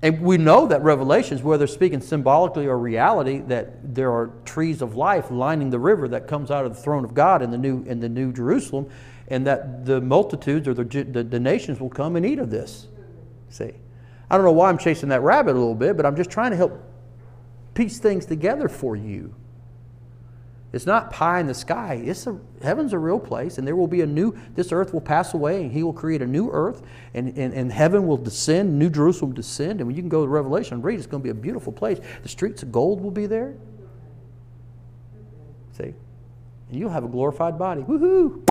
And 0.00 0.20
we 0.20 0.38
know 0.38 0.66
that 0.68 0.82
Revelations, 0.82 1.42
whether 1.42 1.66
speaking 1.66 2.00
symbolically 2.00 2.66
or 2.66 2.78
reality, 2.78 3.40
that 3.48 3.94
there 3.94 4.12
are 4.12 4.30
trees 4.44 4.80
of 4.80 4.94
life 4.94 5.30
lining 5.30 5.70
the 5.70 5.78
river 5.78 6.06
that 6.08 6.28
comes 6.28 6.52
out 6.52 6.64
of 6.64 6.76
the 6.76 6.80
throne 6.80 7.04
of 7.04 7.14
God 7.14 7.42
in 7.42 7.50
the 7.50 7.58
new 7.58 7.82
in 7.82 7.98
the 7.98 8.08
new 8.08 8.32
Jerusalem, 8.32 8.88
and 9.26 9.44
that 9.46 9.84
the 9.84 10.00
multitudes 10.00 10.68
or 10.68 10.74
the, 10.74 10.84
the, 10.84 11.24
the 11.24 11.40
nations 11.40 11.80
will 11.80 11.90
come 11.90 12.14
and 12.14 12.24
eat 12.24 12.38
of 12.38 12.48
this. 12.48 12.86
See, 13.48 13.72
I 14.30 14.36
don't 14.36 14.44
know 14.44 14.52
why 14.52 14.68
I'm 14.68 14.78
chasing 14.78 15.08
that 15.08 15.22
rabbit 15.22 15.52
a 15.52 15.58
little 15.58 15.74
bit, 15.74 15.96
but 15.96 16.06
I'm 16.06 16.14
just 16.14 16.30
trying 16.30 16.52
to 16.52 16.56
help 16.56 16.80
piece 17.74 17.98
things 17.98 18.24
together 18.24 18.68
for 18.68 18.94
you. 18.94 19.34
It's 20.72 20.84
not 20.84 21.10
pie 21.10 21.40
in 21.40 21.46
the 21.46 21.54
sky. 21.54 22.02
It's 22.04 22.26
a, 22.26 22.38
heaven's 22.62 22.92
a 22.92 22.98
real 22.98 23.18
place, 23.18 23.56
and 23.56 23.66
there 23.66 23.74
will 23.74 23.86
be 23.86 24.02
a 24.02 24.06
new, 24.06 24.36
this 24.54 24.70
earth 24.70 24.92
will 24.92 25.00
pass 25.00 25.32
away, 25.32 25.62
and 25.62 25.72
he 25.72 25.82
will 25.82 25.94
create 25.94 26.20
a 26.20 26.26
new 26.26 26.50
earth, 26.50 26.82
and, 27.14 27.36
and, 27.38 27.54
and 27.54 27.72
heaven 27.72 28.06
will 28.06 28.18
descend, 28.18 28.78
New 28.78 28.90
Jerusalem 28.90 29.32
descend, 29.32 29.80
and 29.80 29.86
when 29.86 29.96
you 29.96 30.02
can 30.02 30.10
go 30.10 30.24
to 30.24 30.28
Revelation 30.28 30.74
and 30.74 30.84
read, 30.84 30.98
it's 30.98 31.06
going 31.06 31.22
to 31.22 31.24
be 31.24 31.30
a 31.30 31.34
beautiful 31.34 31.72
place. 31.72 31.98
The 32.22 32.28
streets 32.28 32.62
of 32.62 32.70
gold 32.70 33.00
will 33.00 33.10
be 33.10 33.24
there. 33.24 33.54
See? 35.72 35.94
And 36.68 36.78
you'll 36.78 36.90
have 36.90 37.04
a 37.04 37.08
glorified 37.08 37.58
body. 37.58 37.80
Woohoo! 37.82 38.44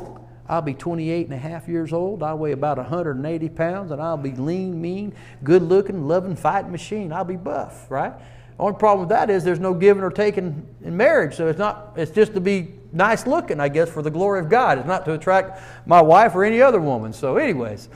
I'll 0.49 0.61
be 0.61 0.73
28 0.73 1.25
and 1.25 1.33
a 1.35 1.37
half 1.37 1.67
years 1.67 1.93
old. 1.93 2.23
I'll 2.23 2.37
weigh 2.37 2.53
about 2.53 2.77
180 2.77 3.49
pounds, 3.49 3.91
and 3.91 4.01
I'll 4.01 4.17
be 4.17 4.31
lean, 4.31 4.81
mean, 4.81 5.13
good 5.43 5.61
looking, 5.61 6.07
loving, 6.07 6.35
fighting 6.35 6.71
machine. 6.71 7.11
I'll 7.13 7.25
be 7.25 7.35
buff, 7.35 7.91
right? 7.91 8.13
Only 8.59 8.77
problem 8.77 9.01
with 9.01 9.09
that 9.09 9.29
is 9.29 9.43
there's 9.43 9.59
no 9.59 9.73
giving 9.73 10.03
or 10.03 10.09
taking 10.09 10.67
in 10.83 10.97
marriage, 10.97 11.35
so 11.35 11.47
it's 11.47 11.59
not. 11.59 11.93
It's 11.95 12.11
just 12.11 12.33
to 12.33 12.41
be 12.41 12.73
nice 12.91 13.27
looking, 13.27 13.59
I 13.59 13.69
guess, 13.69 13.89
for 13.89 14.01
the 14.01 14.09
glory 14.09 14.39
of 14.39 14.49
God. 14.49 14.79
It's 14.79 14.87
not 14.87 15.05
to 15.05 15.13
attract 15.13 15.61
my 15.85 16.01
wife 16.01 16.33
or 16.33 16.43
any 16.43 16.61
other 16.61 16.79
woman. 16.79 17.13
So, 17.13 17.37
anyways, 17.37 17.89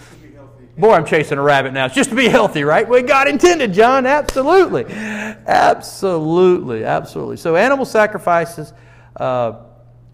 boy, 0.77 0.93
I'm 0.93 1.05
chasing 1.05 1.39
a 1.39 1.41
rabbit 1.41 1.73
now. 1.73 1.85
It's 1.87 1.95
just 1.95 2.11
to 2.11 2.15
be 2.15 2.27
healthy, 2.27 2.63
right? 2.63 2.87
Way 2.87 3.01
God 3.01 3.27
intended, 3.27 3.73
John. 3.73 4.05
Absolutely, 4.05 4.85
absolutely, 4.85 6.83
absolutely. 6.83 7.37
So, 7.37 7.55
animal 7.55 7.85
sacrifices. 7.85 8.73
Uh, 9.15 9.63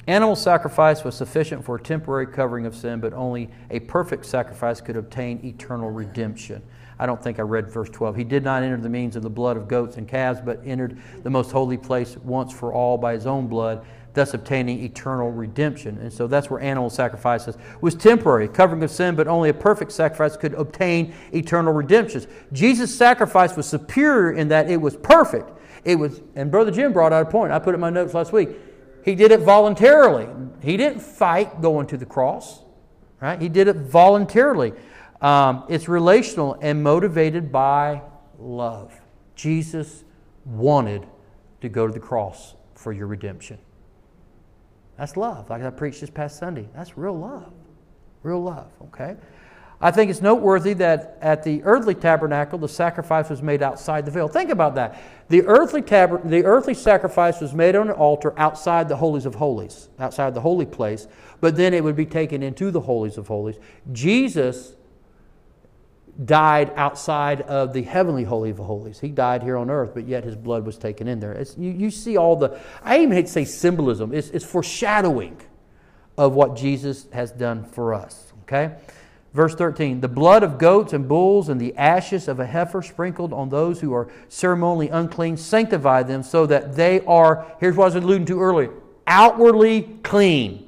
Animal 0.07 0.37
sacrifice 0.37 1.03
was 1.03 1.15
sufficient 1.15 1.65
for 1.65 1.75
a 1.75 1.81
temporary 1.81 2.27
covering 2.27 2.65
of 2.65 2.73
sin, 2.73 3.01
but 3.01 3.11
only 3.13 3.49
a 3.69 3.81
perfect 3.81 4.25
sacrifice 4.25 4.79
could 4.79 4.95
obtain 4.95 5.41
eternal 5.43 5.91
redemption. 5.91 6.63
I 6.99 7.05
don't 7.05 7.21
think 7.21 7.39
I 7.39 7.43
read 7.43 7.69
verse 7.69 7.89
12. 7.89 8.15
He 8.15 8.23
did 8.23 8.43
not 8.43 8.63
enter 8.63 8.77
the 8.77 8.89
means 8.89 9.15
of 9.15 9.23
the 9.23 9.29
blood 9.29 9.57
of 9.57 9.67
goats 9.67 9.97
and 9.97 10.07
calves, 10.07 10.39
but 10.43 10.61
entered 10.65 10.97
the 11.23 11.29
most 11.29 11.51
holy 11.51 11.77
place 11.77 12.17
once 12.17 12.51
for 12.51 12.73
all 12.73 12.97
by 12.97 13.13
his 13.13 13.27
own 13.27 13.47
blood, 13.47 13.85
thus 14.13 14.33
obtaining 14.33 14.83
eternal 14.83 15.31
redemption. 15.31 15.99
And 15.99 16.11
so 16.11 16.25
that's 16.25 16.49
where 16.49 16.59
animal 16.59 16.89
sacrifices 16.89 17.55
was 17.81 17.93
temporary, 17.93 18.47
covering 18.47 18.81
of 18.81 18.89
sin, 18.89 19.15
but 19.15 19.27
only 19.27 19.49
a 19.49 19.53
perfect 19.53 19.91
sacrifice 19.91 20.35
could 20.35 20.55
obtain 20.55 21.13
eternal 21.33 21.71
redemption. 21.71 22.25
Jesus' 22.51 22.95
sacrifice 22.95 23.55
was 23.55 23.67
superior 23.67 24.31
in 24.31 24.47
that 24.47 24.71
it 24.71 24.77
was 24.77 24.97
perfect. 24.97 25.51
It 25.85 25.95
was, 25.95 26.21
and 26.35 26.49
Brother 26.49 26.71
Jim 26.71 26.93
brought 26.93 27.13
out 27.13 27.27
a 27.27 27.29
point. 27.29 27.51
I 27.51 27.59
put 27.59 27.71
it 27.71 27.75
in 27.75 27.81
my 27.81 27.91
notes 27.91 28.13
last 28.15 28.33
week. 28.33 28.49
He 29.05 29.13
did 29.15 29.31
it 29.31 29.41
voluntarily. 29.41 30.27
He 30.61 30.75
didn't 30.77 30.99
fight 30.99 31.61
going 31.61 31.87
to 31.87 31.97
the 31.97 32.05
cross, 32.05 32.61
right? 33.21 33.39
He 33.41 33.47
did 33.47 33.67
it 33.67 33.75
voluntarily. 33.75 34.73
Um, 35.21 35.63
it's 35.69 35.87
relational 35.87 36.57
and 36.61 36.83
motivated 36.83 37.51
by 37.51 38.01
love. 38.37 38.93
Jesus 39.35 40.03
wanted 40.45 41.07
to 41.61 41.69
go 41.69 41.87
to 41.87 41.93
the 41.93 41.99
cross 41.99 42.55
for 42.75 42.93
your 42.93 43.07
redemption. 43.07 43.57
That's 44.97 45.17
love, 45.17 45.49
like 45.49 45.63
I 45.63 45.69
preached 45.69 46.01
this 46.01 46.09
past 46.09 46.37
Sunday. 46.37 46.67
That's 46.75 46.97
real 46.97 47.17
love. 47.17 47.53
Real 48.23 48.41
love, 48.41 48.71
okay? 48.85 49.15
I 49.79 49.91
think 49.91 50.09
it's 50.09 50.21
noteworthy 50.21 50.73
that 50.73 51.19
at 51.21 51.43
the 51.43 51.61
earthly 51.63 51.93
tabernacle, 51.93 52.57
the 52.57 52.67
sacrifice 52.67 53.29
was 53.29 53.43
made 53.43 53.61
outside 53.61 54.05
the 54.05 54.11
veil. 54.11 54.27
Think 54.27 54.49
about 54.49 54.73
that. 54.73 54.99
The 55.29 55.43
earthly, 55.45 55.83
tab- 55.83 56.27
the 56.27 56.43
earthly 56.45 56.73
sacrifice 56.73 57.41
was 57.41 57.53
made 57.53 57.75
on 57.75 57.89
an 57.89 57.95
altar 57.95 58.33
outside 58.39 58.89
the 58.89 58.95
holies 58.95 59.27
of 59.27 59.35
holies, 59.35 59.89
outside 59.99 60.33
the 60.33 60.41
holy 60.41 60.65
place, 60.65 61.07
but 61.41 61.55
then 61.55 61.75
it 61.75 61.83
would 61.83 61.95
be 61.95 62.07
taken 62.07 62.41
into 62.41 62.71
the 62.71 62.81
holies 62.81 63.19
of 63.19 63.27
holies. 63.27 63.57
Jesus 63.91 64.73
died 66.25 66.71
outside 66.75 67.41
of 67.41 67.73
the 67.73 67.83
heavenly 67.83 68.23
holy 68.23 68.49
of 68.49 68.57
holies. 68.57 68.99
He 68.99 69.09
died 69.09 69.43
here 69.43 69.57
on 69.57 69.69
earth, 69.69 69.91
but 69.93 70.07
yet 70.07 70.23
his 70.23 70.35
blood 70.35 70.65
was 70.65 70.77
taken 70.77 71.07
in 71.07 71.19
there. 71.19 71.39
You, 71.57 71.71
you, 71.71 71.91
see 71.91 72.17
all 72.17 72.35
the, 72.35 72.59
I 72.83 72.99
even 72.99 73.11
hate 73.11 73.27
to 73.27 73.31
say 73.31 73.45
symbolism, 73.45 74.13
it's, 74.13 74.29
it's 74.29 74.45
foreshadowing 74.45 75.39
of 76.17 76.33
what 76.33 76.55
Jesus 76.55 77.07
has 77.13 77.31
done 77.31 77.63
for 77.63 77.93
us. 77.93 78.33
Okay? 78.43 78.75
Verse 79.33 79.53
13 79.53 80.01
The 80.01 80.07
blood 80.07 80.41
of 80.41 80.57
goats 80.57 80.93
and 80.93 81.07
bulls 81.07 81.49
and 81.49 81.61
the 81.61 81.75
ashes 81.75 82.27
of 82.27 82.39
a 82.39 82.45
heifer 82.45 82.81
sprinkled 82.81 83.31
on 83.31 83.49
those 83.49 83.79
who 83.79 83.93
are 83.93 84.09
ceremonially 84.29 84.89
unclean 84.89 85.37
sanctify 85.37 86.03
them 86.03 86.23
so 86.23 86.47
that 86.47 86.75
they 86.75 87.01
are, 87.01 87.45
here's 87.59 87.75
what 87.75 87.83
I 87.83 87.95
was 87.95 88.03
alluding 88.03 88.25
to 88.27 88.41
earlier, 88.41 88.71
outwardly 89.05 89.83
clean. 90.03 90.66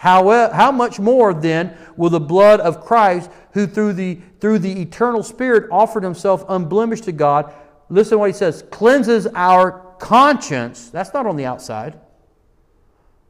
How, 0.00 0.50
how 0.50 0.72
much 0.72 0.98
more 0.98 1.34
then 1.34 1.76
will 1.94 2.08
the 2.08 2.18
blood 2.18 2.58
of 2.60 2.80
Christ, 2.80 3.30
who 3.52 3.66
through 3.66 3.92
the, 3.92 4.18
through 4.40 4.60
the 4.60 4.80
eternal 4.80 5.22
Spirit 5.22 5.68
offered 5.70 6.02
himself 6.02 6.42
unblemished 6.48 7.04
to 7.04 7.12
God, 7.12 7.52
listen 7.90 8.12
to 8.12 8.18
what 8.18 8.30
he 8.30 8.32
says, 8.32 8.64
cleanses 8.70 9.26
our 9.34 9.94
conscience, 9.98 10.88
that's 10.88 11.12
not 11.12 11.26
on 11.26 11.36
the 11.36 11.44
outside, 11.44 12.00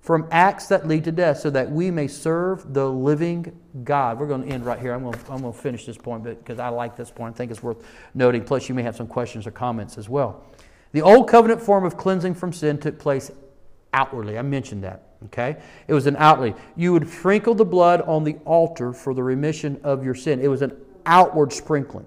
from 0.01 0.29
acts 0.31 0.69
that 0.69 0.87
lead 0.87 1.03
to 1.03 1.11
death, 1.11 1.41
so 1.41 1.51
that 1.51 1.69
we 1.69 1.91
may 1.91 2.07
serve 2.07 2.73
the 2.73 2.89
living 2.89 3.53
God. 3.83 4.21
We're 4.21 4.29
going 4.29 4.45
to 4.45 4.49
end 4.49 4.65
right 4.65 4.79
here. 4.79 4.93
I'm 4.93 5.03
going 5.03 5.15
to, 5.15 5.33
I'm 5.33 5.41
going 5.41 5.53
to 5.53 5.59
finish 5.59 5.87
this 5.87 5.99
point 5.99 6.23
because 6.23 6.61
I 6.61 6.69
like 6.69 6.97
this 6.97 7.11
point. 7.11 7.35
I 7.35 7.37
think 7.37 7.51
it's 7.51 7.65
worth 7.65 7.85
noting. 8.15 8.45
Plus, 8.45 8.69
you 8.69 8.77
may 8.77 8.85
have 8.85 8.95
some 8.95 9.09
questions 9.09 9.45
or 9.45 9.51
comments 9.51 9.99
as 9.99 10.09
well. 10.09 10.47
The 10.93 11.03
old 11.03 11.29
covenant 11.29 11.61
form 11.61 11.85
of 11.85 11.97
cleansing 11.97 12.37
from 12.37 12.53
sin 12.53 12.79
took 12.79 12.97
place 12.97 13.33
outwardly. 13.93 14.39
I 14.39 14.43
mentioned 14.43 14.85
that. 14.85 15.03
Okay? 15.27 15.57
It 15.87 15.95
was 15.95 16.07
an 16.07 16.17
outwardly. 16.17 16.59
You 16.77 16.93
would 16.93 17.09
sprinkle 17.09 17.55
the 17.55 17.65
blood 17.65 18.01
on 18.03 18.25
the 18.25 18.37
altar 18.45 18.93
for 18.93 19.15
the 19.15 19.23
remission 19.23 19.81
of 19.83 20.05
your 20.05 20.15
sin. 20.15 20.41
It 20.41 20.49
was 20.49 20.63
an 20.63 20.73
outward 21.07 21.53
sprinkling. 21.53 22.07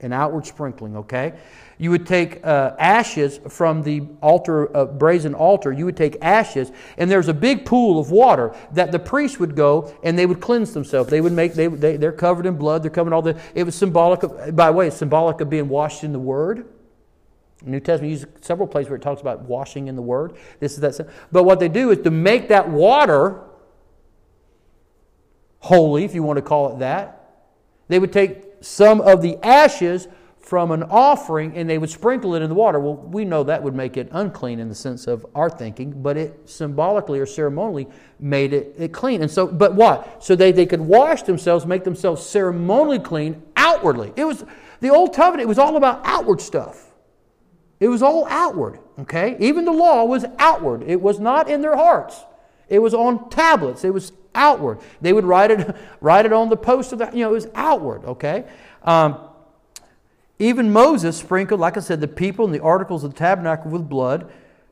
An 0.00 0.12
outward 0.12 0.46
sprinkling, 0.46 0.96
okay? 0.96 1.34
You 1.76 1.90
would 1.90 2.06
take 2.06 2.44
uh, 2.46 2.76
ashes 2.78 3.40
from 3.48 3.82
the 3.82 4.06
altar, 4.22 4.74
uh, 4.76 4.84
brazen 4.84 5.34
altar. 5.34 5.72
You 5.72 5.86
would 5.86 5.96
take 5.96 6.16
ashes, 6.22 6.70
and 6.96 7.10
there's 7.10 7.26
a 7.26 7.34
big 7.34 7.64
pool 7.64 7.98
of 7.98 8.12
water 8.12 8.54
that 8.72 8.92
the 8.92 8.98
priest 9.00 9.40
would 9.40 9.56
go 9.56 9.92
and 10.04 10.16
they 10.16 10.24
would 10.24 10.40
cleanse 10.40 10.72
themselves. 10.72 11.10
They 11.10 11.20
would 11.20 11.32
make 11.32 11.54
they, 11.54 11.66
they 11.66 11.96
they're 11.96 12.12
covered 12.12 12.46
in 12.46 12.56
blood. 12.56 12.84
They're 12.84 12.92
covered 12.92 13.12
all 13.12 13.22
the. 13.22 13.40
It 13.56 13.64
was 13.64 13.74
symbolic. 13.74 14.22
Of, 14.22 14.54
by 14.54 14.68
the 14.68 14.72
way, 14.72 14.86
it's 14.86 14.96
symbolic 14.96 15.40
of 15.40 15.50
being 15.50 15.68
washed 15.68 16.04
in 16.04 16.12
the 16.12 16.18
Word. 16.18 16.66
New 17.64 17.80
Testament 17.80 18.12
uses 18.12 18.26
several 18.40 18.68
places 18.68 18.90
where 18.90 18.96
it 18.96 19.02
talks 19.02 19.20
about 19.20 19.42
washing 19.42 19.88
in 19.88 19.96
the 19.96 20.02
Word. 20.02 20.36
This 20.60 20.74
is 20.74 20.80
that. 20.80 21.08
But 21.32 21.42
what 21.42 21.58
they 21.58 21.68
do 21.68 21.90
is 21.90 21.98
to 21.98 22.10
make 22.10 22.48
that 22.48 22.68
water 22.68 23.42
holy, 25.60 26.04
if 26.04 26.14
you 26.14 26.22
want 26.22 26.36
to 26.36 26.42
call 26.42 26.72
it 26.72 26.78
that. 26.78 27.14
They 27.88 27.98
would 27.98 28.12
take 28.12 28.44
some 28.60 29.00
of 29.00 29.22
the 29.22 29.38
ashes 29.44 30.08
from 30.38 30.70
an 30.70 30.82
offering 30.84 31.54
and 31.56 31.68
they 31.68 31.76
would 31.76 31.90
sprinkle 31.90 32.34
it 32.34 32.42
in 32.42 32.48
the 32.48 32.54
water. 32.54 32.80
Well, 32.80 32.96
we 32.96 33.24
know 33.24 33.44
that 33.44 33.62
would 33.62 33.74
make 33.74 33.96
it 33.96 34.08
unclean 34.12 34.60
in 34.60 34.68
the 34.68 34.74
sense 34.74 35.06
of 35.06 35.26
our 35.34 35.50
thinking, 35.50 36.02
but 36.02 36.16
it 36.16 36.48
symbolically 36.48 37.18
or 37.18 37.26
ceremonially 37.26 37.86
made 38.18 38.54
it, 38.54 38.74
it 38.78 38.92
clean. 38.92 39.20
And 39.20 39.30
so, 39.30 39.46
but 39.46 39.74
what? 39.74 40.24
So 40.24 40.34
they, 40.34 40.52
they 40.52 40.64
could 40.64 40.80
wash 40.80 41.22
themselves, 41.22 41.66
make 41.66 41.84
themselves 41.84 42.24
ceremonially 42.24 42.98
clean 42.98 43.42
outwardly. 43.56 44.12
It 44.16 44.24
was 44.24 44.44
the 44.80 44.90
old 44.90 45.14
covenant, 45.14 45.42
it 45.42 45.48
was 45.48 45.58
all 45.58 45.76
about 45.76 46.00
outward 46.04 46.40
stuff. 46.40 46.87
It 47.80 47.88
was 47.88 48.02
all 48.02 48.26
outward, 48.28 48.80
okay? 49.00 49.36
Even 49.38 49.64
the 49.64 49.72
law 49.72 50.04
was 50.04 50.24
outward. 50.38 50.82
It 50.82 51.00
was 51.00 51.20
not 51.20 51.48
in 51.48 51.60
their 51.62 51.76
hearts. 51.76 52.24
It 52.68 52.80
was 52.80 52.92
on 52.92 53.30
tablets. 53.30 53.84
It 53.84 53.94
was 53.94 54.12
outward. 54.34 54.80
They 55.00 55.12
would 55.12 55.24
write 55.24 55.50
it, 55.50 55.76
write 56.00 56.26
it 56.26 56.32
on 56.32 56.48
the 56.48 56.56
post 56.56 56.92
of 56.92 56.98
the, 56.98 57.10
you 57.12 57.20
know, 57.20 57.30
it 57.30 57.34
was 57.34 57.48
outward, 57.54 58.04
okay? 58.04 58.44
Um, 58.82 59.18
even 60.38 60.72
Moses 60.72 61.16
sprinkled, 61.16 61.60
like 61.60 61.76
I 61.76 61.80
said, 61.80 62.00
the 62.00 62.08
people 62.08 62.44
and 62.44 62.54
the 62.54 62.62
articles 62.62 63.04
of 63.04 63.12
the 63.12 63.18
tabernacle 63.18 63.70
with 63.70 63.88
blood 63.88 64.30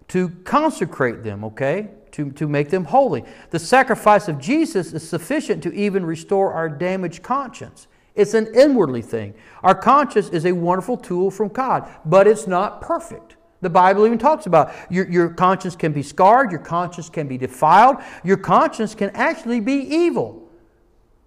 to 0.08 0.28
consecrate 0.44 1.24
them, 1.24 1.44
okay? 1.44 1.88
To, 2.12 2.30
to 2.32 2.48
make 2.48 2.70
them 2.70 2.84
holy. 2.84 3.24
The 3.50 3.58
sacrifice 3.58 4.28
of 4.28 4.38
Jesus 4.40 4.92
is 4.92 5.08
sufficient 5.08 5.62
to 5.64 5.72
even 5.74 6.06
restore 6.06 6.52
our 6.52 6.68
damaged 6.68 7.22
conscience. 7.22 7.88
It's 8.16 8.34
an 8.34 8.48
inwardly 8.54 9.02
thing. 9.02 9.34
Our 9.62 9.74
conscience 9.74 10.30
is 10.30 10.46
a 10.46 10.52
wonderful 10.52 10.96
tool 10.96 11.30
from 11.30 11.48
God, 11.48 11.88
but 12.04 12.26
it's 12.26 12.46
not 12.46 12.80
perfect. 12.80 13.36
The 13.60 13.70
Bible 13.70 14.06
even 14.06 14.18
talks 14.18 14.46
about 14.46 14.72
your, 14.90 15.08
your 15.10 15.28
conscience 15.30 15.76
can 15.76 15.92
be 15.92 16.02
scarred, 16.02 16.50
your 16.50 16.60
conscience 16.60 17.08
can 17.08 17.28
be 17.28 17.38
defiled, 17.38 17.96
your 18.24 18.36
conscience 18.36 18.94
can 18.94 19.10
actually 19.10 19.60
be 19.60 19.74
evil. 19.74 20.48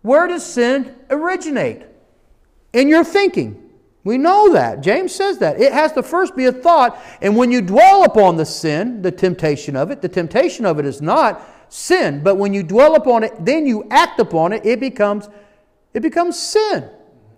Where 0.01 0.27
does 0.27 0.45
sin 0.45 0.95
originate? 1.09 1.85
In 2.73 2.87
your 2.87 3.03
thinking. 3.03 3.69
We 4.03 4.17
know 4.17 4.53
that. 4.53 4.81
James 4.81 5.13
says 5.13 5.39
that. 5.39 5.59
It 5.59 5.73
has 5.73 5.91
to 5.93 6.03
first 6.03 6.35
be 6.35 6.45
a 6.45 6.51
thought, 6.51 6.99
and 7.21 7.35
when 7.35 7.51
you 7.51 7.61
dwell 7.61 8.03
upon 8.03 8.37
the 8.37 8.45
sin, 8.45 9.01
the 9.01 9.11
temptation 9.11 9.75
of 9.75 9.91
it, 9.91 10.01
the 10.01 10.07
temptation 10.07 10.65
of 10.65 10.79
it 10.79 10.85
is 10.85 11.01
not 11.01 11.45
sin, 11.67 12.23
but 12.23 12.35
when 12.35 12.53
you 12.53 12.63
dwell 12.63 12.95
upon 12.95 13.23
it, 13.23 13.33
then 13.43 13.65
you 13.65 13.85
act 13.91 14.19
upon 14.19 14.53
it, 14.53 14.65
it 14.65 14.79
becomes 14.79 15.27
it 15.99 16.01
becomes 16.01 16.39
sin. 16.39 16.89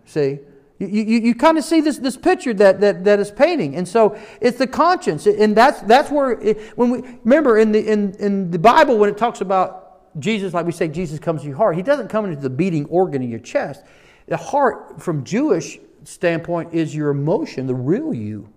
See? 0.05 0.39
You, 0.77 0.87
you, 0.87 1.19
you 1.19 1.35
kind 1.35 1.57
of 1.57 1.63
see 1.63 1.81
this, 1.81 1.97
this 1.97 2.15
picture 2.15 2.53
that, 2.53 2.79
that, 2.79 3.03
that 3.05 3.19
is 3.19 3.31
painting. 3.31 3.75
And 3.75 3.87
so 3.87 4.19
it's 4.39 4.59
the 4.59 4.67
conscience. 4.67 5.25
And 5.25 5.57
that's, 5.57 5.81
that's 5.81 6.11
where, 6.11 6.33
it, 6.39 6.77
when 6.77 6.91
we, 6.91 7.01
remember 7.23 7.57
in 7.57 7.71
the, 7.71 7.79
in, 7.79 8.13
in 8.19 8.51
the 8.51 8.59
Bible, 8.59 8.99
when 8.99 9.09
it 9.09 9.17
talks 9.17 9.41
about 9.41 10.19
Jesus, 10.19 10.53
like 10.53 10.67
we 10.67 10.71
say, 10.71 10.87
Jesus 10.87 11.17
comes 11.17 11.41
to 11.41 11.47
your 11.47 11.57
heart, 11.57 11.75
he 11.75 11.81
doesn't 11.81 12.07
come 12.07 12.25
into 12.25 12.39
the 12.39 12.51
beating 12.51 12.85
organ 12.85 13.23
in 13.23 13.31
your 13.31 13.39
chest. 13.39 13.83
The 14.27 14.37
heart, 14.37 15.01
from 15.01 15.23
Jewish 15.23 15.79
standpoint 16.03 16.71
is 16.71 16.95
your 16.95 17.09
emotion, 17.09 17.65
the 17.65 17.73
real 17.73 18.13
you. 18.13 18.47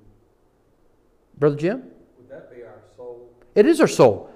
Brother 1.39 1.57
Jim? 1.57 1.85
Would 2.19 2.29
that 2.29 2.55
be 2.55 2.63
our 2.63 2.83
soul? 2.95 3.33
It 3.55 3.65
is 3.65 3.81
our 3.81 3.89
soul. 3.89 4.31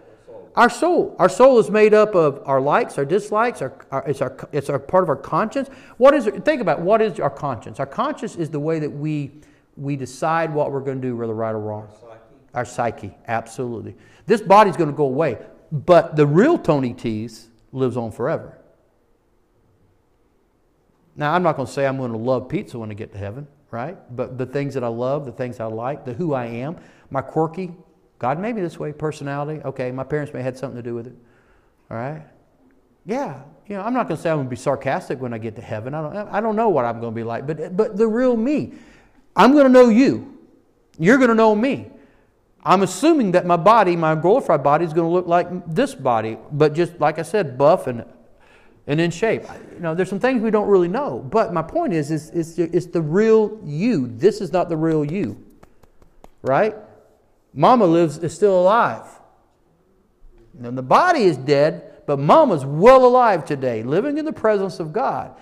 Our 0.58 0.68
soul. 0.68 1.14
Our 1.20 1.28
soul 1.28 1.60
is 1.60 1.70
made 1.70 1.94
up 1.94 2.16
of 2.16 2.42
our 2.44 2.60
likes, 2.60 2.98
our 2.98 3.04
dislikes. 3.04 3.62
Our, 3.62 3.72
our, 3.92 4.02
it's 4.08 4.20
our 4.20 4.36
it's 4.50 4.68
our 4.68 4.80
part 4.80 5.04
of 5.04 5.08
our 5.08 5.14
conscience. 5.14 5.68
What 5.98 6.14
is? 6.14 6.24
Think 6.24 6.60
about 6.60 6.80
it. 6.80 6.84
what 6.84 7.00
is 7.00 7.20
our 7.20 7.30
conscience. 7.30 7.78
Our 7.78 7.86
conscience 7.86 8.34
is 8.34 8.50
the 8.50 8.58
way 8.58 8.80
that 8.80 8.90
we 8.90 9.30
we 9.76 9.94
decide 9.94 10.52
what 10.52 10.72
we're 10.72 10.80
going 10.80 11.00
to 11.00 11.08
do, 11.08 11.16
whether 11.16 11.32
right 11.32 11.52
or 11.52 11.60
wrong. 11.60 11.88
Psyche. 12.00 12.18
Our 12.54 12.64
psyche, 12.64 13.14
absolutely. 13.28 13.94
This 14.26 14.40
body's 14.40 14.76
going 14.76 14.90
to 14.90 14.96
go 14.96 15.04
away, 15.04 15.38
but 15.70 16.16
the 16.16 16.26
real 16.26 16.58
Tony 16.58 16.92
Tees 16.92 17.50
lives 17.70 17.96
on 17.96 18.10
forever. 18.10 18.58
Now, 21.14 21.34
I'm 21.34 21.44
not 21.44 21.54
going 21.54 21.66
to 21.66 21.72
say 21.72 21.86
I'm 21.86 21.98
going 21.98 22.10
to 22.10 22.18
love 22.18 22.48
pizza 22.48 22.80
when 22.80 22.90
I 22.90 22.94
get 22.94 23.12
to 23.12 23.18
heaven, 23.18 23.46
right? 23.70 23.96
But 24.16 24.38
the 24.38 24.46
things 24.46 24.74
that 24.74 24.82
I 24.82 24.88
love, 24.88 25.24
the 25.24 25.30
things 25.30 25.60
I 25.60 25.66
like, 25.66 26.04
the 26.04 26.14
who 26.14 26.34
I 26.34 26.46
am, 26.46 26.78
my 27.10 27.20
quirky, 27.20 27.70
God 28.18 28.40
made 28.40 28.56
me 28.56 28.62
this 28.62 28.78
way, 28.78 28.92
personality. 28.92 29.60
Okay, 29.64 29.90
my 29.92 30.04
parents 30.04 30.32
may 30.32 30.40
have 30.40 30.54
had 30.54 30.58
something 30.58 30.76
to 30.76 30.88
do 30.88 30.94
with 30.94 31.06
it. 31.06 31.14
All 31.90 31.96
right? 31.96 32.22
Yeah, 33.06 33.42
you 33.66 33.76
know, 33.76 33.82
I'm 33.82 33.94
not 33.94 34.08
going 34.08 34.16
to 34.16 34.22
say 34.22 34.30
I'm 34.30 34.38
going 34.38 34.46
to 34.46 34.50
be 34.50 34.56
sarcastic 34.56 35.20
when 35.20 35.32
I 35.32 35.38
get 35.38 35.56
to 35.56 35.62
heaven. 35.62 35.94
I 35.94 36.02
don't, 36.02 36.28
I 36.28 36.40
don't 36.40 36.56
know 36.56 36.68
what 36.68 36.84
I'm 36.84 37.00
going 37.00 37.12
to 37.12 37.16
be 37.16 37.24
like, 37.24 37.46
but, 37.46 37.76
but 37.76 37.96
the 37.96 38.06
real 38.06 38.36
me. 38.36 38.74
I'm 39.36 39.52
going 39.52 39.64
to 39.64 39.72
know 39.72 39.88
you. 39.88 40.38
You're 40.98 41.16
going 41.16 41.28
to 41.28 41.34
know 41.34 41.54
me. 41.54 41.90
I'm 42.64 42.82
assuming 42.82 43.32
that 43.32 43.46
my 43.46 43.56
body, 43.56 43.94
my 43.94 44.14
glorified 44.14 44.62
body, 44.62 44.84
is 44.84 44.92
going 44.92 45.06
to 45.06 45.12
look 45.12 45.26
like 45.26 45.48
this 45.72 45.94
body, 45.94 46.36
but 46.52 46.74
just 46.74 46.98
like 47.00 47.18
I 47.18 47.22
said, 47.22 47.56
buff 47.56 47.86
and, 47.86 48.04
and 48.86 49.00
in 49.00 49.10
shape. 49.10 49.44
You 49.72 49.80
know, 49.80 49.94
there's 49.94 50.08
some 50.08 50.18
things 50.18 50.42
we 50.42 50.50
don't 50.50 50.68
really 50.68 50.88
know. 50.88 51.20
But 51.30 51.52
my 51.52 51.62
point 51.62 51.92
is, 51.92 52.10
is, 52.10 52.30
is 52.30 52.58
it's 52.58 52.86
the 52.86 53.00
real 53.00 53.60
you. 53.64 54.08
This 54.08 54.40
is 54.40 54.52
not 54.52 54.68
the 54.68 54.76
real 54.76 55.04
you. 55.04 55.42
Right? 56.42 56.74
Mama 57.52 57.86
lives 57.86 58.18
is 58.18 58.34
still 58.34 58.60
alive. 58.60 59.06
And 60.62 60.76
the 60.76 60.82
body 60.82 61.22
is 61.22 61.36
dead, 61.36 62.02
but 62.06 62.18
mama's 62.18 62.64
well 62.64 63.04
alive 63.04 63.44
today, 63.44 63.82
living 63.82 64.18
in 64.18 64.24
the 64.24 64.32
presence 64.32 64.80
of 64.80 64.92
God. 64.92 65.34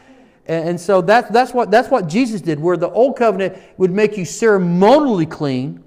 And, 0.46 0.70
and 0.70 0.80
so 0.80 1.00
that, 1.02 1.32
that's, 1.32 1.52
what, 1.52 1.70
that's 1.70 1.88
what 1.88 2.06
Jesus 2.06 2.40
did, 2.40 2.60
where 2.60 2.76
the 2.76 2.90
old 2.90 3.16
covenant 3.16 3.56
would 3.76 3.90
make 3.90 4.16
you 4.16 4.24
ceremonially 4.24 5.26
clean. 5.26 5.82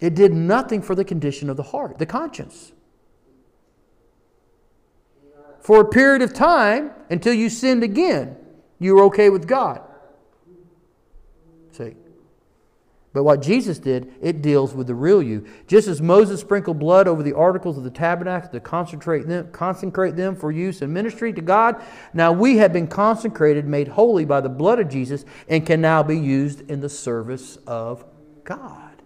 It 0.00 0.14
did 0.14 0.32
nothing 0.32 0.82
for 0.82 0.94
the 0.94 1.04
condition 1.04 1.48
of 1.48 1.56
the 1.56 1.62
heart, 1.62 1.98
the 1.98 2.06
conscience. 2.06 2.72
For 5.60 5.80
a 5.80 5.84
period 5.84 6.22
of 6.22 6.32
time, 6.32 6.90
until 7.08 7.32
you 7.32 7.48
sinned 7.48 7.84
again, 7.84 8.36
you 8.80 8.96
were 8.96 9.04
okay 9.04 9.30
with 9.30 9.46
God. 9.46 9.80
See? 11.70 11.94
But 13.12 13.24
what 13.24 13.42
Jesus 13.42 13.78
did, 13.78 14.14
it 14.22 14.40
deals 14.40 14.74
with 14.74 14.86
the 14.86 14.94
real 14.94 15.22
you. 15.22 15.46
Just 15.66 15.86
as 15.86 16.00
Moses 16.00 16.40
sprinkled 16.40 16.78
blood 16.78 17.06
over 17.06 17.22
the 17.22 17.34
articles 17.34 17.76
of 17.76 17.84
the 17.84 17.90
tabernacle 17.90 18.48
to 18.50 18.60
concentrate 18.60 19.26
them, 19.26 19.50
consecrate 19.52 20.16
them 20.16 20.34
for 20.34 20.50
use 20.50 20.80
in 20.80 20.92
ministry 20.92 21.32
to 21.34 21.42
God, 21.42 21.82
now 22.14 22.32
we 22.32 22.56
have 22.56 22.72
been 22.72 22.86
consecrated, 22.86 23.66
made 23.66 23.88
holy 23.88 24.24
by 24.24 24.40
the 24.40 24.48
blood 24.48 24.80
of 24.80 24.88
Jesus, 24.88 25.26
and 25.46 25.66
can 25.66 25.82
now 25.82 26.02
be 26.02 26.18
used 26.18 26.70
in 26.70 26.80
the 26.80 26.88
service 26.88 27.58
of 27.66 28.04
God. 28.44 29.02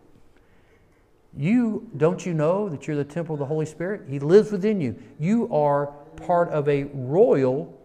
You 1.36 1.90
don't 1.96 2.24
you 2.24 2.32
know 2.32 2.68
that 2.68 2.86
you're 2.86 2.96
the 2.96 3.04
temple 3.04 3.34
of 3.34 3.40
the 3.40 3.46
Holy 3.46 3.66
Spirit? 3.66 4.02
He 4.08 4.20
lives 4.20 4.52
within 4.52 4.80
you. 4.80 4.96
You 5.18 5.52
are 5.52 5.86
part 6.16 6.48
of 6.50 6.68
a 6.68 6.84
royal 6.94 7.76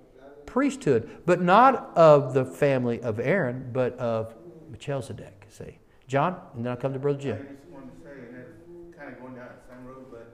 priesthood, 0.45 1.09
but 1.25 1.41
not 1.41 1.91
of 1.97 2.35
the 2.35 2.45
family 2.45 3.01
of 3.01 3.19
Aaron, 3.19 3.71
but 3.73 3.97
of 3.97 4.35
Melchizedek. 4.69 5.47
See. 5.49 5.80
John, 6.11 6.35
and 6.55 6.65
then 6.65 6.71
I'll 6.73 6.77
come 6.77 6.91
to 6.91 6.99
Brother 6.99 7.19
Jim. 7.19 7.37
I 7.39 7.53
just 7.55 7.71
wanted 7.71 7.95
to 7.95 8.03
say, 8.03 8.11
and 8.11 8.35
it's 8.43 8.97
kind 8.99 9.13
of 9.13 9.21
going 9.21 9.35
down 9.35 9.47
the 9.47 9.63
same 9.63 9.87
road, 9.87 10.11
but 10.11 10.27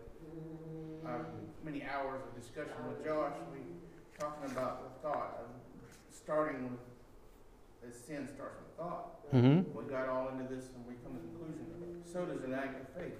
uh, 1.05 1.21
many 1.63 1.83
hours 1.83 2.19
of 2.25 2.33
discussion 2.41 2.73
with 2.89 3.05
Josh, 3.05 3.33
we 3.53 3.59
talking 4.17 4.49
about 4.49 4.81
the 4.81 5.07
thought 5.07 5.37
of 5.37 5.45
starting 6.11 6.63
with 6.63 6.81
that 7.83 7.95
sin 7.95 8.27
starts 8.27 8.57
with 8.57 8.73
thought. 8.75 9.31
Mm-hmm. 9.31 9.77
We 9.77 9.83
got 9.87 10.09
all 10.09 10.29
into 10.29 10.49
this 10.49 10.65
and 10.73 10.81
we 10.87 10.95
come 11.05 11.13
to 11.13 11.21
the 11.21 11.45
conclusion. 11.45 12.01
So 12.11 12.25
does 12.25 12.43
an 12.43 12.55
act 12.55 12.81
of 12.81 13.03
faith. 13.03 13.13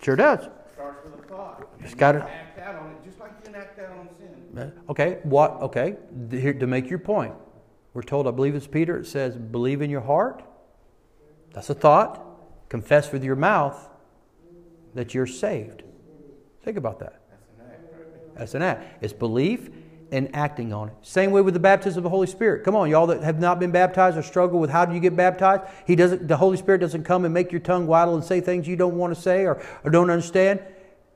Sure 0.00 0.14
does. 0.14 0.46
It 0.46 0.52
starts 0.74 1.04
with 1.04 1.18
a 1.18 1.26
thought. 1.26 1.66
Just 1.80 1.94
And 1.94 1.98
gotta- 1.98 2.22
act 2.22 2.60
out 2.60 2.76
on 2.76 2.92
it, 2.92 3.04
just 3.04 3.18
like 3.18 3.32
you 3.44 3.50
can 3.50 3.60
act 3.60 3.80
out 3.80 3.90
on 3.98 4.08
sin. 4.16 4.56
Uh, 4.56 4.90
Okay, 4.92 5.18
what? 5.24 5.54
Okay, 5.60 5.96
here, 6.30 6.54
to 6.54 6.68
make 6.68 6.88
your 6.88 7.00
point, 7.00 7.34
we're 7.94 8.02
told, 8.02 8.28
I 8.28 8.30
believe 8.30 8.54
it's 8.54 8.68
Peter, 8.68 8.96
it 8.96 9.08
says, 9.08 9.36
believe 9.36 9.82
in 9.82 9.90
your 9.90 10.02
heart. 10.02 10.44
That's 11.56 11.70
a 11.70 11.74
thought. 11.74 12.22
Confess 12.68 13.10
with 13.10 13.24
your 13.24 13.34
mouth 13.34 13.88
that 14.94 15.14
you're 15.14 15.26
saved. 15.26 15.82
Think 16.62 16.76
about 16.76 17.00
that. 17.00 17.22
That's 18.36 18.54
an 18.54 18.60
act. 18.60 19.02
It's 19.02 19.14
belief 19.14 19.70
and 20.12 20.36
acting 20.36 20.74
on 20.74 20.88
it. 20.88 20.94
Same 21.00 21.30
way 21.30 21.40
with 21.40 21.54
the 21.54 21.60
baptism 21.60 22.00
of 22.00 22.02
the 22.04 22.10
Holy 22.10 22.26
Spirit. 22.26 22.62
Come 22.62 22.76
on, 22.76 22.90
y'all 22.90 23.06
that 23.06 23.22
have 23.22 23.40
not 23.40 23.58
been 23.58 23.70
baptized 23.70 24.18
or 24.18 24.22
struggle 24.22 24.60
with 24.60 24.68
how 24.68 24.84
do 24.84 24.94
you 24.94 25.00
get 25.00 25.16
baptized? 25.16 25.62
He 25.86 25.96
doesn't. 25.96 26.28
The 26.28 26.36
Holy 26.36 26.58
Spirit 26.58 26.82
doesn't 26.82 27.04
come 27.04 27.24
and 27.24 27.32
make 27.32 27.50
your 27.50 27.62
tongue 27.62 27.86
waddle 27.86 28.14
and 28.14 28.22
say 28.22 28.42
things 28.42 28.68
you 28.68 28.76
don't 28.76 28.98
want 28.98 29.14
to 29.14 29.20
say 29.20 29.46
or, 29.46 29.62
or 29.82 29.90
don't 29.90 30.10
understand. 30.10 30.60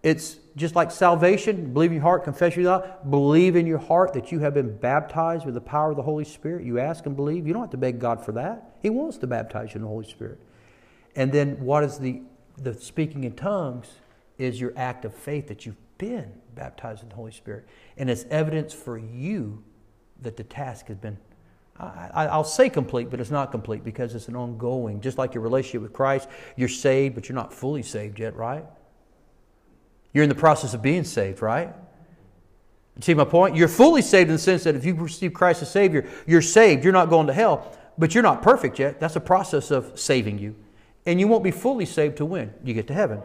It's 0.03 0.37
just 0.57 0.75
like 0.75 0.91
salvation. 0.91 1.75
Believe 1.75 1.91
in 1.91 1.97
your 1.97 2.03
heart, 2.03 2.25
confess 2.25 2.57
your 2.57 2.65
mouth. 2.65 3.11
Believe 3.11 3.57
in 3.57 3.67
your 3.67 3.79
heart 3.79 4.15
that 4.15 4.33
you 4.33 4.39
have 4.39 4.55
been 4.55 4.75
baptized 4.75 5.45
with 5.45 5.53
the 5.53 5.61
power 5.61 5.91
of 5.91 5.97
the 5.97 6.03
Holy 6.03 6.25
Spirit. 6.25 6.65
You 6.65 6.79
ask 6.79 7.05
and 7.05 7.15
believe. 7.15 7.47
You 7.47 7.53
don't 7.53 7.63
have 7.63 7.71
to 7.73 7.77
beg 7.77 7.99
God 7.99 8.25
for 8.25 8.33
that. 8.33 8.70
He 8.83 8.91
wants 8.91 9.19
to 9.19 9.27
baptize 9.27 9.71
you 9.71 9.77
in 9.77 9.83
the 9.83 9.89
Holy 9.89 10.09
Spirit. 10.09 10.41
And 11.17 11.33
then 11.33 11.61
what 11.61 11.85
is 11.85 11.99
the 11.99 12.23
the 12.59 12.75
speaking 12.75 13.25
in 13.25 13.33
tongues 13.33 13.89
is 14.39 14.61
your 14.61 14.73
act 14.77 15.05
of 15.05 15.15
faith 15.15 15.49
that 15.49 15.65
you've 15.65 15.77
been 15.99 16.31
baptized 16.55 17.03
in 17.03 17.09
the 17.09 17.15
Holy 17.15 17.33
Spirit. 17.33 17.67
And 17.97 18.11
it's 18.11 18.25
evidence 18.31 18.73
for 18.75 18.99
you 18.99 19.63
that 20.23 20.37
the 20.37 20.45
task 20.45 20.89
has 20.89 20.97
been, 20.99 21.17
I, 21.79 22.11
I- 22.13 22.27
I'll 22.27 22.45
say 22.45 22.69
complete, 22.69 23.11
but 23.11 23.21
it's 23.21 23.31
not 23.31 23.51
complete 23.51 23.85
because 23.85 24.15
it's 24.15 24.29
an 24.29 24.37
ongoing. 24.37 25.01
Just 25.01 25.19
like 25.19 25.35
your 25.35 25.43
relationship 25.43 25.83
with 25.83 25.93
Christ, 25.93 26.29
you're 26.57 26.69
saved, 26.69 27.15
but 27.15 27.29
you're 27.29 27.37
not 27.37 27.53
fully 27.53 27.83
saved 27.83 28.19
yet, 28.19 28.37
right? 28.37 28.65
You're 30.13 30.25
in 30.25 30.29
the 30.31 30.35
process 30.35 30.75
of 30.75 30.83
being 30.83 31.05
saved, 31.05 31.41
right? 31.41 31.69
You 32.97 33.03
see 33.03 33.15
my 33.15 33.25
point? 33.25 33.57
You're 33.57 33.69
fully 33.69 34.03
saved 34.03 34.29
in 34.29 34.37
the 34.37 34.43
sense 34.43 34.65
that 34.65 34.75
if 34.75 34.85
you 34.85 34.95
receive 34.95 35.33
Christ 35.33 35.63
as 35.63 35.71
Savior, 35.71 36.07
you're 36.27 36.43
saved. 36.43 36.85
You're 36.85 36.93
not 36.93 37.09
going 37.09 37.27
to 37.29 37.33
hell, 37.33 37.75
but 38.01 38.15
you're 38.15 38.23
not 38.23 38.43
perfect 38.43 38.79
yet. 38.79 38.99
That's 38.99 39.15
a 39.15 39.21
process 39.21 39.71
of 39.71 39.99
saving 39.99 40.39
you. 40.39 40.57
And 41.07 41.21
you 41.21 41.29
won't 41.29 41.45
be 41.45 41.51
fully 41.51 41.87
saved 41.87 42.17
to 42.17 42.25
when 42.25 42.53
you 42.65 42.75
get 42.75 42.87
to 42.89 42.95
heaven. 42.95 43.23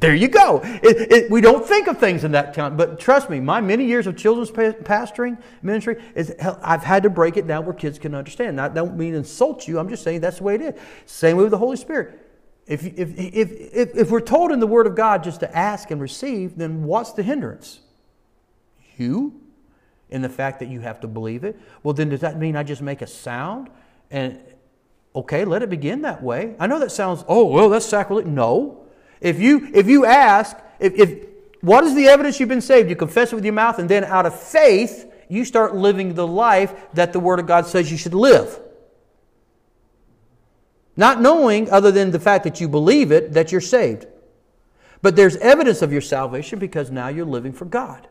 There 0.00 0.14
you 0.14 0.28
go. 0.28 0.60
It, 0.62 1.12
it, 1.12 1.30
we 1.30 1.40
don't 1.40 1.66
think 1.66 1.88
of 1.88 1.98
things 1.98 2.22
in 2.22 2.32
that 2.32 2.52
time, 2.52 2.76
but 2.76 3.00
trust 3.00 3.30
me, 3.30 3.40
my 3.40 3.60
many 3.60 3.86
years 3.86 4.06
of 4.06 4.16
children's 4.16 4.50
pastoring 4.50 5.42
ministry 5.62 5.96
is 6.14 6.34
I've 6.62 6.84
had 6.84 7.02
to 7.04 7.10
break 7.10 7.36
it 7.38 7.46
down 7.46 7.64
where 7.64 7.74
kids 7.74 7.98
can 7.98 8.14
understand. 8.14 8.60
I 8.60 8.68
don't 8.68 8.96
mean 8.96 9.14
insult 9.14 9.66
you. 9.66 9.78
I'm 9.78 9.88
just 9.88 10.04
saying 10.04 10.20
that's 10.20 10.38
the 10.38 10.44
way 10.44 10.56
it 10.56 10.60
is. 10.60 10.74
Same 11.06 11.38
way 11.38 11.44
with 11.44 11.52
the 11.52 11.58
Holy 11.58 11.78
Spirit. 11.78 12.20
If, 12.66 12.84
if, 12.84 13.18
if, 13.18 13.50
if, 13.50 13.96
if 13.96 14.10
we're 14.10 14.20
told 14.20 14.52
in 14.52 14.60
the 14.60 14.66
Word 14.66 14.86
of 14.86 14.94
God 14.94 15.24
just 15.24 15.40
to 15.40 15.56
ask 15.56 15.90
and 15.90 16.00
receive, 16.02 16.58
then 16.58 16.84
what's 16.84 17.12
the 17.12 17.22
hindrance? 17.22 17.80
You, 18.98 19.40
in 20.10 20.22
the 20.22 20.28
fact 20.28 20.60
that 20.60 20.68
you 20.68 20.80
have 20.80 21.00
to 21.00 21.08
believe 21.08 21.44
it. 21.44 21.58
Well, 21.82 21.94
then 21.94 22.08
does 22.08 22.20
that 22.20 22.38
mean 22.38 22.56
I 22.56 22.62
just 22.62 22.82
make 22.82 23.02
a 23.02 23.06
sound 23.06 23.70
and 24.10 24.40
okay, 25.14 25.44
let 25.44 25.62
it 25.62 25.70
begin 25.70 26.02
that 26.02 26.22
way? 26.22 26.54
I 26.58 26.66
know 26.66 26.78
that 26.78 26.92
sounds 26.92 27.24
oh 27.28 27.46
well, 27.46 27.68
that's 27.68 27.86
sacrilege. 27.86 28.26
No, 28.26 28.86
if 29.20 29.40
you 29.40 29.70
if 29.74 29.86
you 29.86 30.06
ask 30.06 30.56
if, 30.78 30.94
if 30.94 31.28
what 31.60 31.84
is 31.84 31.94
the 31.94 32.06
evidence 32.06 32.38
you've 32.38 32.48
been 32.48 32.60
saved? 32.60 32.88
You 32.88 32.96
confess 32.96 33.32
it 33.32 33.36
with 33.36 33.44
your 33.44 33.54
mouth, 33.54 33.78
and 33.78 33.88
then 33.88 34.04
out 34.04 34.26
of 34.26 34.38
faith 34.38 35.12
you 35.28 35.44
start 35.44 35.74
living 35.74 36.14
the 36.14 36.26
life 36.26 36.74
that 36.94 37.12
the 37.12 37.20
Word 37.20 37.40
of 37.40 37.46
God 37.46 37.66
says 37.66 37.90
you 37.90 37.98
should 37.98 38.14
live. 38.14 38.60
Not 40.96 41.20
knowing, 41.20 41.70
other 41.70 41.92
than 41.92 42.10
the 42.10 42.18
fact 42.18 42.44
that 42.44 42.60
you 42.60 42.68
believe 42.68 43.12
it, 43.12 43.32
that 43.34 43.52
you're 43.52 43.60
saved. 43.60 44.06
But 45.00 45.14
there's 45.14 45.36
evidence 45.36 45.80
of 45.82 45.92
your 45.92 46.00
salvation 46.00 46.58
because 46.58 46.90
now 46.90 47.08
you're 47.08 47.26
living 47.26 47.52
for 47.52 47.66
God. 47.66 48.08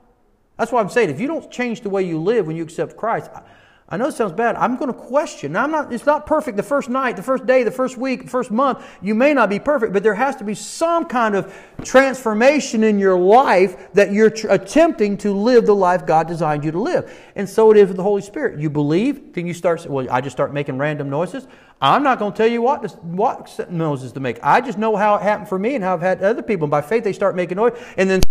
That's 0.58 0.72
why 0.72 0.82
I'm 0.82 0.90
saying 0.90 1.10
if 1.10 1.20
you 1.20 1.28
don't 1.28 1.50
change 1.52 1.82
the 1.82 1.90
way 1.90 2.04
you 2.04 2.20
live 2.20 2.48
when 2.48 2.56
you 2.56 2.64
accept 2.64 2.98
Christ, 2.98 3.30
I, 3.34 3.42
I 3.90 3.96
know 3.96 4.08
it 4.08 4.16
sounds 4.16 4.34
bad. 4.34 4.58
I'm 4.58 4.76
going 4.76 4.92
to 4.92 5.00
question. 5.00 5.54
Now, 5.54 5.64
I'm 5.64 5.72
not. 5.72 5.94
It's 5.94 6.06
not 6.06 6.26
perfect 6.26 6.58
the 6.58 6.64
first 6.64 6.90
night, 6.90 7.16
the 7.16 7.24
first 7.24 7.46
day, 7.46 7.64
the 7.64 7.72
first 7.72 7.98
week, 7.98 8.24
the 8.24 8.30
first 8.30 8.52
month. 8.52 8.86
You 9.02 9.16
may 9.16 9.34
not 9.34 9.50
be 9.50 9.60
perfect, 9.60 9.94
but 9.94 10.04
there 10.04 10.14
has 10.14 10.36
to 10.38 10.44
be 10.44 10.56
some 10.56 11.06
kind 11.06 11.36
of 11.36 11.56
transformation 11.86 12.84
in 12.84 13.00
your 13.00 13.18
life 13.18 13.94
that 13.94 14.12
you're 14.12 14.30
tr- 14.30 14.50
attempting 14.50 15.16
to 15.20 15.32
live 15.32 15.66
the 15.66 15.76
life 15.76 16.06
God 16.06 16.28
designed 16.28 16.66
you 16.66 16.72
to 16.72 16.80
live. 16.82 17.18
And 17.38 17.48
so 17.48 17.72
it 17.72 17.78
is 17.78 17.88
with 17.88 17.96
the 17.96 18.04
Holy 18.04 18.22
Spirit. 18.22 18.60
You 18.60 18.70
believe, 18.70 19.34
then 19.34 19.48
you 19.48 19.54
start. 19.54 19.86
Well, 19.86 20.06
I 20.12 20.20
just 20.20 20.36
start 20.36 20.54
making 20.54 20.78
random 20.78 21.10
noises. 21.10 21.48
I'm 21.80 22.04
not 22.04 22.20
going 22.20 22.34
to 22.34 22.38
tell 22.38 22.48
you 22.48 22.62
what 22.62 22.84
to, 22.84 22.90
what 22.98 23.72
noises 23.72 24.12
to 24.14 24.20
make. 24.20 24.38
I 24.44 24.60
just 24.60 24.78
know 24.78 24.98
how 24.98 25.16
it 25.16 25.22
happened 25.22 25.48
for 25.48 25.60
me 25.60 25.76
and 25.76 25.84
how 25.84 25.94
I've 25.94 26.02
had 26.02 26.22
other 26.22 26.42
people. 26.42 26.66
And 26.66 26.72
by 26.72 26.82
faith, 26.82 27.06
they 27.06 27.14
start 27.14 27.38
making 27.38 27.56
noise, 27.56 27.80
and 27.96 28.10
then 28.10 28.22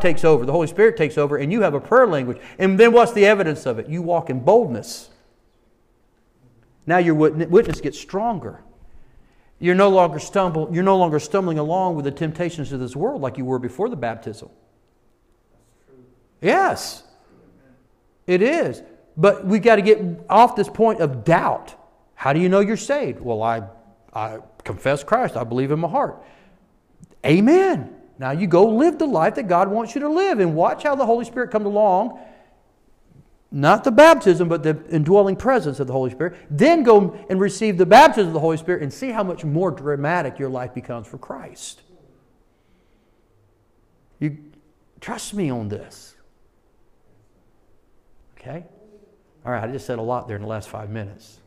takes 0.00 0.24
over. 0.24 0.44
The 0.44 0.52
Holy 0.52 0.66
Spirit 0.66 0.96
takes 0.96 1.16
over, 1.16 1.36
and 1.36 1.50
you 1.50 1.62
have 1.62 1.74
a 1.74 1.80
prayer 1.80 2.06
language. 2.06 2.38
And 2.58 2.78
then 2.78 2.92
what's 2.92 3.12
the 3.12 3.26
evidence 3.26 3.66
of 3.66 3.78
it? 3.78 3.88
You 3.88 4.02
walk 4.02 4.30
in 4.30 4.40
boldness. 4.40 5.10
Now 6.86 6.98
your 6.98 7.14
witness 7.14 7.80
gets 7.80 7.98
stronger. 7.98 8.62
You're 9.58 9.74
no 9.74 9.88
longer 9.88 10.18
stumble, 10.18 10.68
you're 10.70 10.84
no 10.84 10.98
longer 10.98 11.18
stumbling 11.18 11.58
along 11.58 11.96
with 11.96 12.04
the 12.04 12.10
temptations 12.10 12.72
of 12.72 12.80
this 12.80 12.94
world 12.94 13.22
like 13.22 13.38
you 13.38 13.44
were 13.44 13.58
before 13.58 13.88
the 13.88 13.96
baptism. 13.96 14.50
Yes. 16.42 17.02
It 18.26 18.42
is. 18.42 18.82
But 19.16 19.46
we 19.46 19.58
got 19.58 19.76
to 19.76 19.82
get 19.82 19.98
off 20.28 20.56
this 20.56 20.68
point 20.68 21.00
of 21.00 21.24
doubt. 21.24 21.74
How 22.14 22.34
do 22.34 22.40
you 22.40 22.50
know 22.50 22.60
you're 22.60 22.76
saved? 22.76 23.20
Well, 23.20 23.42
I, 23.42 23.62
I 24.12 24.40
confess 24.62 25.02
Christ. 25.02 25.36
I 25.36 25.44
believe 25.44 25.70
in 25.70 25.78
my 25.78 25.88
heart. 25.88 26.22
Amen. 27.24 27.95
Now 28.18 28.30
you 28.30 28.46
go 28.46 28.64
live 28.66 28.98
the 28.98 29.06
life 29.06 29.34
that 29.34 29.48
God 29.48 29.68
wants 29.68 29.94
you 29.94 30.00
to 30.00 30.08
live 30.08 30.40
and 30.40 30.54
watch 30.54 30.82
how 30.82 30.94
the 30.94 31.06
Holy 31.06 31.24
Spirit 31.24 31.50
comes 31.50 31.66
along. 31.66 32.18
Not 33.52 33.84
the 33.84 33.90
baptism, 33.90 34.48
but 34.48 34.62
the 34.62 34.82
indwelling 34.90 35.36
presence 35.36 35.78
of 35.80 35.86
the 35.86 35.92
Holy 35.92 36.10
Spirit. 36.10 36.36
Then 36.50 36.82
go 36.82 37.18
and 37.30 37.40
receive 37.40 37.78
the 37.78 37.86
baptism 37.86 38.28
of 38.28 38.34
the 38.34 38.40
Holy 38.40 38.56
Spirit 38.56 38.82
and 38.82 38.92
see 38.92 39.10
how 39.10 39.22
much 39.22 39.44
more 39.44 39.70
dramatic 39.70 40.38
your 40.38 40.48
life 40.48 40.74
becomes 40.74 41.06
for 41.06 41.18
Christ. 41.18 41.82
You 44.18 44.38
trust 45.00 45.34
me 45.34 45.50
on 45.50 45.68
this. 45.68 46.16
Okay? 48.38 48.64
All 49.44 49.52
right, 49.52 49.62
I 49.62 49.72
just 49.72 49.86
said 49.86 49.98
a 49.98 50.02
lot 50.02 50.26
there 50.26 50.36
in 50.36 50.42
the 50.42 50.48
last 50.48 50.68
five 50.68 50.90
minutes. 50.90 51.38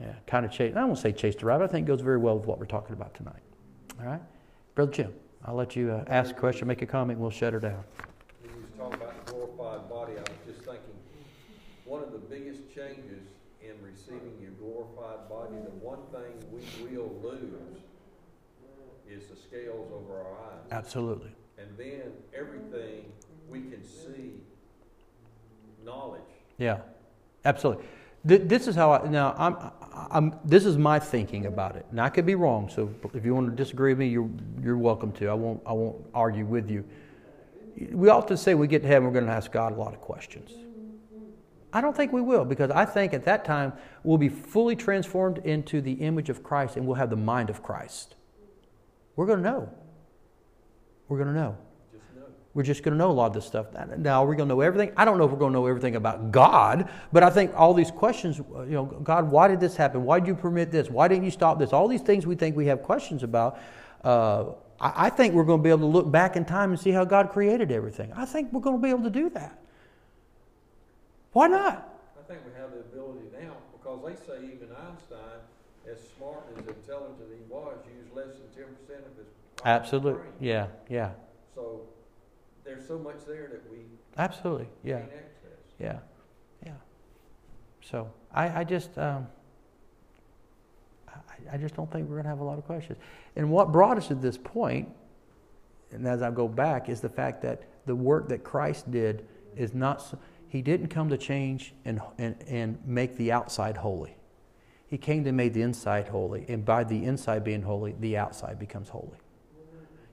Yeah, 0.00 0.12
kind 0.26 0.44
of 0.44 0.52
chase. 0.52 0.74
I 0.76 0.84
won't 0.84 0.98
say 0.98 1.12
chase 1.12 1.34
the 1.34 1.46
rabbit. 1.46 1.64
I 1.64 1.66
think 1.68 1.86
it 1.86 1.88
goes 1.88 2.02
very 2.02 2.18
well 2.18 2.38
with 2.38 2.46
what 2.46 2.58
we're 2.58 2.66
talking 2.66 2.92
about 2.92 3.14
tonight. 3.14 3.42
All 3.98 4.06
right? 4.06 4.20
Brother 4.74 4.92
Jim, 4.92 5.14
I'll 5.44 5.54
let 5.54 5.76
you 5.76 5.90
uh, 5.92 6.04
ask 6.08 6.32
a 6.32 6.38
question, 6.38 6.68
make 6.68 6.82
a 6.82 6.86
comment, 6.86 7.16
and 7.16 7.20
we'll 7.22 7.30
shut 7.30 7.52
her 7.52 7.60
down. 7.60 7.84
When 8.42 8.54
you 8.54 8.60
was 8.60 8.70
talking 8.76 9.02
about 9.02 9.26
the 9.26 9.32
glorified 9.32 9.88
body, 9.88 10.12
I 10.12 10.20
was 10.20 10.38
just 10.46 10.60
thinking, 10.60 10.94
one 11.84 12.02
of 12.02 12.12
the 12.12 12.18
biggest 12.18 12.62
changes 12.74 13.26
in 13.62 13.74
receiving 13.82 14.34
your 14.40 14.50
glorified 14.52 15.28
body, 15.28 15.54
the 15.64 15.70
one 15.84 16.00
thing 16.12 16.32
we 16.52 16.96
will 16.96 17.14
lose 17.22 17.78
is 19.08 19.26
the 19.28 19.36
scales 19.36 19.90
over 19.92 20.20
our 20.20 20.32
eyes. 20.32 20.60
Absolutely. 20.70 21.30
And 21.58 21.68
then 21.78 22.12
everything 22.36 23.10
we 23.48 23.60
can 23.62 23.82
see, 23.82 24.34
knowledge. 25.84 26.20
Yeah, 26.58 26.80
absolutely. 27.44 27.86
Th- 28.26 28.42
This 28.44 28.66
is 28.68 28.74
how 28.74 28.92
I, 28.92 29.08
now 29.08 29.34
I'm, 29.38 29.56
I'm, 30.10 30.38
this 30.44 30.64
is 30.64 30.76
my 30.76 30.98
thinking 30.98 31.46
about 31.46 31.76
it. 31.76 31.86
And 31.90 32.00
I 32.00 32.08
could 32.08 32.26
be 32.26 32.34
wrong, 32.34 32.68
so 32.68 32.92
if 33.14 33.24
you 33.24 33.34
want 33.34 33.50
to 33.50 33.56
disagree 33.56 33.92
with 33.92 33.98
me, 33.98 34.08
you're, 34.08 34.30
you're 34.62 34.78
welcome 34.78 35.12
to. 35.12 35.28
I 35.28 35.34
won't, 35.34 35.60
I 35.66 35.72
won't 35.72 36.04
argue 36.14 36.44
with 36.44 36.70
you. 36.70 36.84
We 37.92 38.08
often 38.08 38.36
say 38.36 38.54
we 38.54 38.66
get 38.66 38.82
to 38.82 38.88
heaven, 38.88 39.06
we're 39.06 39.14
going 39.14 39.26
to 39.26 39.32
ask 39.32 39.52
God 39.52 39.72
a 39.72 39.76
lot 39.76 39.94
of 39.94 40.00
questions. 40.00 40.52
I 41.72 41.80
don't 41.80 41.96
think 41.96 42.12
we 42.12 42.20
will 42.20 42.44
because 42.44 42.70
I 42.70 42.84
think 42.84 43.12
at 43.12 43.24
that 43.24 43.44
time 43.44 43.72
we'll 44.02 44.18
be 44.18 44.28
fully 44.28 44.74
transformed 44.74 45.38
into 45.38 45.80
the 45.80 45.92
image 45.92 46.30
of 46.30 46.42
Christ 46.42 46.76
and 46.76 46.86
we'll 46.86 46.96
have 46.96 47.10
the 47.10 47.16
mind 47.16 47.50
of 47.50 47.62
Christ. 47.62 48.14
We're 49.16 49.26
going 49.26 49.42
to 49.42 49.44
know. 49.44 49.70
We're 51.08 51.18
going 51.18 51.34
to 51.34 51.38
know. 51.38 51.58
We're 52.54 52.64
just 52.64 52.82
going 52.82 52.92
to 52.92 52.98
know 52.98 53.10
a 53.10 53.12
lot 53.12 53.26
of 53.26 53.34
this 53.34 53.46
stuff. 53.46 53.66
Now, 53.98 54.24
we're 54.24 54.30
we 54.30 54.36
going 54.36 54.48
to 54.48 54.54
know 54.54 54.60
everything? 54.62 54.92
I 54.96 55.04
don't 55.04 55.16
know 55.18 55.24
if 55.24 55.30
we're 55.30 55.38
going 55.38 55.52
to 55.52 55.58
know 55.58 55.66
everything 55.66 55.96
about 55.96 56.32
God, 56.32 56.88
but 57.12 57.22
I 57.22 57.30
think 57.30 57.52
all 57.54 57.72
these 57.72 57.90
questions, 57.90 58.38
you 58.38 58.66
know, 58.70 58.84
God, 58.84 59.30
why 59.30 59.46
did 59.48 59.60
this 59.60 59.76
happen? 59.76 60.02
Why 60.02 60.18
did 60.18 60.26
you 60.26 60.34
permit 60.34 60.72
this? 60.72 60.90
Why 60.90 61.06
didn't 61.06 61.24
you 61.24 61.30
stop 61.30 61.58
this? 61.58 61.72
All 61.72 61.86
these 61.86 62.00
things 62.00 62.26
we 62.26 62.34
think 62.34 62.56
we 62.56 62.66
have 62.66 62.82
questions 62.82 63.22
about. 63.22 63.60
Uh, 64.02 64.46
I, 64.80 65.10
think 65.10 65.34
we're 65.34 65.44
going 65.44 65.60
to 65.60 65.62
be 65.62 65.70
able 65.70 65.80
to 65.80 65.86
look 65.86 66.10
back 66.10 66.36
in 66.36 66.44
time 66.44 66.70
and 66.70 66.78
see 66.80 66.90
how 66.90 67.04
God 67.04 67.30
created 67.30 67.72
everything. 67.72 68.12
I 68.12 68.24
think 68.24 68.52
we're 68.52 68.60
going 68.60 68.76
to 68.76 68.82
be 68.82 68.90
able 68.90 69.04
to 69.04 69.10
do 69.10 69.28
that. 69.30 69.58
Why 71.32 71.48
not? 71.48 71.94
I 72.18 72.22
think 72.26 72.40
we 72.46 72.60
have 72.60 72.70
the 72.72 72.80
ability 72.80 73.26
now 73.40 73.54
because 73.72 74.00
they 74.04 74.14
say 74.26 74.38
even 74.44 74.68
Einstein, 74.74 75.40
as 75.90 75.98
smart 76.16 76.44
and 76.50 76.62
as 76.62 76.74
intelligent 76.74 77.18
as 77.22 77.30
he 77.30 77.52
was, 77.52 77.76
used 77.96 78.14
less 78.14 78.36
than 78.36 78.64
ten 78.64 78.74
percent 78.74 79.06
of 79.06 79.16
his 79.16 79.26
Absolutely. 79.64 80.12
brain. 80.12 80.32
Yeah, 80.40 80.66
yeah. 80.88 81.10
So 81.54 81.82
there's 82.68 82.86
so 82.86 82.98
much 82.98 83.24
there 83.26 83.48
that 83.50 83.62
we 83.70 83.78
Absolutely. 84.18 84.68
Yeah. 84.84 84.96
access. 84.98 85.58
Yeah, 85.78 85.98
yeah. 86.66 86.72
So 87.80 88.10
I, 88.32 88.60
I 88.60 88.64
just, 88.64 88.96
um, 88.98 89.26
I, 91.08 91.54
I 91.54 91.56
just 91.56 91.74
don't 91.74 91.90
think 91.90 92.08
we're 92.08 92.16
going 92.16 92.24
to 92.24 92.28
have 92.30 92.40
a 92.40 92.44
lot 92.44 92.58
of 92.58 92.64
questions. 92.64 92.98
And 93.36 93.50
what 93.50 93.72
brought 93.72 93.96
us 93.96 94.08
to 94.08 94.14
this 94.14 94.36
point, 94.36 94.88
and 95.92 96.06
as 96.06 96.20
I 96.20 96.30
go 96.30 96.48
back, 96.48 96.88
is 96.88 97.00
the 97.00 97.08
fact 97.08 97.42
that 97.42 97.62
the 97.86 97.94
work 97.94 98.28
that 98.28 98.44
Christ 98.44 98.90
did 98.90 99.26
is 99.56 99.72
not. 99.74 99.98
s- 100.00 100.14
He 100.48 100.60
didn't 100.62 100.88
come 100.88 101.08
to 101.08 101.16
change 101.16 101.72
and 101.84 102.00
and 102.18 102.34
and 102.46 102.78
make 102.86 103.16
the 103.16 103.32
outside 103.32 103.76
holy. 103.78 104.14
He 104.88 104.98
came 104.98 105.24
to 105.24 105.32
make 105.32 105.52
the 105.54 105.62
inside 105.62 106.08
holy, 106.08 106.44
and 106.48 106.64
by 106.64 106.84
the 106.84 107.04
inside 107.04 107.44
being 107.44 107.62
holy, 107.62 107.94
the 108.00 108.16
outside 108.18 108.58
becomes 108.58 108.88
holy. 108.90 109.16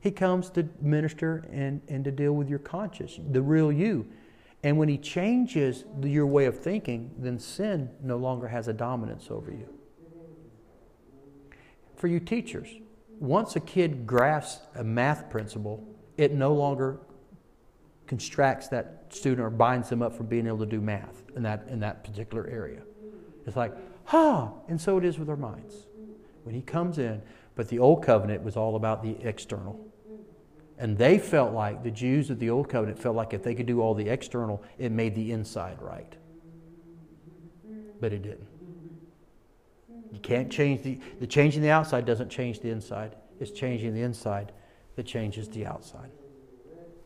He 0.06 0.12
comes 0.12 0.52
to 0.52 0.70
minister 0.80 1.46
and, 1.52 1.82
and 1.88 2.06
to 2.06 2.12
deal 2.12 2.34
with 2.34 2.48
your 2.48 2.60
conscience, 2.60 3.20
the 3.32 3.42
real 3.42 3.72
you. 3.72 4.06
And 4.62 4.78
when 4.78 4.88
he 4.88 5.00
changes 5.00 5.84
your 6.04 6.28
way 6.28 6.46
of 6.46 6.60
thinking, 6.60 7.10
then 7.18 7.40
sin 7.40 7.90
no 8.04 8.16
longer 8.18 8.48
has 8.48 8.68
a 8.68 8.74
dominance 8.74 9.30
over 9.32 9.50
you. 9.50 9.68
For 11.96 12.06
you 12.06 12.20
teachers, 12.20 12.70
once 13.20 13.56
a 13.56 13.60
kid 13.60 14.06
grasps 14.06 14.68
a 14.76 14.84
math 14.84 15.28
principle, 15.32 15.84
it 16.18 16.32
no 16.32 16.54
longer 16.54 17.00
constracts 18.06 18.68
that 18.68 19.08
student 19.10 19.42
or 19.42 19.50
binds 19.50 19.90
them 19.90 20.04
up 20.04 20.16
from 20.16 20.28
being 20.28 20.46
able 20.46 20.60
to 20.60 20.68
do 20.68 20.82
math 20.82 21.24
in 21.36 21.42
that, 21.42 21.66
in 21.68 21.80
that 21.80 22.04
particular 22.04 22.46
area. 22.46 22.84
It's 23.48 23.56
like, 23.56 23.74
ha! 24.04 24.52
And 24.68 24.80
so 24.80 25.00
it 25.00 25.04
is 25.04 25.18
with 25.18 25.32
our 25.32 25.36
minds. 25.36 25.88
When 26.44 26.54
he 26.54 26.62
comes 26.62 27.00
in, 27.00 27.24
but 27.56 27.70
the 27.70 27.80
old 27.80 28.04
covenant 28.04 28.44
was 28.44 28.56
all 28.56 28.76
about 28.76 29.02
the 29.02 29.18
external. 29.28 29.80
And 30.78 30.98
they 30.98 31.18
felt 31.18 31.54
like, 31.54 31.84
the 31.84 31.92
Jews 31.92 32.30
of 32.30 32.40
the 32.40 32.50
Old 32.50 32.68
Covenant 32.68 33.00
felt 33.00 33.16
like 33.16 33.34
if 33.34 33.44
they 33.44 33.56
could 33.56 33.66
do 33.66 33.82
all 33.82 33.94
the 33.94 34.10
external, 34.10 34.62
it 34.78 34.92
made 34.92 35.16
the 35.16 35.32
inside 35.32 35.82
right. 35.82 36.14
But 38.02 38.12
it 38.12 38.24
didn't. 38.24 38.48
You 40.12 40.20
can't 40.20 40.52
change 40.52 40.84
the, 40.84 41.00
the 41.20 41.28
changing 41.28 41.62
the 41.62 41.70
outside 41.70 42.06
doesn't 42.06 42.30
change 42.30 42.60
the 42.60 42.70
inside. 42.70 43.16
It's 43.40 43.52
changing 43.52 43.94
the 43.94 44.02
inside 44.02 44.52
that 44.96 45.06
changes 45.06 45.50
the 45.50 45.66
outside. 45.66 46.12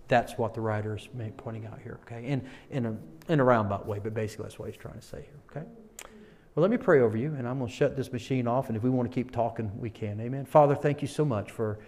That's 0.08 0.38
what 0.38 0.56
the 0.56 0.62
writer 0.62 0.96
is 0.96 1.08
pointing 1.38 1.68
out 1.68 1.80
here, 1.82 2.00
okay? 2.04 2.26
In, 2.26 2.48
in, 2.72 2.86
a, 2.88 2.98
in 3.32 3.40
a 3.40 3.44
roundabout 3.44 3.88
way, 3.88 4.00
but 4.00 4.14
basically 4.16 4.44
that's 4.44 4.58
what 4.58 4.68
he's 4.68 4.78
trying 4.78 5.00
to 5.00 5.06
say 5.06 5.22
here, 5.22 5.40
okay? 5.50 5.68
Well, 6.56 6.64
let 6.64 6.72
me 6.72 6.78
pray 6.78 7.02
over 7.02 7.16
you, 7.16 7.36
and 7.36 7.48
I'm 7.48 7.60
going 7.60 7.70
to 7.70 7.76
shut 7.76 7.96
this 7.96 8.12
machine 8.12 8.48
off, 8.48 8.70
and 8.70 8.76
if 8.76 8.82
we 8.82 8.90
want 8.90 9.10
to 9.10 9.14
keep 9.14 9.32
talking, 9.32 9.72
we 9.80 9.92
can. 9.92 10.20
Amen. 10.20 10.46
Father, 10.46 10.76
thank 10.76 11.04
you 11.04 11.08
so 11.08 11.24
much 11.24 11.52
for 11.52 11.80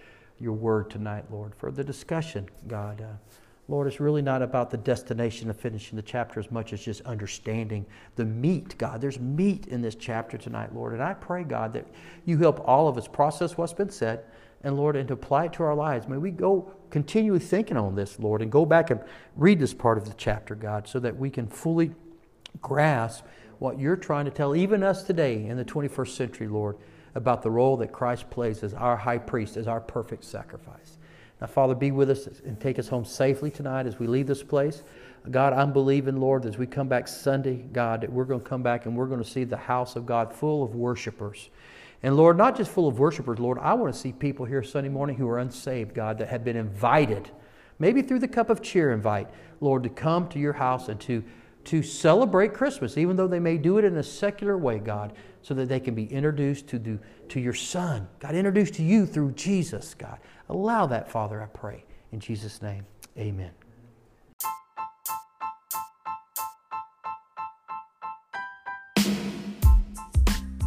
your 0.41 0.53
word 0.53 0.89
tonight, 0.89 1.25
Lord, 1.31 1.53
for 1.55 1.71
the 1.71 1.83
discussion, 1.83 2.49
God. 2.67 3.01
Uh, 3.01 3.33
Lord, 3.67 3.87
it's 3.87 4.01
really 4.01 4.21
not 4.21 4.41
about 4.41 4.69
the 4.69 4.77
destination 4.77 5.49
of 5.49 5.55
finishing 5.55 5.95
the 5.95 6.01
chapter 6.01 6.39
as 6.39 6.51
much 6.51 6.73
as 6.73 6.83
just 6.83 7.01
understanding 7.01 7.85
the 8.15 8.25
meat, 8.25 8.77
God. 8.77 8.99
There's 8.99 9.19
meat 9.19 9.67
in 9.67 9.81
this 9.81 9.95
chapter 9.95 10.37
tonight, 10.37 10.75
Lord. 10.75 10.93
And 10.93 11.01
I 11.01 11.13
pray, 11.13 11.43
God, 11.43 11.71
that 11.73 11.87
you 12.25 12.37
help 12.37 12.67
all 12.67 12.87
of 12.87 12.97
us 12.97 13.07
process 13.07 13.57
what's 13.57 13.71
been 13.71 13.89
said, 13.89 14.25
and 14.63 14.75
Lord, 14.75 14.95
and 14.95 15.07
to 15.07 15.13
apply 15.13 15.45
it 15.45 15.53
to 15.53 15.63
our 15.63 15.75
lives. 15.75 16.07
May 16.07 16.17
we 16.17 16.31
go 16.31 16.73
continually 16.89 17.39
thinking 17.39 17.77
on 17.77 17.95
this, 17.95 18.19
Lord, 18.19 18.41
and 18.41 18.51
go 18.51 18.65
back 18.65 18.89
and 18.89 18.99
read 19.37 19.59
this 19.59 19.73
part 19.73 19.97
of 19.97 20.05
the 20.05 20.15
chapter, 20.17 20.53
God, 20.53 20.87
so 20.87 20.99
that 20.99 21.15
we 21.15 21.29
can 21.29 21.47
fully 21.47 21.91
grasp 22.61 23.23
what 23.59 23.79
you're 23.79 23.95
trying 23.95 24.25
to 24.25 24.31
tell 24.31 24.55
even 24.55 24.83
us 24.83 25.03
today 25.03 25.45
in 25.45 25.55
the 25.55 25.63
21st 25.63 26.09
century, 26.09 26.47
Lord, 26.47 26.77
about 27.15 27.41
the 27.41 27.51
role 27.51 27.77
that 27.77 27.91
Christ 27.91 28.29
plays 28.29 28.63
as 28.63 28.73
our 28.73 28.97
high 28.97 29.17
priest, 29.17 29.57
as 29.57 29.67
our 29.67 29.81
perfect 29.81 30.23
sacrifice. 30.23 30.97
Now, 31.39 31.47
Father, 31.47 31.73
be 31.73 31.91
with 31.91 32.09
us 32.09 32.27
and 32.45 32.59
take 32.59 32.77
us 32.77 32.87
home 32.87 33.03
safely 33.03 33.49
tonight 33.49 33.87
as 33.87 33.97
we 33.97 34.07
leave 34.07 34.27
this 34.27 34.43
place. 34.43 34.83
God, 35.29 35.53
I'm 35.53 35.73
believing, 35.73 36.19
Lord, 36.19 36.45
as 36.45 36.57
we 36.57 36.65
come 36.65 36.87
back 36.87 37.07
Sunday, 37.07 37.57
God, 37.73 38.01
that 38.01 38.11
we're 38.11 38.25
going 38.25 38.41
to 38.41 38.45
come 38.45 38.63
back 38.63 38.85
and 38.85 38.95
we're 38.95 39.07
going 39.07 39.23
to 39.23 39.29
see 39.29 39.43
the 39.43 39.57
house 39.57 39.95
of 39.95 40.05
God 40.05 40.33
full 40.33 40.63
of 40.63 40.75
worshipers. 40.75 41.49
And 42.03 42.17
Lord, 42.17 42.37
not 42.37 42.57
just 42.57 42.71
full 42.71 42.87
of 42.87 42.99
worshipers, 42.99 43.39
Lord, 43.39 43.59
I 43.59 43.73
want 43.73 43.93
to 43.93 43.99
see 43.99 44.11
people 44.11 44.45
here 44.45 44.63
Sunday 44.63 44.89
morning 44.89 45.15
who 45.15 45.27
are 45.29 45.39
unsaved, 45.39 45.93
God, 45.93 46.17
that 46.17 46.29
have 46.29 46.43
been 46.43 46.55
invited, 46.55 47.29
maybe 47.77 48.01
through 48.01 48.19
the 48.19 48.27
cup 48.27 48.49
of 48.49 48.61
cheer 48.61 48.91
invite, 48.91 49.29
Lord, 49.59 49.83
to 49.83 49.89
come 49.89 50.27
to 50.29 50.39
your 50.39 50.53
house 50.53 50.89
and 50.89 50.99
to, 51.01 51.23
to 51.65 51.83
celebrate 51.83 52.53
Christmas, 52.53 52.97
even 52.97 53.15
though 53.15 53.27
they 53.27 53.39
may 53.39 53.57
do 53.57 53.77
it 53.77 53.85
in 53.85 53.97
a 53.97 54.03
secular 54.03 54.57
way, 54.57 54.79
God, 54.79 55.13
so 55.41 55.53
that 55.53 55.69
they 55.69 55.79
can 55.79 55.95
be 55.95 56.05
introduced 56.05 56.67
to, 56.67 56.79
the, 56.79 56.99
to 57.29 57.39
your 57.39 57.53
Son. 57.53 58.07
God, 58.19 58.35
introduced 58.35 58.75
to 58.75 58.83
you 58.83 59.05
through 59.05 59.31
Jesus, 59.33 59.93
God. 59.93 60.19
Allow 60.49 60.85
that, 60.87 61.09
Father, 61.09 61.41
I 61.41 61.47
pray. 61.47 61.85
In 62.11 62.19
Jesus' 62.19 62.61
name, 62.61 62.85
amen. 63.17 63.51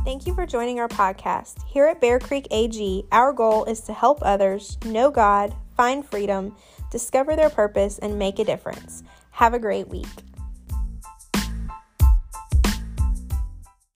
Thank 0.04 0.26
you 0.26 0.34
for 0.34 0.44
joining 0.44 0.80
our 0.80 0.88
podcast. 0.88 1.62
Here 1.66 1.86
at 1.86 2.00
Bear 2.00 2.18
Creek 2.18 2.46
AG, 2.50 3.04
our 3.10 3.32
goal 3.32 3.64
is 3.64 3.80
to 3.82 3.92
help 3.94 4.18
others 4.22 4.76
know 4.84 5.10
God, 5.10 5.54
find 5.76 6.04
freedom, 6.04 6.54
discover 6.90 7.34
their 7.34 7.48
purpose, 7.48 7.98
and 7.98 8.18
make 8.18 8.38
a 8.38 8.44
difference. 8.44 9.02
Have 9.30 9.54
a 9.54 9.58
great 9.58 9.88
week. 9.88 10.06